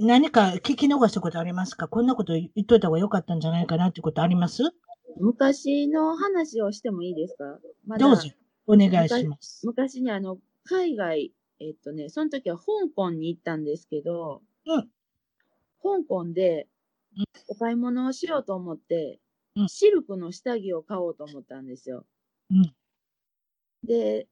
[0.00, 1.86] 何か聞き逃したことありますか？
[1.86, 4.62] こんなこと言っといた方が良かったんじゃないかなってことあります？
[5.20, 7.58] 昔の話をしてもいいですか？
[7.86, 8.28] まだどうぞ、
[8.66, 9.66] お願いします。
[9.66, 12.64] 昔にあの、海外、えっとね、その時は香
[12.94, 14.88] 港に行ったんですけど、うん。
[15.82, 16.66] 香港で
[17.16, 17.24] うん。
[17.48, 19.20] お買い物をしようと思って、
[19.54, 19.68] うん。
[19.68, 22.06] シルクの下着を買おうと思ったんですよ。
[22.50, 22.74] うん。
[23.84, 24.26] で、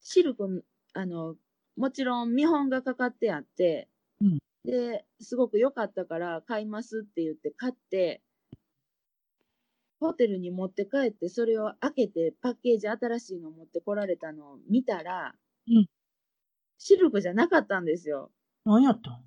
[0.00, 0.64] シルク、
[0.98, 1.36] あの、
[1.76, 3.88] もちろん見本がかかってあって、
[4.20, 8.20] うんで、すごく良かったから買いますって言って買って、
[10.00, 15.34] ホテルに持って帰って、それを開けてパッケージ新しいの持ってこられたのを見たら、
[15.68, 15.86] うん
[16.80, 18.30] シルクじゃなかったんですよ。
[18.64, 19.24] 何やったん？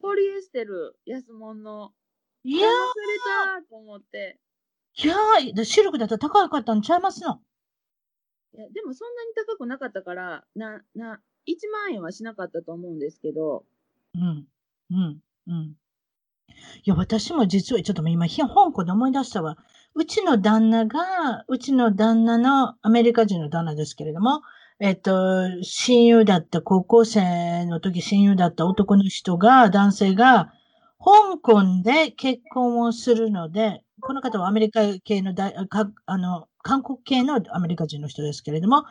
[0.00, 1.92] ポリエステル、安物の。
[2.44, 2.74] いや騙さ
[3.56, 4.38] れたと思って。
[4.98, 7.40] ー、いやー、シルクだったら高かったんちゃいますの？
[8.54, 13.64] いやでもそんなに高くなかったから、な、な、1万円はしなかったと思うんですけど、
[14.14, 14.46] うん。
[14.90, 15.20] うん。
[15.46, 15.76] うん。
[16.84, 19.56] いや、私も実はちょっと今、香港で思い出したわ。
[19.94, 24.42] うちの旦那が、うちの旦那のアメリカ人の旦那ですけれども、
[24.78, 25.12] えっと、
[25.62, 30.52] 親友だった、高校生の時親友だった男の人が、男性が、
[30.98, 38.84] 香港で結婚をするので、この方はアメリカ系の大、かあの、韓国系のアメリカ人の人ですけれども、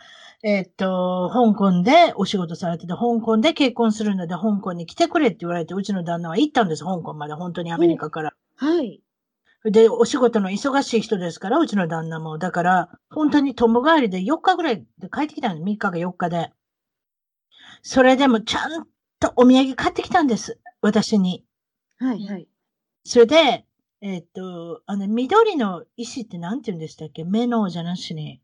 [0.43, 8.33] えっと、香港でお仕事されてて、香港で結婚するので、香港に来てくれって言われて、うちの旦那は行ったんです、香港まで、本当にアメリカから。
[8.55, 9.01] はい。
[9.65, 12.37] で、お仕事の忙しい人ですから、うちの旦那も。
[12.37, 15.65] だから、本当に友帰りで4日ぐらいで帰ってきたんです。
[15.65, 16.51] 3日か4日で。
[17.81, 18.87] それでもちゃん
[19.19, 20.59] とお土産買ってきたんです。
[20.81, 21.43] 私に。
[21.97, 22.47] はい、はい。
[23.03, 23.65] それで、
[24.01, 27.23] えっと、あの、緑の石って何て言うんでしたっけ？
[27.25, 28.41] メノウじゃなしに。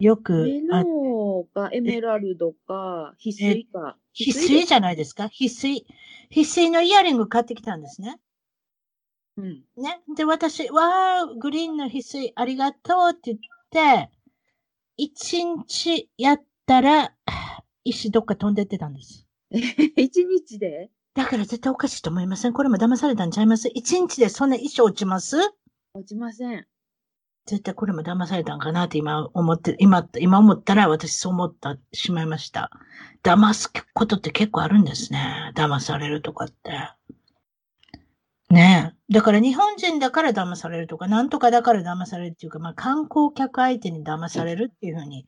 [0.00, 3.96] よく、メあノーか、エメラルドか、翡翠か。
[4.14, 5.24] 翡翠じゃないですか？
[5.26, 5.86] 翡翠。
[6.30, 8.18] 翡翠のイヤリング買ってきたんですね。
[9.36, 9.64] うん。
[9.76, 10.02] ね？
[10.16, 13.38] で、私、わー、グリーンの翡翠ありがとうって言っ
[13.70, 14.10] て、
[14.96, 17.14] 一日やったら、
[17.84, 19.26] 石どっか飛んでってたんです。
[19.96, 20.90] 一日で？
[21.14, 22.52] だから絶対おかしいと思いません？
[22.52, 23.68] これも騙されたんちゃいます？
[23.74, 25.36] 一日でそんな石落ちます？
[25.94, 26.66] 落ちません。
[27.44, 32.70] 絶対これも騙されたんかなって今思って、今、今思ったら私そう思った、しまいました。
[33.24, 35.52] 騙すことって結構あるんですね。
[35.56, 36.70] 騙されるとかって。
[38.48, 39.12] ねえ。
[39.12, 45.26] だから日本人だから騙されるとか、なんとかだから騙されるっていうか、まあ観光客相手に騙されるっていうふうに、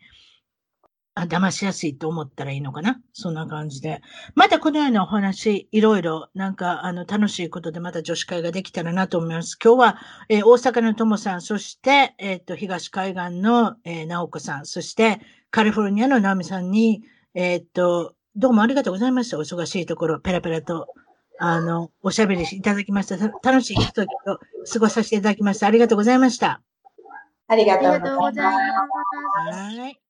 [1.16, 3.00] あ、騙しやすいと思ったらいいのかな？
[3.12, 4.02] そんな感じで。
[4.34, 9.56] またこのようなお話、いろいろ、なんか、あの、楽しいことでまた女子会ができたらなと思います。
[9.62, 15.20] 今日は、えー大阪のともさん、そして、えっ、と、東海岸の、えー、直子さん、そして、
[15.52, 17.04] カリフォルニアの直美さんに、
[17.34, 19.38] えっ、と、どうもありがとうございました。
[19.38, 20.88] お忙しいところ、ペラペラと、
[21.38, 23.18] あの、おしゃべりいただきました。
[23.18, 24.38] た楽しいひとときを
[24.72, 25.68] 過ごさせていただきました。
[25.68, 26.60] ありがとうございました。
[27.46, 29.78] ありがありとうございますがとうございます。
[29.78, 30.03] はい。